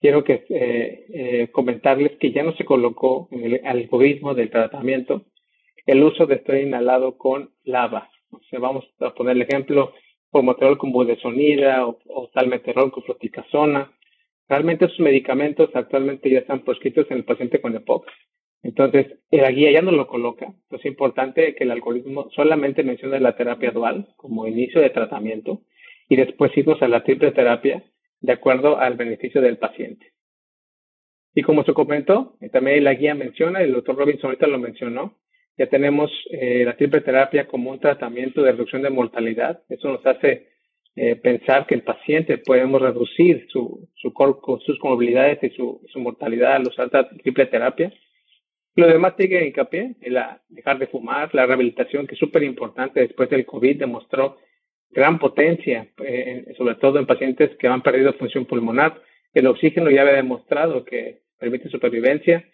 quiero 0.00 0.24
que 0.24 0.44
eh, 0.48 1.06
eh, 1.08 1.48
comentarles 1.52 2.16
que 2.18 2.32
ya 2.32 2.42
no 2.42 2.54
se 2.56 2.64
colocó 2.64 3.28
en 3.30 3.44
el 3.44 3.60
algoritmo 3.64 4.34
del 4.34 4.50
tratamiento 4.50 5.24
el 5.86 6.02
uso 6.02 6.26
de 6.26 6.36
estrés 6.36 6.66
inhalado 6.66 7.16
con 7.16 7.50
lava. 7.64 8.10
Vamos 8.52 8.84
a 9.00 9.14
poner 9.14 9.36
el 9.36 9.42
ejemplo, 9.42 9.92
formoterol 10.32 10.78
con 10.78 10.90
budesonida 10.90 11.86
o, 11.86 11.98
o 12.08 12.28
salmeterol 12.34 12.90
con 12.90 13.04
fluticasona. 13.04 13.92
Realmente 14.48 14.86
esos 14.86 15.00
medicamentos 15.00 15.70
actualmente 15.74 16.28
ya 16.28 16.40
están 16.40 16.64
prescritos 16.64 17.06
en 17.10 17.18
el 17.18 17.24
paciente 17.24 17.60
con 17.60 17.74
EPOC. 17.74 18.04
Entonces, 18.66 19.18
la 19.30 19.52
guía 19.52 19.70
ya 19.70 19.82
no 19.82 19.92
lo 19.92 20.08
coloca. 20.08 20.52
es 20.70 20.84
importante 20.84 21.54
que 21.54 21.62
el 21.62 21.70
algoritmo 21.70 22.28
solamente 22.34 22.82
mencione 22.82 23.20
la 23.20 23.36
terapia 23.36 23.70
dual 23.70 24.08
como 24.16 24.46
inicio 24.48 24.80
de 24.80 24.90
tratamiento 24.90 25.62
y 26.08 26.16
después 26.16 26.56
irnos 26.56 26.82
a 26.82 26.88
la 26.88 27.04
triple 27.04 27.30
terapia 27.30 27.84
de 28.26 28.32
acuerdo 28.32 28.78
al 28.78 28.94
beneficio 28.94 29.40
del 29.40 29.56
paciente. 29.56 30.12
Y 31.32 31.42
como 31.42 31.62
se 31.62 31.72
comentó, 31.72 32.36
también 32.52 32.82
la 32.82 32.94
guía 32.94 33.14
menciona, 33.14 33.62
el 33.62 33.72
doctor 33.72 33.96
Robinson 33.96 34.30
ahorita 34.30 34.48
lo 34.48 34.58
mencionó, 34.58 35.18
ya 35.56 35.66
tenemos 35.68 36.10
eh, 36.32 36.64
la 36.64 36.76
triple 36.76 37.02
terapia 37.02 37.46
como 37.46 37.70
un 37.70 37.78
tratamiento 37.78 38.42
de 38.42 38.52
reducción 38.52 38.82
de 38.82 38.90
mortalidad. 38.90 39.62
Eso 39.68 39.92
nos 39.92 40.04
hace 40.04 40.48
eh, 40.96 41.14
pensar 41.16 41.66
que 41.66 41.76
el 41.76 41.82
paciente 41.82 42.38
podemos 42.38 42.82
reducir 42.82 43.46
su, 43.48 43.88
su 43.94 44.12
sus 44.66 44.78
comorbilidades 44.80 45.38
y 45.44 45.50
su, 45.50 45.82
su 45.92 46.00
mortalidad 46.00 46.56
al 46.56 46.66
usar 46.66 46.90
la 46.92 47.08
triple 47.08 47.46
terapia. 47.46 47.92
Lo 48.74 48.88
demás 48.88 49.14
sigue 49.16 49.46
hincapié 49.46 49.94
en 50.00 50.14
la 50.14 50.42
dejar 50.48 50.78
de 50.78 50.88
fumar, 50.88 51.32
la 51.32 51.46
rehabilitación, 51.46 52.06
que 52.06 52.14
es 52.14 52.18
súper 52.18 52.42
importante 52.42 53.00
después 53.00 53.30
del 53.30 53.46
COVID, 53.46 53.78
demostró 53.78 54.38
gran 54.90 55.18
potencia, 55.18 55.88
eh, 56.04 56.54
sobre 56.56 56.76
todo 56.76 56.98
en 56.98 57.06
pacientes 57.06 57.56
que 57.56 57.68
han 57.68 57.82
perdido 57.82 58.12
función 58.14 58.46
pulmonar. 58.46 59.02
El 59.34 59.46
oxígeno 59.46 59.90
ya 59.90 60.02
había 60.02 60.14
demostrado 60.14 60.84
que 60.84 61.20
permite 61.38 61.68
supervivencia. 61.68 62.44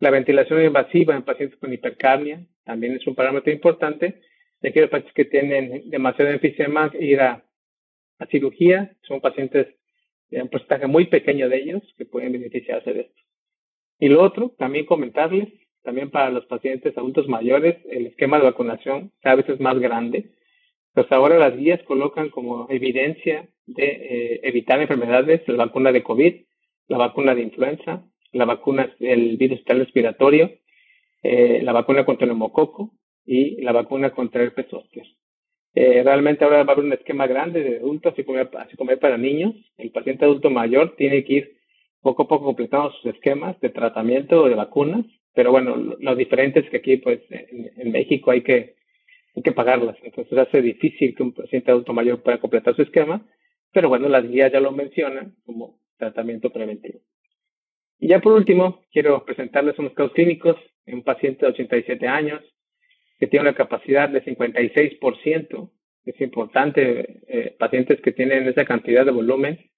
La 0.00 0.10
ventilación 0.10 0.62
invasiva 0.64 1.14
en 1.14 1.22
pacientes 1.22 1.58
con 1.58 1.72
hipercarnia 1.72 2.46
también 2.64 2.94
es 2.94 3.06
un 3.06 3.14
parámetro 3.14 3.52
importante, 3.52 4.20
ya 4.62 4.72
que 4.72 4.80
los 4.80 4.90
pacientes 4.90 5.14
que 5.14 5.24
tienen 5.24 5.90
demasiado 5.90 6.30
enfisema 6.30 6.90
ir 6.98 7.20
a, 7.20 7.44
a 8.18 8.26
cirugía 8.26 8.96
son 9.02 9.20
pacientes 9.20 9.66
de 10.30 10.42
un 10.42 10.48
porcentaje 10.48 10.86
muy 10.86 11.06
pequeño 11.06 11.48
de 11.48 11.56
ellos 11.56 11.82
que 11.98 12.06
pueden 12.06 12.32
beneficiarse 12.32 12.92
de 12.92 13.00
esto. 13.02 13.20
Y 13.98 14.08
lo 14.08 14.22
otro, 14.22 14.54
también 14.58 14.86
comentarles, 14.86 15.48
también 15.82 16.10
para 16.10 16.30
los 16.30 16.46
pacientes 16.46 16.96
adultos 16.96 17.28
mayores, 17.28 17.76
el 17.90 18.06
esquema 18.06 18.38
de 18.38 18.44
vacunación 18.44 19.12
cada 19.20 19.36
vez 19.36 19.48
es 19.48 19.60
más 19.60 19.78
grande. 19.78 20.30
Pues 20.94 21.10
ahora 21.10 21.38
las 21.38 21.56
guías 21.56 21.82
colocan 21.84 22.30
como 22.30 22.66
evidencia 22.70 23.48
de 23.66 23.84
eh, 23.84 24.40
evitar 24.42 24.80
enfermedades 24.80 25.46
la 25.48 25.64
vacuna 25.64 25.92
de 25.92 26.02
COVID, 26.02 26.34
la 26.88 26.98
vacuna 26.98 27.34
de 27.34 27.42
influenza, 27.42 28.04
la 28.32 28.44
vacuna 28.44 28.94
del 28.98 29.36
virus 29.36 29.64
respiratorio, 29.64 30.50
eh, 31.22 31.60
la 31.62 31.72
vacuna 31.72 32.04
contra 32.04 32.24
el 32.24 32.30
neumococo 32.30 32.92
y 33.24 33.62
la 33.62 33.72
vacuna 33.72 34.10
contra 34.10 34.42
herpes 34.42 34.66
eh, 35.74 36.02
realmente 36.02 36.44
ahora 36.44 36.64
va 36.64 36.72
a 36.72 36.74
haber 36.74 36.84
un 36.84 36.92
esquema 36.92 37.26
grande 37.26 37.62
de 37.62 37.76
adultos, 37.78 38.12
así 38.12 38.24
como, 38.24 38.38
así 38.38 38.76
como 38.76 38.94
para 38.98 39.16
niños. 39.16 39.54
El 39.78 39.90
paciente 39.90 40.24
adulto 40.24 40.50
mayor 40.50 40.96
tiene 40.96 41.24
que 41.24 41.32
ir 41.32 41.56
poco 42.02 42.24
a 42.24 42.28
poco 42.28 42.44
completando 42.44 42.90
sus 42.92 43.14
esquemas 43.14 43.58
de 43.60 43.70
tratamiento 43.70 44.42
o 44.42 44.48
de 44.48 44.54
vacunas, 44.54 45.06
pero 45.34 45.50
bueno, 45.50 45.76
lo, 45.76 46.14
diferente 46.14 46.60
es 46.60 46.68
que 46.68 46.78
aquí, 46.78 46.96
pues, 46.98 47.20
en, 47.30 47.90
México 47.90 48.30
hay 48.30 48.42
que, 48.42 48.74
hay 49.34 49.42
que 49.42 49.52
pagarlas. 49.52 49.96
Entonces 50.02 50.36
hace 50.38 50.62
difícil 50.62 51.14
que 51.14 51.22
un 51.22 51.32
paciente 51.32 51.70
adulto 51.70 51.92
mayor 51.92 52.22
pueda 52.22 52.38
completar 52.38 52.74
su 52.76 52.82
esquema, 52.82 53.26
pero 53.72 53.88
bueno, 53.88 54.08
las 54.08 54.28
guías 54.28 54.52
ya 54.52 54.60
lo 54.60 54.72
mencionan 54.72 55.34
como 55.44 55.78
tratamiento 55.96 56.50
preventivo. 56.50 57.00
Y 57.98 58.08
ya 58.08 58.20
por 58.20 58.32
último, 58.32 58.82
quiero 58.92 59.24
presentarles 59.24 59.78
unos 59.78 59.92
casos 59.94 60.12
clínicos 60.12 60.56
en 60.86 60.96
un 60.96 61.02
paciente 61.04 61.46
de 61.46 61.52
87 61.52 62.08
años 62.08 62.42
que 63.18 63.28
tiene 63.28 63.48
una 63.48 63.54
capacidad 63.54 64.08
de 64.08 64.24
56%. 64.24 65.70
Es 66.04 66.20
importante, 66.20 67.20
eh, 67.28 67.54
pacientes 67.56 68.00
que 68.00 68.10
tienen 68.10 68.48
esa 68.48 68.64
cantidad 68.64 69.04
de 69.04 69.12
volumen. 69.12 69.70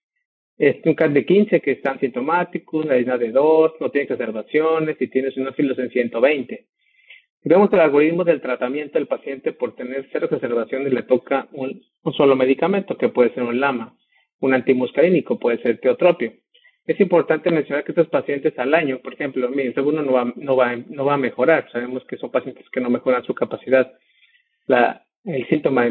Es 0.57 0.77
un 0.87 0.95
CAT 0.95 1.13
de 1.13 1.27
15 1.27 1.61
que 1.61 1.73
están 1.73 2.01
sintomáticos, 2.01 2.87
una 2.87 2.97
isla 2.97 3.19
de 3.19 3.31
2, 3.31 3.75
no 3.81 3.91
tiene 3.91 4.05
exacerbaciones 4.05 4.97
y 4.99 5.09
tiene 5.09 5.31
sinófilos 5.31 5.79
en 5.79 5.91
120. 5.91 6.67
Vemos 7.47 7.71
el 7.75 7.81
algoritmo 7.81 8.25
del 8.25 8.41
tratamiento 8.41 8.99
del 8.99 9.07
paciente 9.07 9.53
por 9.53 9.77
tener 9.77 10.09
cero 10.11 10.25
exacerbaciones 10.25 10.91
le 10.95 11.03
toca 11.03 11.47
un, 11.53 11.83
solo 12.17 12.37
medicamento 12.37 12.97
que 12.97 13.11
puede 13.11 13.35
ser 13.35 13.43
un 13.43 13.61
LAMA, 13.61 13.95
un 14.41 14.55
antimuscarínico, 14.55 15.39
puede 15.39 15.59
ser 15.59 15.79
teotropio. 15.79 16.33
Es 16.87 16.99
importante 17.01 17.51
mencionar 17.51 17.85
que 17.85 17.93
estos 17.93 18.09
pacientes 18.09 18.59
al 18.59 18.73
año, 18.73 18.99
por 19.01 19.13
ejemplo, 19.13 19.51
mi 19.51 19.71
segundo 19.75 20.03
no 20.03 20.13
va, 20.13 20.33
no, 20.37 20.57
va, 20.57 20.75
no 20.77 21.05
va 21.05 21.15
a 21.15 21.19
mejorar. 21.19 21.69
Sabemos 21.71 22.03
que 22.07 22.17
son 22.17 22.31
pacientes 22.31 22.65
que 22.71 22.81
no 22.81 22.89
mejoran 22.89 23.25
su 23.25 23.35
capacidad. 23.35 23.93
La, 24.67 25.05
el 25.25 25.47
síntoma 25.49 25.87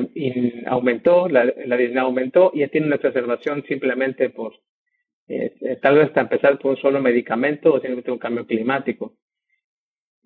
aumentó, 0.65 1.29
la, 1.29 1.45
la 1.45 2.01
aumentó 2.01 2.51
y 2.53 2.61
ya 2.61 2.67
tiene 2.69 2.87
una 2.87 2.95
exacerbación 2.95 3.63
simplemente 3.67 4.31
por, 4.31 4.53
eh, 5.27 5.53
eh, 5.61 5.77
tal 5.81 5.95
vez 5.95 6.07
hasta 6.07 6.21
empezar 6.21 6.57
por 6.57 6.71
un 6.71 6.77
solo 6.77 6.99
medicamento 6.99 7.69
o 7.73 7.79
simplemente 7.79 8.11
un 8.11 8.17
cambio 8.17 8.47
climático. 8.47 9.13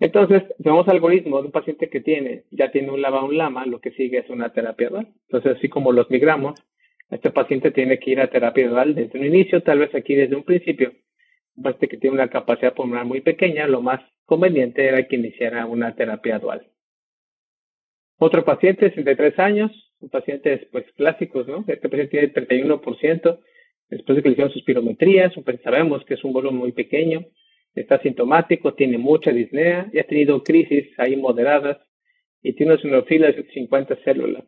Entonces, 0.00 0.44
tenemos 0.62 0.86
algoritmo 0.88 1.40
de 1.40 1.46
un 1.46 1.52
paciente 1.52 1.88
que 1.88 2.00
tiene, 2.00 2.44
ya 2.50 2.70
tiene 2.70 2.90
un 2.90 3.02
lava, 3.02 3.24
un 3.24 3.36
lama, 3.36 3.66
lo 3.66 3.80
que 3.80 3.90
sigue 3.92 4.18
es 4.18 4.30
una 4.30 4.52
terapia 4.52 4.90
dual. 4.90 5.08
Entonces, 5.26 5.56
así 5.56 5.68
como 5.68 5.92
los 5.92 6.08
migramos, 6.10 6.54
este 7.10 7.30
paciente 7.30 7.72
tiene 7.72 7.98
que 7.98 8.12
ir 8.12 8.20
a 8.20 8.30
terapia 8.30 8.68
dual 8.68 8.94
desde 8.94 9.18
un 9.18 9.26
inicio, 9.26 9.62
tal 9.62 9.80
vez 9.80 9.94
aquí 9.94 10.14
desde 10.14 10.36
un 10.36 10.44
principio. 10.44 10.92
Un 11.56 11.64
paciente 11.64 11.88
que 11.88 11.96
tiene 11.96 12.14
una 12.14 12.28
capacidad 12.28 12.74
pulmonar 12.74 13.06
muy 13.06 13.22
pequeña, 13.22 13.66
lo 13.66 13.82
más 13.82 14.00
conveniente 14.24 14.86
era 14.86 15.02
que 15.06 15.16
iniciara 15.16 15.66
una 15.66 15.94
terapia 15.96 16.38
dual. 16.38 16.68
Otro 18.18 18.44
paciente, 18.44 18.84
de 18.84 18.90
63 18.90 19.38
años, 19.38 19.92
un 20.00 20.10
paciente 20.10 20.68
pues 20.70 20.84
clásicos, 20.96 21.48
¿no? 21.48 21.64
Este 21.66 21.88
paciente 21.88 22.30
tiene 22.30 22.32
31%, 22.32 23.40
después 23.88 24.16
de 24.16 24.22
que 24.22 24.28
le 24.28 24.32
hicieron 24.32 24.52
suspirometrías, 24.52 25.32
sabemos 25.64 26.04
que 26.04 26.14
es 26.14 26.22
un 26.22 26.32
volumen 26.32 26.58
muy 26.58 26.72
pequeño, 26.72 27.26
está 27.80 28.00
sintomático, 28.00 28.74
tiene 28.74 28.98
mucha 28.98 29.30
disnea 29.30 29.88
y 29.92 29.98
ha 29.98 30.04
tenido 30.04 30.42
crisis 30.42 30.88
ahí 30.98 31.16
moderadas 31.16 31.78
y 32.42 32.52
tiene 32.54 32.72
una 32.72 32.82
sinofila 32.82 33.32
de 33.32 33.44
50 33.52 33.96
células. 34.04 34.44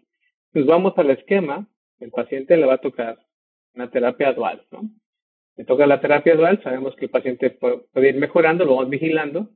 Pues 0.52 0.66
vamos 0.66 0.94
al 0.96 1.10
esquema 1.10 1.68
el 2.00 2.10
paciente 2.10 2.56
le 2.56 2.66
va 2.66 2.74
a 2.74 2.78
tocar 2.78 3.18
una 3.74 3.90
terapia 3.90 4.32
dual, 4.32 4.66
¿no? 4.72 4.90
Le 5.56 5.64
toca 5.64 5.86
la 5.86 6.00
terapia 6.00 6.34
dual, 6.34 6.62
sabemos 6.62 6.96
que 6.96 7.04
el 7.04 7.10
paciente 7.10 7.50
puede, 7.50 8.08
ir 8.08 8.16
mejorando, 8.16 8.64
lo 8.64 8.76
vamos 8.76 8.90
vigilando, 8.90 9.50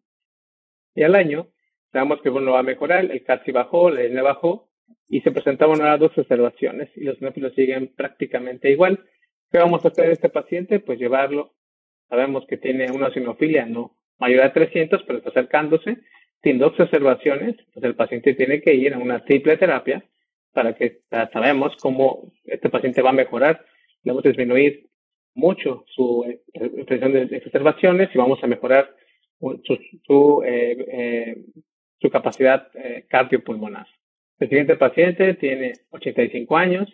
y 0.95 1.03
al 1.03 1.15
año 1.15 1.49
sabemos 1.91 2.21
que 2.21 2.29
uno 2.29 2.53
va 2.53 2.61
a 2.61 2.65
mejorar, 2.65 3.07
el 3.11 3.25
CAT 3.25 3.51
bajó, 3.53 3.91
la 3.91 4.03
N 4.03 4.21
bajó, 4.21 4.69
y 5.09 5.23
se 5.23 5.33
presentaban 5.33 5.81
ahora 5.81 5.97
dos 5.97 6.17
observaciones, 6.17 6.91
y 6.97 7.05
los 7.05 7.21
neófilos 7.23 7.55
siguen 7.55 7.95
prácticamente 7.97 8.71
igual. 8.71 9.05
¿Qué 9.51 9.59
vamos 9.59 9.85
a 9.85 9.89
hacer 9.89 10.11
este 10.11 10.29
paciente? 10.29 10.81
Pues 10.81 10.99
llevarlo, 10.99 11.55
sabemos 12.15 12.47
que 12.47 12.57
tiene 12.57 12.91
una 12.93 13.13
sinofilia 13.13 13.67
no 13.67 13.97
mayor 14.19 14.45
a 14.45 14.53
300, 14.53 15.03
pero 15.05 15.19
está 15.19 15.31
acercándose, 15.31 15.99
tiene 16.41 16.61
dos 16.61 16.79
observaciones, 16.79 17.57
pues 17.73 17.85
el 17.85 17.97
paciente 17.97 18.35
tiene 18.35 18.61
que 18.61 18.75
ir 18.75 18.95
a 18.95 18.99
una 18.99 19.25
triple 19.25 19.57
terapia, 19.57 20.05
para 20.53 20.75
que 20.75 21.01
sabemos 21.33 21.77
cómo 21.83 22.33
este 22.45 22.71
paciente 22.71 23.03
va 23.03 23.11
a 23.11 23.15
mejorar. 23.15 23.65
Debemos 24.05 24.23
disminuir 24.23 24.87
mucho 25.35 25.85
su 25.89 26.25
expresión 26.53 27.13
de 27.13 27.37
exacerbaciones 27.37 28.11
y 28.15 28.19
vamos 28.19 28.39
a 28.43 28.47
mejorar 28.47 28.95
su, 29.41 29.79
su, 30.07 30.43
eh, 30.47 30.77
eh, 30.93 31.37
su 32.01 32.09
capacidad 32.09 32.69
eh, 32.75 33.07
cardiopulmonar. 33.09 33.89
El 34.39 34.49
siguiente 34.49 34.77
paciente 34.77 35.35
tiene 35.35 35.73
85 35.91 36.57
años, 36.57 36.89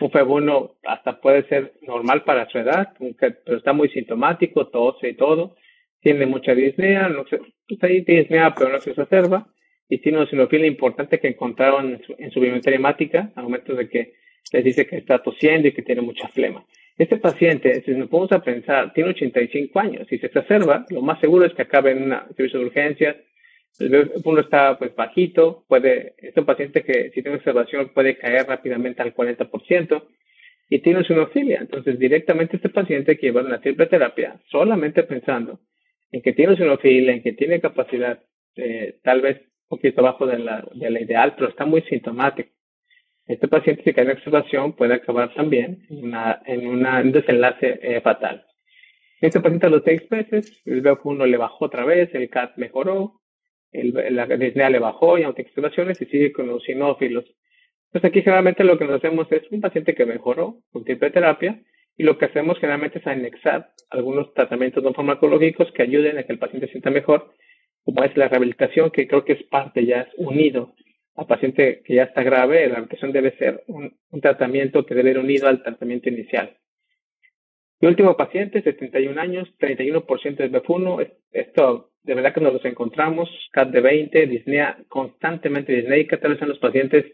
un 0.00 0.10
FEB1 0.10 0.72
hasta 0.84 1.20
puede 1.20 1.46
ser 1.48 1.74
normal 1.82 2.24
para 2.24 2.48
su 2.48 2.58
edad, 2.58 2.92
pero 3.20 3.58
está 3.58 3.72
muy 3.72 3.88
sintomático, 3.90 4.68
tose 4.68 5.10
y 5.10 5.14
todo, 5.14 5.56
tiene 6.00 6.26
mucha 6.26 6.54
disnea, 6.54 7.08
no 7.08 7.26
se, 7.26 7.38
pues 7.68 8.04
disnea 8.06 8.54
pero 8.54 8.70
no 8.70 8.78
se 8.78 8.90
exacerba, 8.90 9.46
y 9.88 9.98
tiene 9.98 10.18
una 10.18 10.28
sinofila 10.28 10.66
importante 10.66 11.20
que 11.20 11.28
encontraron 11.28 11.94
en 11.94 12.02
su, 12.02 12.14
en 12.18 12.30
su 12.30 12.42
hemática 12.42 13.32
al 13.36 13.44
momento 13.44 13.74
de 13.74 13.88
que 13.88 14.14
les 14.52 14.64
dice 14.64 14.86
que 14.86 14.96
está 14.96 15.22
tosiendo 15.22 15.68
y 15.68 15.72
que 15.72 15.82
tiene 15.82 16.02
mucha 16.02 16.28
flema. 16.28 16.64
Este 16.96 17.16
paciente, 17.16 17.82
si 17.82 17.90
nos 17.92 18.08
ponemos 18.08 18.32
a 18.32 18.42
pensar, 18.42 18.92
tiene 18.92 19.10
85 19.10 19.80
años. 19.80 20.06
Si 20.08 20.18
se 20.18 20.26
exacerba, 20.26 20.86
lo 20.90 21.02
más 21.02 21.18
seguro 21.20 21.44
es 21.44 21.52
que 21.54 21.62
acabe 21.62 21.90
en 21.90 22.04
una 22.04 22.26
servicio 22.36 22.60
de 22.60 22.66
urgencias. 22.66 23.16
Uno 23.78 24.40
está 24.40 24.78
pues 24.78 24.94
bajito, 24.94 25.64
puede, 25.68 26.14
es 26.18 26.36
un 26.36 26.44
paciente 26.44 26.84
que 26.84 27.10
si 27.10 27.22
tiene 27.22 27.38
observación 27.38 27.90
puede 27.92 28.16
caer 28.16 28.46
rápidamente 28.46 29.02
al 29.02 29.14
40% 29.14 30.04
y 30.70 30.78
tiene 30.78 31.04
sinofilia. 31.04 31.58
Entonces, 31.60 31.98
directamente 31.98 32.56
este 32.56 32.68
paciente 32.68 33.18
que 33.18 33.26
llevar 33.26 33.46
una 33.46 33.60
triple 33.60 33.86
terapia 33.86 34.40
solamente 34.50 35.02
pensando 35.02 35.60
en 36.12 36.22
que 36.22 36.32
tiene 36.32 36.56
sinofilia, 36.56 37.12
en 37.14 37.22
que 37.22 37.32
tiene 37.32 37.60
capacidad 37.60 38.20
eh, 38.56 38.98
tal 39.02 39.20
vez 39.20 39.40
un 39.40 39.78
poquito 39.78 40.00
abajo 40.00 40.26
de 40.26 40.38
la, 40.38 40.64
de 40.74 40.90
la 40.90 41.00
ideal, 41.00 41.34
pero 41.36 41.48
está 41.48 41.64
muy 41.64 41.82
sintomático. 41.82 42.50
Este 43.26 43.48
paciente, 43.48 43.82
si 43.82 43.92
cae 43.92 44.04
en 44.04 44.12
observación, 44.12 44.74
puede 44.74 44.94
acabar 44.94 45.34
también 45.34 45.86
en, 45.88 46.04
una, 46.04 46.42
en 46.46 46.66
un 46.66 47.12
desenlace 47.12 47.80
eh, 47.82 48.00
fatal. 48.02 48.44
Este 49.20 49.40
paciente 49.40 49.66
a 49.66 49.70
los 49.70 49.82
seis 49.82 50.02
meses, 50.10 50.62
el 50.66 50.82
BF1 50.82 51.26
le 51.26 51.38
bajó 51.38 51.64
otra 51.64 51.84
vez, 51.84 52.14
el 52.14 52.28
CAT 52.28 52.58
mejoró, 52.58 53.22
el, 53.74 53.92
la 54.14 54.26
disnea 54.26 54.70
le 54.70 54.78
bajó 54.78 55.18
y 55.18 55.24
observaciones 55.24 56.00
y 56.00 56.06
sigue 56.06 56.32
con 56.32 56.46
los 56.46 56.62
sinófilos. 56.62 57.24
Entonces 57.88 58.08
aquí 58.08 58.22
generalmente 58.22 58.64
lo 58.64 58.78
que 58.78 58.86
nos 58.86 58.96
hacemos 58.96 59.30
es 59.30 59.42
un 59.50 59.60
paciente 59.60 59.94
que 59.94 60.06
mejoró 60.06 60.60
con 60.72 60.84
tipo 60.84 61.04
de 61.04 61.10
terapia 61.10 61.60
y 61.96 62.02
lo 62.02 62.18
que 62.18 62.24
hacemos 62.24 62.58
generalmente 62.58 62.98
es 62.98 63.06
anexar 63.06 63.70
algunos 63.90 64.32
tratamientos 64.34 64.82
no 64.82 64.94
farmacológicos 64.94 65.70
que 65.72 65.82
ayuden 65.82 66.18
a 66.18 66.24
que 66.24 66.32
el 66.32 66.38
paciente 66.38 66.68
sienta 66.68 66.90
mejor 66.90 67.32
como 67.84 68.02
es 68.02 68.16
la 68.16 68.28
rehabilitación, 68.28 68.90
que 68.90 69.06
creo 69.06 69.24
que 69.24 69.34
es 69.34 69.42
parte, 69.44 69.84
ya 69.84 70.00
es 70.00 70.08
unido 70.16 70.74
al 71.16 71.26
paciente 71.26 71.82
que 71.84 71.94
ya 71.94 72.04
está 72.04 72.22
grave, 72.22 72.62
la 72.62 72.74
rehabilitación 72.74 73.12
debe 73.12 73.36
ser 73.36 73.62
un, 73.68 73.96
tratamiento 74.20 74.84
que 74.84 74.94
debe 74.94 75.10
ir 75.10 75.18
unido 75.18 75.48
al 75.48 75.62
tratamiento 75.62 76.08
inicial. 76.08 76.56
El 77.84 77.90
último 77.90 78.16
paciente, 78.16 78.62
71 78.62 79.20
años, 79.20 79.46
31% 79.60 80.36
de 80.36 80.50
BF1, 80.50 81.12
esto 81.32 81.90
de 82.02 82.14
verdad 82.14 82.32
que 82.32 82.40
nos 82.40 82.54
los 82.54 82.64
encontramos, 82.64 83.28
CAT 83.52 83.72
de 83.72 83.82
20, 83.82 84.26
disnea 84.26 84.78
constantemente 84.88 85.74
disneica, 85.74 86.18
tal 86.18 86.30
vez 86.30 86.40
son 86.40 86.48
los 86.48 86.58
pacientes 86.58 87.04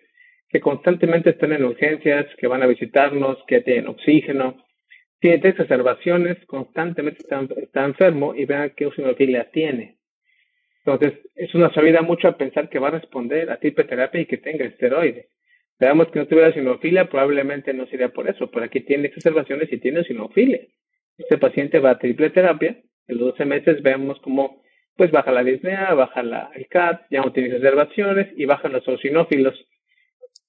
que 0.48 0.60
constantemente 0.60 1.30
están 1.30 1.52
en 1.54 1.64
urgencias, 1.64 2.26
que 2.38 2.46
van 2.46 2.62
a 2.62 2.68
visitarnos, 2.68 3.38
que 3.48 3.62
tienen 3.62 3.88
oxígeno, 3.88 4.64
tiene 5.18 5.48
exacerbaciones, 5.48 6.38
constantemente 6.46 7.24
está, 7.24 7.84
enfermo 7.84 8.36
y 8.36 8.44
vean 8.44 8.70
qué 8.76 8.84
eosinofilia 8.84 9.50
tiene. 9.50 9.96
Entonces, 10.84 11.18
es 11.34 11.52
una 11.52 11.74
sabida 11.74 12.02
mucho 12.02 12.28
a 12.28 12.36
pensar 12.36 12.68
que 12.68 12.78
va 12.78 12.88
a 12.88 13.00
responder 13.00 13.50
a 13.50 13.58
terapia 13.58 14.20
y 14.20 14.26
que 14.26 14.38
tenga 14.38 14.66
esteroide. 14.66 15.30
Veamos 15.80 16.08
que 16.08 16.18
no 16.18 16.26
tuviera 16.26 16.52
sinofilia, 16.52 17.08
probablemente 17.08 17.72
no 17.72 17.86
sería 17.86 18.10
por 18.10 18.28
eso, 18.28 18.50
pero 18.50 18.66
aquí 18.66 18.80
tiene 18.80 19.08
exacerbaciones 19.08 19.72
y 19.72 19.78
tiene 19.78 20.04
sinofilia. 20.04 20.60
Este 21.16 21.38
paciente 21.38 21.78
va 21.78 21.92
a 21.92 21.98
triple 21.98 22.28
terapia, 22.28 22.76
en 23.08 23.18
los 23.18 23.30
12 23.30 23.44
meses 23.46 23.82
vemos 23.82 24.20
cómo 24.20 24.62
pues 24.96 25.10
baja 25.10 25.32
la 25.32 25.42
disnea, 25.42 25.94
baja 25.94 26.22
la, 26.22 26.50
el 26.54 26.68
CAT, 26.68 27.06
ya 27.10 27.22
no 27.22 27.32
tiene 27.32 27.54
reservaciones 27.54 28.28
y 28.36 28.44
bajan 28.44 28.72
los 28.72 28.86
eosinófilos. 28.86 29.54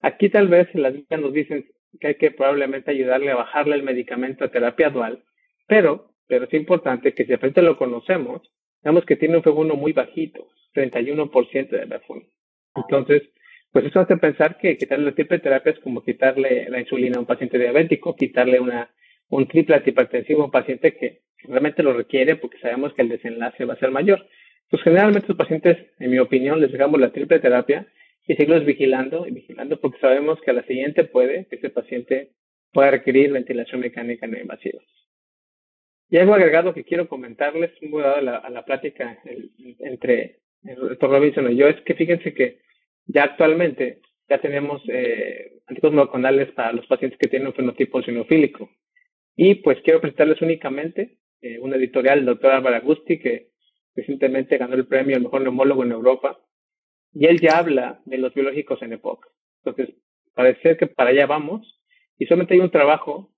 Aquí 0.01 0.29
tal 0.29 0.49
vez 0.49 0.67
las 0.75 0.93
guías 0.93 1.21
nos 1.21 1.31
dicen 1.31 1.65
que 1.97 2.07
hay 2.07 2.15
que 2.15 2.31
probablemente 2.31 2.91
ayudarle 2.91 3.31
a 3.31 3.35
bajarle 3.35 3.75
el 3.75 3.83
medicamento 3.83 4.43
a 4.43 4.51
terapia 4.51 4.89
dual, 4.89 5.23
pero, 5.65 6.11
pero 6.27 6.43
es 6.45 6.53
importante 6.53 7.13
que 7.13 7.23
si 7.23 7.29
de 7.29 7.37
frente 7.37 7.61
lo 7.61 7.77
conocemos, 7.77 8.41
veamos 8.83 9.05
que 9.05 9.15
tiene 9.15 9.37
un 9.37 9.43
F1 9.43 9.77
muy 9.77 9.93
bajito, 9.93 10.49
31% 10.73 11.69
de 11.69 11.87
F1. 11.87 12.27
Entonces, 12.75 13.23
pues 13.71 13.85
eso 13.85 14.01
hace 14.01 14.17
pensar 14.17 14.57
que 14.57 14.77
quitarle 14.77 15.05
la 15.05 15.11
triple 15.13 15.39
terapia 15.39 15.71
es 15.71 15.79
como 15.79 16.03
quitarle 16.03 16.69
la 16.69 16.79
insulina 16.79 17.17
a 17.17 17.21
un 17.21 17.25
paciente 17.25 17.57
diabético, 17.57 18.15
quitarle 18.15 18.59
una, 18.59 18.89
un 19.29 19.47
triple 19.47 19.75
antihipertensivo 19.75 20.41
a 20.41 20.45
un 20.45 20.51
paciente 20.51 20.95
que 20.95 21.21
realmente 21.43 21.81
lo 21.81 21.93
requiere 21.93 22.35
porque 22.35 22.59
sabemos 22.59 22.93
que 22.93 23.01
el 23.01 23.09
desenlace 23.09 23.65
va 23.65 23.75
a 23.75 23.79
ser 23.79 23.91
mayor. 23.91 24.27
Pues 24.69 24.83
generalmente 24.83 25.27
los 25.29 25.37
pacientes, 25.37 25.77
en 25.99 26.11
mi 26.11 26.19
opinión, 26.19 26.59
les 26.59 26.71
dejamos 26.71 26.99
la 26.99 27.11
triple 27.11 27.39
terapia 27.39 27.87
y 28.27 28.35
seguirlos 28.35 28.65
vigilando 28.65 29.25
y 29.25 29.31
vigilando 29.31 29.79
porque 29.79 29.99
sabemos 29.99 30.39
que 30.41 30.51
a 30.51 30.53
la 30.53 30.63
siguiente 30.63 31.05
puede 31.05 31.47
que 31.47 31.55
ese 31.55 31.69
paciente 31.69 32.31
pueda 32.73 32.91
requerir 32.91 33.31
ventilación 33.31 33.81
mecánica 33.81 34.27
no 34.27 34.37
invasiva. 34.37 34.81
Y 36.09 36.17
algo 36.17 36.33
agregado 36.33 36.73
que 36.73 36.83
quiero 36.83 37.07
comentarles, 37.07 37.71
muy 37.81 38.01
dado 38.01 38.17
a 38.17 38.21
la, 38.21 38.35
a 38.35 38.49
la 38.49 38.65
plática 38.65 39.17
entre 39.79 40.39
el 40.63 40.75
doctor 40.75 41.09
Robinson 41.09 41.49
y 41.51 41.55
yo, 41.55 41.67
es 41.67 41.79
que 41.81 41.93
fíjense 41.93 42.33
que 42.33 42.59
ya 43.05 43.23
actualmente 43.23 44.01
ya 44.31 44.39
tenemos 44.39 44.81
eh, 44.87 45.59
anticuerpos 45.67 45.97
monoclonales 45.97 46.51
para 46.53 46.71
los 46.71 46.87
pacientes 46.87 47.19
que 47.19 47.27
tienen 47.27 47.49
un 47.49 47.53
fenotipo 47.53 48.01
sinofílico. 48.01 48.69
Y 49.35 49.55
pues 49.55 49.79
quiero 49.83 49.99
presentarles 49.99 50.41
únicamente 50.41 51.17
eh, 51.41 51.59
un 51.59 51.73
editorial 51.73 52.19
del 52.19 52.27
doctor 52.27 52.51
Álvaro 52.51 52.77
Agusti, 52.77 53.19
que 53.19 53.49
recientemente 53.93 54.57
ganó 54.57 54.75
el 54.75 54.87
premio 54.87 55.17
al 55.17 55.23
mejor 55.23 55.41
neumólogo 55.41 55.83
en 55.83 55.91
Europa. 55.91 56.39
Y 57.13 57.25
él 57.25 57.41
ya 57.41 57.57
habla 57.57 58.01
de 58.05 58.19
los 58.19 58.33
biológicos 58.33 58.81
en 58.81 58.93
EPOC. 58.93 59.25
Entonces, 59.65 59.95
parece 60.33 60.77
que 60.77 60.87
para 60.87 61.09
allá 61.09 61.25
vamos. 61.25 61.81
Y 62.17 62.25
solamente 62.25 62.53
hay 62.53 62.61
un 62.61 62.71
trabajo 62.71 63.33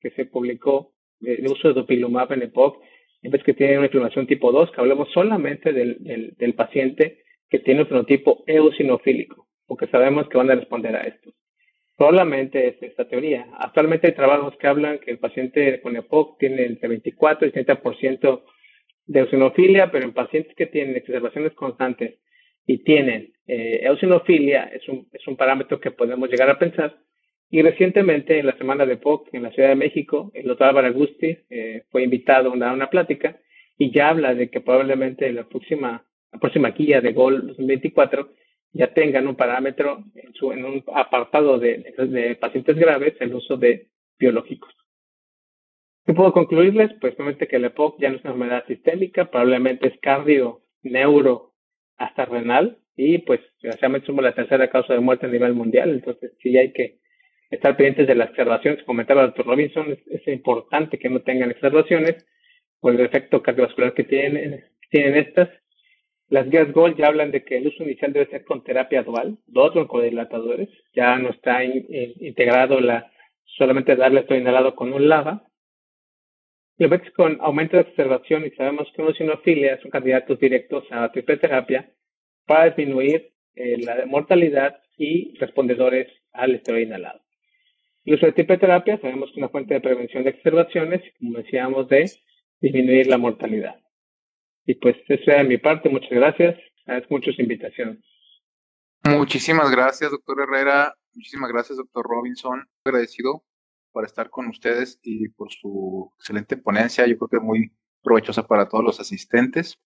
que 0.00 0.10
se 0.10 0.26
publicó 0.26 0.92
de, 1.20 1.42
uso 1.48 1.68
de 1.68 1.74
dopilumab 1.74 2.32
en 2.32 2.42
EPOC, 2.42 2.82
en 3.22 3.30
vez 3.30 3.42
que 3.44 3.54
tiene 3.54 3.78
una 3.78 3.86
inflamación 3.86 4.26
tipo 4.26 4.52
2, 4.52 4.72
que 4.72 4.80
hablemos 4.80 5.10
solamente 5.12 5.72
del, 5.72 6.34
del 6.36 6.54
paciente 6.54 7.23
que 7.54 7.60
tiene 7.60 7.82
un 7.82 7.86
fenotipo 7.86 8.42
eosinofílico, 8.48 9.46
porque 9.68 9.86
sabemos 9.86 10.28
que 10.28 10.36
van 10.36 10.50
a 10.50 10.56
responder 10.56 10.96
a 10.96 11.02
esto. 11.02 11.30
Solamente 11.96 12.66
es 12.66 12.82
esta 12.82 13.06
teoría. 13.06 13.46
Actualmente 13.56 14.08
hay 14.08 14.12
trabajos 14.12 14.56
que 14.56 14.66
hablan 14.66 14.98
que 14.98 15.12
el 15.12 15.20
paciente 15.20 15.80
con 15.80 15.94
EPOC 15.94 16.36
tiene 16.40 16.66
entre 16.66 16.88
24 16.88 17.46
y 17.46 17.52
30% 17.52 18.42
de 19.06 19.20
eosinofilia, 19.20 19.92
pero 19.92 20.04
en 20.04 20.12
pacientes 20.12 20.52
que 20.56 20.66
tienen 20.66 20.96
exacerbaciones 20.96 21.52
constantes 21.52 22.18
y 22.66 22.78
tienen 22.78 23.32
eh, 23.46 23.82
eosinofilia, 23.84 24.64
es 24.74 24.88
un, 24.88 25.06
es 25.12 25.24
un 25.28 25.36
parámetro 25.36 25.78
que 25.78 25.92
podemos 25.92 26.28
llegar 26.28 26.50
a 26.50 26.58
pensar. 26.58 26.96
Y 27.50 27.62
recientemente, 27.62 28.36
en 28.36 28.46
la 28.46 28.58
semana 28.58 28.84
de 28.84 28.94
EPOC 28.94 29.32
en 29.32 29.44
la 29.44 29.52
Ciudad 29.52 29.68
de 29.68 29.76
México, 29.76 30.32
el 30.34 30.48
doctor 30.48 30.66
Álvaro 30.66 30.88
Agusti 30.88 31.38
eh, 31.50 31.84
fue 31.92 32.02
invitado 32.02 32.52
a 32.52 32.56
dar 32.56 32.74
una 32.74 32.90
plática 32.90 33.38
y 33.78 33.92
ya 33.92 34.08
habla 34.08 34.34
de 34.34 34.50
que 34.50 34.60
probablemente 34.60 35.32
la 35.32 35.48
próxima 35.48 36.04
la 36.34 36.40
próxima 36.40 36.70
guía 36.70 37.00
de 37.00 37.12
GOL 37.12 37.46
2024 37.46 38.28
ya 38.72 38.92
tengan 38.92 39.28
un 39.28 39.36
parámetro 39.36 40.02
en, 40.16 40.34
su, 40.34 40.50
en 40.52 40.64
un 40.64 40.84
apartado 40.94 41.58
de, 41.60 42.36
pacientes 42.40 42.76
graves 42.76 43.14
el 43.20 43.34
uso 43.34 43.56
de 43.56 43.88
biológicos. 44.18 44.74
¿Qué 46.04 46.12
puedo 46.12 46.32
concluirles? 46.32 46.90
Pues 47.00 47.14
obviamente 47.14 47.46
que 47.46 47.56
el 47.56 47.66
EPOC 47.66 48.00
ya 48.00 48.10
no 48.10 48.16
es 48.16 48.24
una 48.24 48.32
enfermedad 48.32 48.66
sistémica, 48.66 49.30
probablemente 49.30 49.88
es 49.88 49.98
cardio, 50.00 50.62
neuro, 50.82 51.54
hasta 51.96 52.24
renal, 52.24 52.78
y 52.96 53.18
pues 53.18 53.40
desgraciadamente 53.62 54.08
somos 54.08 54.24
la 54.24 54.34
tercera 54.34 54.68
causa 54.68 54.92
de 54.92 55.00
muerte 55.00 55.26
a 55.26 55.30
nivel 55.30 55.54
mundial, 55.54 55.90
entonces 55.90 56.32
sí 56.42 56.56
hay 56.58 56.72
que 56.72 56.98
estar 57.50 57.76
pendientes 57.76 58.08
de 58.08 58.16
las 58.16 58.30
observaciones, 58.30 58.82
comentaba 58.82 59.22
el 59.22 59.28
doctor 59.28 59.46
Robinson, 59.46 59.92
es, 59.92 60.06
es, 60.08 60.26
importante 60.26 60.98
que 60.98 61.08
no 61.08 61.22
tengan 61.22 61.52
observaciones 61.52 62.26
por 62.80 62.94
el 62.94 63.00
efecto 63.00 63.40
cardiovascular 63.40 63.94
que 63.94 64.04
tienen, 64.04 64.64
tienen 64.90 65.14
estas, 65.14 65.48
las 66.28 66.48
guías 66.48 66.72
GOLD 66.72 66.96
ya 66.96 67.08
hablan 67.08 67.30
de 67.30 67.44
que 67.44 67.58
el 67.58 67.68
uso 67.68 67.82
inicial 67.82 68.12
debe 68.12 68.30
ser 68.30 68.44
con 68.44 68.64
terapia 68.64 69.02
dual, 69.02 69.38
dos 69.46 69.74
broncodilatadores. 69.74 70.68
Ya 70.94 71.16
no 71.18 71.30
está 71.30 71.62
integrado 71.64 72.80
la 72.80 73.10
solamente 73.44 73.96
darle 73.96 74.20
esto 74.20 74.34
inhalado 74.34 74.74
con 74.74 74.92
un 74.92 75.08
lava. 75.08 75.46
Y 76.76 76.86
ves 76.86 77.02
con 77.14 77.38
aumento 77.40 77.76
de 77.76 77.84
observación 77.84 78.44
y 78.44 78.50
sabemos 78.50 78.88
que 78.94 79.02
una 79.02 79.14
sinofilia 79.14 79.80
son 79.80 79.90
candidatos 79.90 80.40
directos 80.40 80.84
a 80.90 81.12
triple 81.12 81.36
terapia 81.36 81.88
para 82.46 82.64
disminuir 82.64 83.30
eh, 83.54 83.78
la 83.78 84.06
mortalidad 84.06 84.80
y 84.98 85.36
respondedores 85.38 86.08
al 86.32 86.56
esteroide 86.56 86.86
inhalado. 86.86 87.20
El 88.04 88.14
uso 88.14 88.26
de 88.26 88.32
triple 88.32 88.58
terapia 88.58 88.98
sabemos 89.00 89.28
que 89.28 89.32
es 89.32 89.38
una 89.38 89.48
fuente 89.50 89.74
de 89.74 89.80
prevención 89.80 90.24
de 90.24 90.30
observaciones, 90.30 91.02
como 91.18 91.38
decíamos, 91.38 91.88
de 91.88 92.10
disminuir 92.60 93.06
la 93.06 93.18
mortalidad. 93.18 93.76
Y 94.66 94.74
pues 94.76 94.96
eso 95.08 95.22
era 95.26 95.42
de 95.42 95.48
mi 95.48 95.58
parte, 95.58 95.88
muchas 95.88 96.10
gracias. 96.10 96.56
Agradezco 96.86 97.14
mucho 97.14 97.32
su 97.32 97.42
invitación. 97.42 98.02
Muchísimas 99.04 99.70
gracias, 99.70 100.10
doctor 100.10 100.40
Herrera. 100.40 100.94
Muchísimas 101.14 101.50
gracias, 101.52 101.76
doctor 101.76 102.06
Robinson. 102.06 102.66
Agradecido 102.84 103.44
por 103.92 104.04
estar 104.04 104.30
con 104.30 104.48
ustedes 104.48 104.98
y 105.02 105.28
por 105.28 105.52
su 105.52 106.10
excelente 106.18 106.56
ponencia. 106.56 107.06
Yo 107.06 107.16
creo 107.18 107.28
que 107.28 107.36
es 107.36 107.42
muy 107.42 107.72
provechosa 108.02 108.46
para 108.46 108.68
todos 108.68 108.84
los 108.84 109.00
asistentes. 109.00 109.78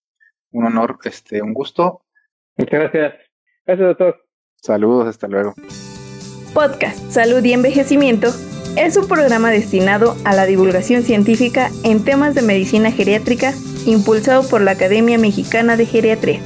Un 0.51 0.66
honor, 0.66 0.99
este, 1.05 1.43
un 1.43 1.53
gusto. 1.53 2.05
Muchas 2.57 2.81
gracias. 2.81 3.14
Gracias, 3.66 3.89
doctor. 3.89 4.24
Saludos, 4.57 5.09
hasta 5.09 5.29
luego. 5.29 5.55
Podcast 6.55 6.99
Salud 7.11 7.45
y 7.45 7.53
Envejecimiento 7.53 8.29
es 8.76 8.97
un 8.97 9.07
programa 9.09 9.51
destinado 9.51 10.16
a 10.24 10.35
la 10.35 10.47
divulgación 10.47 11.03
científica 11.03 11.68
en 11.85 12.05
temas 12.05 12.35
de 12.35 12.43
medicina 12.43 12.91
geriátrica 12.91 13.53
impulsado 13.87 14.47
por 14.49 14.61
la 14.61 14.72
Academia 14.72 15.18
Mexicana 15.18 15.76
de 15.76 15.87
Geriatría. 15.87 16.41